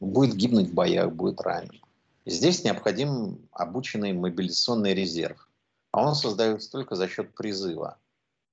будет 0.00 0.34
гибнуть 0.34 0.70
в 0.70 0.74
боях, 0.74 1.12
будет 1.12 1.40
ранен. 1.40 1.80
Здесь 2.24 2.64
необходим 2.64 3.48
обученный 3.52 4.12
мобилизационный 4.12 4.94
резерв. 4.94 5.48
А 5.90 6.06
он 6.06 6.14
создается 6.14 6.70
только 6.70 6.94
за 6.94 7.08
счет 7.08 7.34
призыва. 7.34 7.98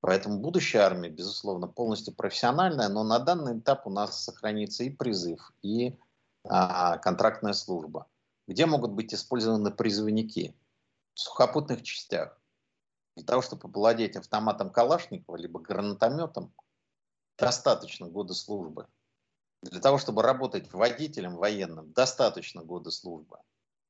Поэтому 0.01 0.39
будущая 0.39 0.81
армия, 0.81 1.09
безусловно, 1.09 1.67
полностью 1.67 2.13
профессиональная, 2.13 2.89
но 2.89 3.03
на 3.03 3.19
данный 3.19 3.59
этап 3.59 3.85
у 3.85 3.89
нас 3.89 4.23
сохранится 4.23 4.83
и 4.83 4.89
призыв, 4.89 5.51
и 5.61 5.97
а, 6.47 6.97
контрактная 6.97 7.53
служба. 7.53 8.07
Где 8.47 8.65
могут 8.65 8.91
быть 8.91 9.13
использованы 9.13 9.71
призывники? 9.71 10.55
В 11.13 11.19
сухопутных 11.19 11.83
частях. 11.83 12.38
Для 13.15 13.25
того, 13.25 13.41
чтобы 13.41 13.69
владеть 13.69 14.15
автоматом 14.15 14.69
Калашникова, 14.71 15.35
либо 15.35 15.59
гранатометом, 15.59 16.53
достаточно 17.37 18.07
года 18.07 18.33
службы. 18.33 18.87
Для 19.61 19.81
того, 19.81 19.97
чтобы 19.97 20.21
работать 20.21 20.71
водителем 20.71 21.35
военным, 21.35 21.91
достаточно 21.91 22.63
года 22.63 22.91
службы. 22.91 23.37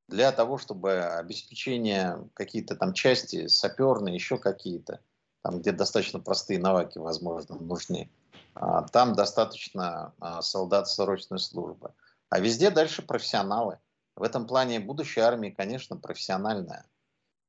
Для 0.08 0.32
того, 0.32 0.58
чтобы 0.58 1.04
обеспечение 1.04 2.28
какие-то 2.34 2.76
там 2.76 2.94
части, 2.94 3.48
саперные, 3.48 4.16
еще 4.16 4.40
какие-то, 4.40 5.02
там, 5.44 5.60
где 5.60 5.72
достаточно 5.72 6.20
простые 6.20 6.60
навыки, 6.60 6.98
возможно, 6.98 7.56
нужны, 7.56 8.10
а, 8.56 8.82
там 8.88 9.14
достаточно 9.14 10.14
а, 10.20 10.42
солдат 10.42 10.90
срочной 10.90 11.40
службы. 11.40 11.94
А 12.30 12.40
везде 12.40 12.72
дальше 12.72 13.02
профессионалы. 13.02 13.80
В 14.16 14.24
этом 14.24 14.48
плане 14.48 14.80
будущая 14.80 15.26
армия, 15.26 15.52
конечно, 15.52 15.96
профессиональная. 15.96 16.86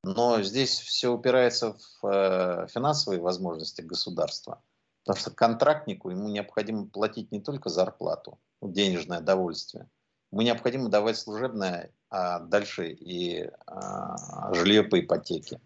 Но 0.03 0.43
здесь 0.43 0.79
все 0.79 1.13
упирается 1.13 1.75
в 1.75 2.07
э, 2.07 2.67
финансовые 2.69 3.21
возможности 3.21 3.83
государства. 3.83 4.63
Потому 5.05 5.21
что 5.21 5.31
контрактнику 5.31 6.11
ему 6.11 6.29
необходимо 6.29 6.87
платить 6.87 7.33
не 7.33 7.41
только 7.41 7.69
зарплату, 7.69 8.39
денежное 8.63 9.21
довольствие. 9.21 9.89
Ему 10.31 10.43
необходимо 10.43 10.89
давать 10.89 11.19
служебное, 11.19 11.91
а 12.09 12.39
дальше 12.39 12.93
и 12.93 13.51
а, 13.67 14.53
жилье 14.55 14.85
по 14.85 15.01
ипотеке. 15.01 15.61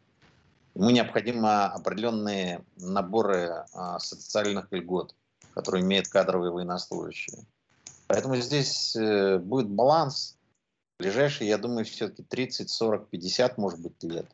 Ему 0.74 0.90
необходимо 0.90 1.66
определенные 1.66 2.64
наборы 2.76 3.66
а, 3.72 3.98
социальных 3.98 4.72
льгот, 4.72 5.14
которые 5.52 5.82
имеют 5.84 6.08
кадровые 6.08 6.50
военнослужащие. 6.50 7.44
Поэтому 8.06 8.36
здесь 8.36 8.94
э, 8.96 9.38
будет 9.38 9.68
баланс 9.68 10.36
ближайшие, 10.98 11.48
я 11.48 11.58
думаю, 11.58 11.84
все-таки 11.84 12.22
30, 12.22 12.70
40, 12.70 13.08
50, 13.08 13.58
может 13.58 13.80
быть, 13.80 14.02
лет 14.02 14.26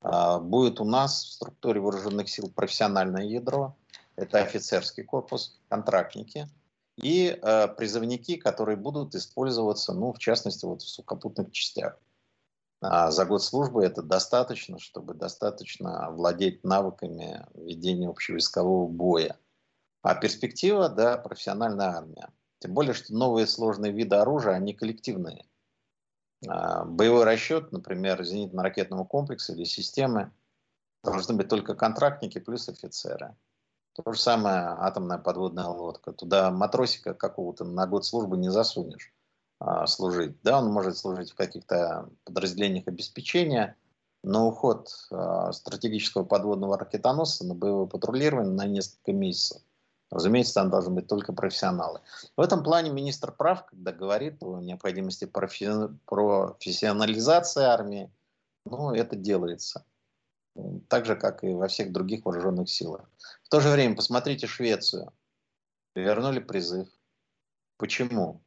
а, 0.00 0.38
будет 0.38 0.80
у 0.80 0.84
нас 0.84 1.24
в 1.24 1.32
структуре 1.32 1.80
вооруженных 1.80 2.28
сил 2.28 2.50
профессиональное 2.54 3.24
ядро, 3.24 3.76
это 4.16 4.38
офицерский 4.38 5.04
корпус, 5.04 5.60
контрактники 5.68 6.48
и 6.96 7.38
э, 7.40 7.68
призывники, 7.68 8.36
которые 8.36 8.76
будут 8.76 9.14
использоваться, 9.14 9.92
ну, 9.92 10.12
в 10.12 10.18
частности, 10.18 10.64
вот 10.64 10.80
в 10.80 10.88
сухопутных 10.88 11.52
частях. 11.52 11.98
А 12.80 13.10
за 13.10 13.24
год 13.24 13.42
службы 13.42 13.84
это 13.84 14.02
достаточно, 14.02 14.78
чтобы 14.78 15.14
достаточно 15.14 16.10
владеть 16.10 16.64
навыками 16.64 17.46
ведения 17.54 18.08
общевойскового 18.08 18.86
боя. 18.86 19.38
А 20.02 20.14
перспектива, 20.14 20.88
да, 20.88 21.16
профессиональная 21.16 21.88
армия. 21.88 22.28
Тем 22.60 22.74
более, 22.74 22.94
что 22.94 23.14
новые 23.14 23.46
сложные 23.46 23.92
виды 23.92 24.16
оружия, 24.16 24.54
они 24.54 24.72
коллективные. 24.72 25.44
А, 26.46 26.84
боевой 26.84 27.24
расчет, 27.24 27.72
например, 27.72 28.22
зенитно-ракетного 28.22 29.04
комплекса 29.04 29.52
или 29.52 29.64
системы, 29.64 30.32
должны 31.02 31.34
быть 31.34 31.48
только 31.48 31.74
контрактники 31.74 32.38
плюс 32.38 32.68
офицеры. 32.68 33.36
То 33.92 34.12
же 34.12 34.20
самое 34.20 34.76
атомная 34.78 35.18
подводная 35.18 35.66
лодка. 35.66 36.12
Туда 36.12 36.50
матросика 36.50 37.14
какого-то 37.14 37.64
на 37.64 37.86
год 37.86 38.04
службы 38.04 38.36
не 38.36 38.50
засунешь 38.50 39.14
а, 39.58 39.86
служить. 39.86 40.40
Да, 40.42 40.58
он 40.58 40.70
может 40.70 40.98
служить 40.98 41.30
в 41.30 41.36
каких-то 41.36 42.08
подразделениях 42.24 42.86
обеспечения, 42.88 43.76
на 44.26 44.44
уход 44.44 44.90
э, 45.12 45.52
стратегического 45.52 46.24
подводного 46.24 46.76
ракетоносца 46.76 47.46
на 47.46 47.54
боевое 47.54 47.86
патрулирование 47.86 48.52
на 48.52 48.66
несколько 48.66 49.12
месяцев. 49.12 49.62
Разумеется, 50.10 50.54
там 50.54 50.70
должны 50.70 50.94
быть 50.94 51.08
только 51.08 51.32
профессионалы. 51.32 52.00
В 52.36 52.40
этом 52.40 52.62
плане 52.62 52.90
министр 52.90 53.32
прав, 53.32 53.66
когда 53.66 53.90
говорит 53.92 54.40
о 54.42 54.60
необходимости 54.60 55.24
профессионализации 55.24 57.64
армии, 57.64 58.12
ну, 58.64 58.92
это 58.92 59.16
делается. 59.16 59.84
Так 60.88 61.06
же, 61.06 61.16
как 61.16 61.44
и 61.44 61.52
во 61.52 61.68
всех 61.68 61.92
других 61.92 62.24
вооруженных 62.24 62.70
силах. 62.70 63.10
В 63.42 63.48
то 63.48 63.60
же 63.60 63.68
время, 63.68 63.96
посмотрите 63.96 64.46
Швецию. 64.46 65.12
Вернули 65.94 66.38
призыв. 66.38 66.88
Почему? 67.76 68.40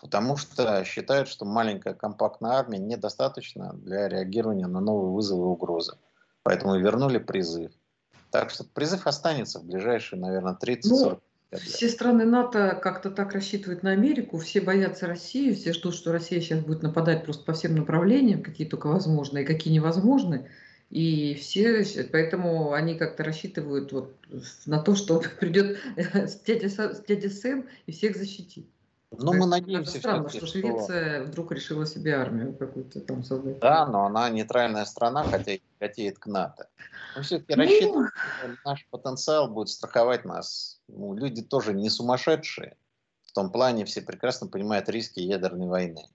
Потому 0.00 0.36
что 0.36 0.84
считают, 0.84 1.28
что 1.28 1.44
маленькая 1.44 1.94
компактная 1.94 2.52
армия 2.52 2.78
недостаточно 2.78 3.72
для 3.74 4.08
реагирования 4.08 4.66
на 4.66 4.80
новые 4.80 5.10
вызовы 5.10 5.42
и 5.42 5.46
угрозы. 5.46 5.98
Поэтому 6.42 6.78
вернули 6.78 7.18
призыв. 7.18 7.72
Так 8.34 8.50
что 8.50 8.64
призыв 8.64 9.06
останется 9.06 9.60
в 9.60 9.64
ближайшие, 9.64 10.20
наверное, 10.20 10.58
30-40 10.60 10.80
ну, 10.86 11.20
все 11.52 11.88
страны 11.88 12.24
НАТО 12.24 12.76
как-то 12.82 13.12
так 13.12 13.32
рассчитывают 13.32 13.84
на 13.84 13.92
Америку, 13.92 14.38
все 14.38 14.60
боятся 14.60 15.06
России, 15.06 15.52
все 15.52 15.72
ждут, 15.72 15.94
что 15.94 16.10
Россия 16.10 16.40
сейчас 16.40 16.58
будет 16.58 16.82
нападать 16.82 17.24
просто 17.24 17.44
по 17.44 17.52
всем 17.52 17.76
направлениям, 17.76 18.42
какие 18.42 18.66
только 18.66 18.88
возможны 18.88 19.42
и 19.42 19.44
какие 19.44 19.72
невозможны. 19.72 20.50
И 20.90 21.34
все, 21.34 21.86
поэтому 22.10 22.72
они 22.72 22.96
как-то 22.96 23.22
рассчитывают 23.22 23.92
вот 23.92 24.16
на 24.66 24.80
то, 24.80 24.96
что 24.96 25.22
придет 25.38 25.78
дядя, 26.44 27.02
дядя 27.06 27.30
Сэм 27.30 27.68
и 27.86 27.92
всех 27.92 28.16
защитит. 28.16 28.66
Ну, 29.18 29.32
мы 29.32 29.46
надеемся, 29.46 29.98
странно, 29.98 30.28
что 30.28 30.46
Швеция 30.46 31.20
что... 31.20 31.28
вдруг 31.28 31.52
решила 31.52 31.86
себе 31.86 32.14
армию 32.16 32.56
какую-то 32.56 33.00
там 33.00 33.22
создать. 33.22 33.58
Да, 33.60 33.86
но 33.86 34.06
она 34.06 34.28
нейтральная 34.30 34.84
страна, 34.84 35.24
хотя 35.24 35.52
и 35.52 35.60
хотеет 35.78 36.18
к 36.18 36.26
НАТО. 36.26 36.68
Мы 37.16 37.22
все-таки 37.22 37.54
ну... 37.54 37.62
рассчитываем, 37.62 38.08
что 38.08 38.70
наш 38.70 38.86
потенциал 38.90 39.48
будет 39.48 39.68
страховать 39.68 40.24
нас. 40.24 40.80
Ну, 40.88 41.14
люди 41.14 41.42
тоже 41.42 41.72
не 41.72 41.90
сумасшедшие. 41.90 42.76
В 43.22 43.32
том 43.32 43.50
плане 43.50 43.84
все 43.84 44.00
прекрасно 44.00 44.46
понимают 44.46 44.88
риски 44.88 45.20
ядерной 45.20 45.66
войны. 45.66 46.08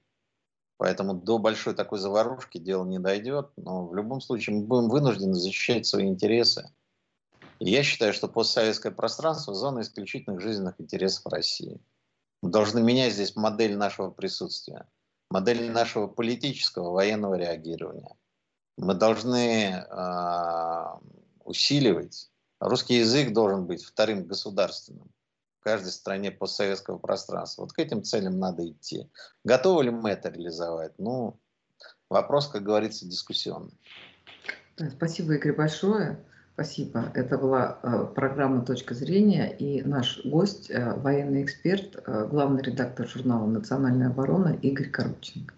Поэтому 0.77 1.13
до 1.13 1.37
большой 1.37 1.75
такой 1.75 1.99
заварушки 1.99 2.57
дело 2.57 2.85
не 2.85 2.99
дойдет. 2.99 3.49
Но 3.57 3.85
в 3.85 3.93
любом 3.93 4.21
случае 4.21 4.55
мы 4.55 4.63
будем 4.63 4.89
вынуждены 4.89 5.33
защищать 5.33 5.85
свои 5.85 6.07
интересы. 6.07 6.69
И 7.59 7.69
я 7.69 7.83
считаю, 7.83 8.13
что 8.13 8.29
постсоветское 8.29 8.91
пространство– 8.91 9.53
зона 9.55 9.81
исключительных 9.81 10.39
жизненных 10.39 10.79
интересов 10.79 11.27
России. 11.27 11.81
Должны 12.41 12.81
менять 12.81 13.13
здесь 13.13 13.35
модель 13.35 13.75
нашего 13.75 14.11
присутствия, 14.11 14.87
модель 15.29 15.71
нашего 15.71 16.07
политического 16.07 16.91
военного 16.91 17.35
реагирования. 17.35 18.15
Мы 18.77 18.93
должны 18.93 19.71
э, 19.71 20.85
усиливать. 21.43 22.31
Русский 22.59 22.99
язык 22.99 23.33
должен 23.33 23.65
быть 23.65 23.83
вторым 23.83 24.25
государственным 24.25 25.11
в 25.59 25.63
каждой 25.63 25.91
стране 25.91 26.31
постсоветского 26.31 26.97
пространства. 26.97 27.63
Вот 27.63 27.73
к 27.73 27.79
этим 27.79 28.03
целям 28.03 28.39
надо 28.39 28.65
идти. 28.65 29.11
Готовы 29.43 29.85
ли 29.85 29.89
мы 29.89 30.11
это 30.11 30.29
реализовать? 30.29 30.93
Ну, 30.97 31.37
вопрос, 32.09 32.47
как 32.47 32.63
говорится, 32.63 33.05
дискуссионный. 33.05 33.77
Спасибо, 34.95 35.35
Игорь, 35.35 35.55
большое. 35.55 36.25
Спасибо. 36.59 37.09
Это 37.13 37.37
была 37.37 37.79
э, 37.81 38.05
программа 38.13 38.65
«Точка 38.65 38.93
зрения» 38.93 39.47
и 39.47 39.81
наш 39.81 40.25
гость, 40.25 40.69
э, 40.69 40.93
военный 40.95 41.43
эксперт, 41.43 42.03
э, 42.05 42.27
главный 42.29 42.61
редактор 42.61 43.07
журнала 43.07 43.47
«Национальная 43.47 44.09
оборона» 44.09 44.57
Игорь 44.61 44.89
Коробченко. 44.89 45.53